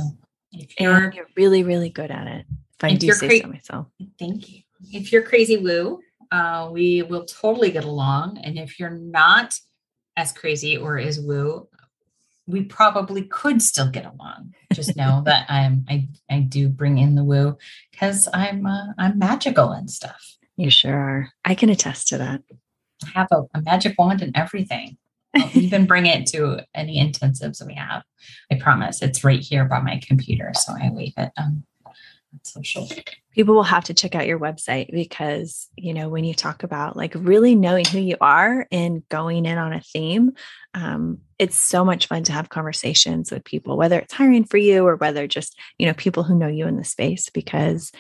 if 0.51 0.79
you're, 0.79 1.05
and 1.05 1.13
you're 1.13 1.27
really 1.35 1.63
really 1.63 1.89
good 1.89 2.11
at 2.11 2.27
it, 2.27 2.45
if 2.77 2.83
I 2.83 2.89
if 2.89 2.99
do 2.99 3.11
say 3.11 3.27
cra- 3.27 3.41
so 3.41 3.47
myself. 3.47 3.87
Thank 4.17 4.49
you. 4.49 4.61
If 4.91 5.11
you're 5.11 5.23
crazy 5.23 5.57
woo, 5.57 5.99
uh, 6.31 6.69
we 6.71 7.01
will 7.03 7.25
totally 7.25 7.71
get 7.71 7.83
along. 7.83 8.39
And 8.43 8.57
if 8.57 8.79
you're 8.79 8.89
not 8.89 9.59
as 10.15 10.31
crazy 10.31 10.77
or 10.77 10.97
as 10.97 11.19
woo, 11.19 11.67
we 12.47 12.63
probably 12.63 13.23
could 13.23 13.61
still 13.61 13.89
get 13.89 14.05
along. 14.05 14.53
Just 14.73 14.95
know 14.95 15.21
that 15.25 15.45
I'm 15.49 15.85
I 15.89 16.07
I 16.29 16.39
do 16.39 16.69
bring 16.69 16.97
in 16.97 17.15
the 17.15 17.23
woo 17.23 17.57
because 17.91 18.27
I'm 18.33 18.65
uh, 18.65 18.93
I'm 18.97 19.19
magical 19.19 19.71
and 19.71 19.89
stuff. 19.89 20.37
You 20.55 20.71
sure 20.71 20.95
are. 20.95 21.29
I 21.45 21.53
can 21.53 21.69
attest 21.69 22.07
to 22.09 22.17
that. 22.17 22.41
I 23.05 23.09
have 23.13 23.27
a, 23.31 23.43
a 23.53 23.61
magic 23.61 23.95
wand 23.99 24.21
and 24.21 24.35
everything. 24.35 24.97
I'll 25.35 25.51
even 25.53 25.85
bring 25.85 26.07
it 26.07 26.25
to 26.27 26.65
any 26.73 26.99
intensives 26.99 27.65
we 27.65 27.75
have. 27.75 28.03
I 28.51 28.55
promise. 28.55 29.01
It's 29.03 29.23
right 29.23 29.41
here 29.41 29.65
by 29.65 29.79
my 29.81 30.01
computer, 30.05 30.51
so 30.55 30.73
I 30.73 30.89
wave 30.91 31.13
it 31.17 31.31
um, 31.37 31.63
social. 32.43 32.89
People 33.31 33.55
will 33.55 33.63
have 33.63 33.85
to 33.85 33.93
check 33.93 34.15
out 34.15 34.27
your 34.27 34.39
website 34.39 34.91
because, 34.91 35.67
you 35.75 35.93
know, 35.93 36.09
when 36.09 36.23
you 36.23 36.33
talk 36.33 36.63
about 36.63 36.97
like 36.97 37.13
really 37.15 37.55
knowing 37.55 37.85
who 37.85 37.99
you 37.99 38.17
are 38.19 38.67
and 38.71 39.07
going 39.09 39.45
in 39.45 39.57
on 39.57 39.73
a 39.73 39.81
theme, 39.81 40.31
um, 40.73 41.19
it's 41.39 41.55
so 41.55 41.85
much 41.85 42.07
fun 42.07 42.23
to 42.23 42.31
have 42.31 42.49
conversations 42.49 43.31
with 43.31 43.43
people, 43.43 43.77
whether 43.77 43.99
it's 43.99 44.13
hiring 44.13 44.43
for 44.43 44.57
you 44.57 44.85
or 44.85 44.95
whether 44.95 45.27
just, 45.27 45.57
you 45.77 45.85
know, 45.85 45.93
people 45.93 46.23
who 46.23 46.35
know 46.35 46.47
you 46.47 46.67
in 46.67 46.77
the 46.77 46.83
space, 46.83 47.29
because 47.29 47.91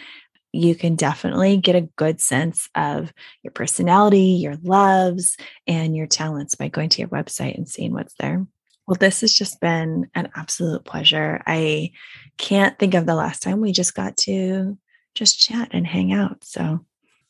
you 0.53 0.73
can 0.73 0.95
definitely 0.95 1.57
get 1.57 1.75
a 1.75 1.89
good 1.97 2.19
sense 2.19 2.69
of 2.73 3.13
your 3.43 3.51
personality, 3.51 4.39
your 4.41 4.55
loves, 4.63 5.37
and 5.67 5.95
your 5.95 6.07
talents 6.07 6.55
by 6.55 6.67
going 6.67 6.89
to 6.89 6.99
your 6.99 7.09
website 7.09 7.55
and 7.55 7.69
seeing 7.69 7.93
what's 7.93 8.15
there. 8.19 8.47
Well, 8.87 8.95
this 8.95 9.21
has 9.21 9.33
just 9.33 9.59
been 9.59 10.09
an 10.15 10.29
absolute 10.35 10.85
pleasure. 10.85 11.41
I 11.45 11.91
can't 12.37 12.79
think 12.79 12.93
of 12.93 13.05
the 13.05 13.15
last 13.15 13.43
time 13.43 13.59
we 13.59 13.73
just 13.73 13.93
got 13.93 14.15
to 14.17 14.77
just 15.13 15.39
chat 15.39 15.69
and 15.71 15.85
hang 15.85 16.13
out. 16.13 16.43
So 16.43 16.85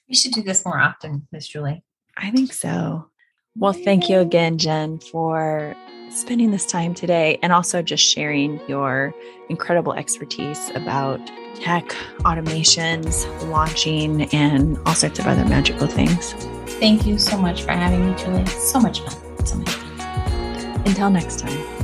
we 0.07 0.15
should 0.15 0.33
do 0.33 0.43
this 0.43 0.65
more 0.65 0.79
often, 0.79 1.27
Miss 1.31 1.47
Julie. 1.47 1.83
I 2.15 2.31
think 2.31 2.53
so. 2.53 3.09
Well, 3.55 3.73
thank 3.73 4.07
you 4.07 4.19
again, 4.19 4.59
Jen, 4.59 4.99
for 4.99 5.75
spending 6.11 6.51
this 6.51 6.65
time 6.65 6.93
today 6.93 7.39
and 7.41 7.51
also 7.51 7.81
just 7.81 8.03
sharing 8.03 8.61
your 8.67 9.13
incredible 9.49 9.93
expertise 9.93 10.69
about 10.75 11.19
tech, 11.55 11.87
automations, 12.19 13.25
launching, 13.49 14.23
and 14.33 14.77
all 14.85 14.93
sorts 14.93 15.17
of 15.17 15.25
other 15.25 15.45
magical 15.45 15.87
things. 15.87 16.33
Thank 16.79 17.07
you 17.07 17.17
so 17.17 17.37
much 17.37 17.63
for 17.63 17.71
having 17.71 18.05
me, 18.05 18.15
Julie. 18.15 18.45
So 18.45 18.79
much 18.79 19.01
fun. 19.01 19.45
So 19.45 19.55
much 19.55 19.69
fun. 19.69 19.86
Until 20.87 21.09
next 21.09 21.39
time. 21.39 21.76